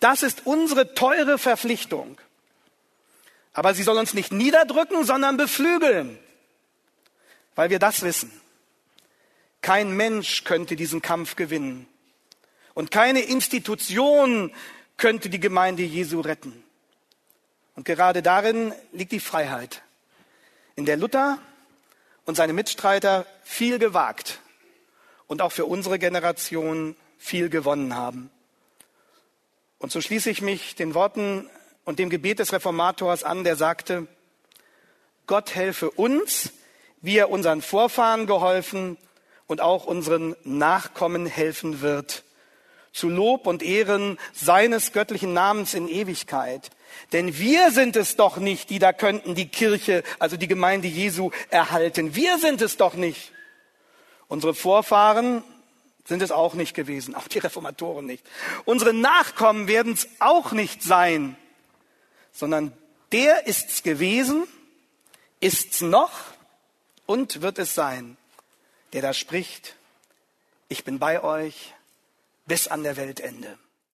Das 0.00 0.22
ist 0.22 0.46
unsere 0.46 0.94
teure 0.94 1.38
Verpflichtung. 1.38 2.18
Aber 3.52 3.74
sie 3.74 3.82
soll 3.82 3.98
uns 3.98 4.14
nicht 4.14 4.32
niederdrücken, 4.32 5.04
sondern 5.04 5.36
beflügeln, 5.36 6.18
weil 7.54 7.70
wir 7.70 7.78
das 7.78 8.02
wissen. 8.02 8.32
Kein 9.60 9.96
Mensch 9.96 10.44
könnte 10.44 10.76
diesen 10.76 11.02
Kampf 11.02 11.36
gewinnen 11.36 11.86
und 12.74 12.90
keine 12.90 13.20
Institution 13.20 14.52
könnte 14.96 15.30
die 15.30 15.40
Gemeinde 15.40 15.82
Jesu 15.82 16.20
retten. 16.20 16.62
Und 17.74 17.84
gerade 17.84 18.22
darin 18.22 18.74
liegt 18.92 19.12
die 19.12 19.20
Freiheit, 19.20 19.82
in 20.76 20.84
der 20.84 20.96
Luther 20.96 21.38
und 22.24 22.36
seine 22.36 22.52
Mitstreiter 22.52 23.26
viel 23.42 23.78
gewagt 23.78 24.40
und 25.26 25.42
auch 25.42 25.52
für 25.52 25.64
unsere 25.64 25.98
Generation 25.98 26.96
viel 27.18 27.48
gewonnen 27.48 27.94
haben. 27.94 28.30
Und 29.78 29.90
so 29.90 30.00
schließe 30.00 30.30
ich 30.30 30.42
mich 30.42 30.74
den 30.74 30.94
Worten 30.94 31.48
und 31.84 31.98
dem 31.98 32.10
Gebet 32.10 32.38
des 32.38 32.52
Reformators 32.52 33.24
an, 33.24 33.44
der 33.44 33.56
sagte, 33.56 34.06
Gott 35.26 35.54
helfe 35.54 35.90
uns, 35.90 36.52
wie 37.02 37.18
er 37.18 37.30
unseren 37.30 37.60
Vorfahren 37.60 38.26
geholfen 38.26 38.96
und 39.46 39.60
auch 39.60 39.84
unseren 39.84 40.34
Nachkommen 40.44 41.26
helfen 41.26 41.82
wird, 41.82 42.24
zu 42.92 43.08
Lob 43.08 43.46
und 43.46 43.62
Ehren 43.62 44.18
seines 44.32 44.92
göttlichen 44.92 45.32
Namens 45.32 45.74
in 45.74 45.88
Ewigkeit. 45.88 46.70
Denn 47.12 47.38
wir 47.38 47.70
sind 47.70 47.96
es 47.96 48.16
doch 48.16 48.36
nicht, 48.36 48.70
die 48.70 48.78
da 48.78 48.92
könnten 48.92 49.34
die 49.34 49.48
Kirche, 49.48 50.02
also 50.18 50.36
die 50.36 50.48
Gemeinde 50.48 50.88
Jesu 50.88 51.30
erhalten. 51.50 52.14
Wir 52.14 52.38
sind 52.38 52.62
es 52.62 52.76
doch 52.76 52.94
nicht. 52.94 53.32
Unsere 54.28 54.54
Vorfahren 54.54 55.42
sind 56.04 56.22
es 56.22 56.30
auch 56.32 56.54
nicht 56.54 56.74
gewesen, 56.74 57.14
auch 57.14 57.28
die 57.28 57.38
Reformatoren 57.38 58.06
nicht. 58.06 58.24
Unsere 58.64 58.92
Nachkommen 58.92 59.68
werden 59.68 59.92
es 59.94 60.08
auch 60.18 60.52
nicht 60.52 60.82
sein, 60.82 61.36
sondern 62.32 62.72
der 63.12 63.46
ist's 63.46 63.82
gewesen, 63.82 64.44
ist's 65.40 65.80
noch 65.80 66.12
und 67.06 67.42
wird 67.42 67.58
es 67.58 67.74
sein, 67.74 68.16
der 68.92 69.02
da 69.02 69.12
spricht, 69.14 69.76
ich 70.68 70.84
bin 70.84 70.98
bei 70.98 71.22
euch 71.22 71.74
bis 72.46 72.68
an 72.68 72.82
der 72.82 72.96
Weltende. 72.96 73.58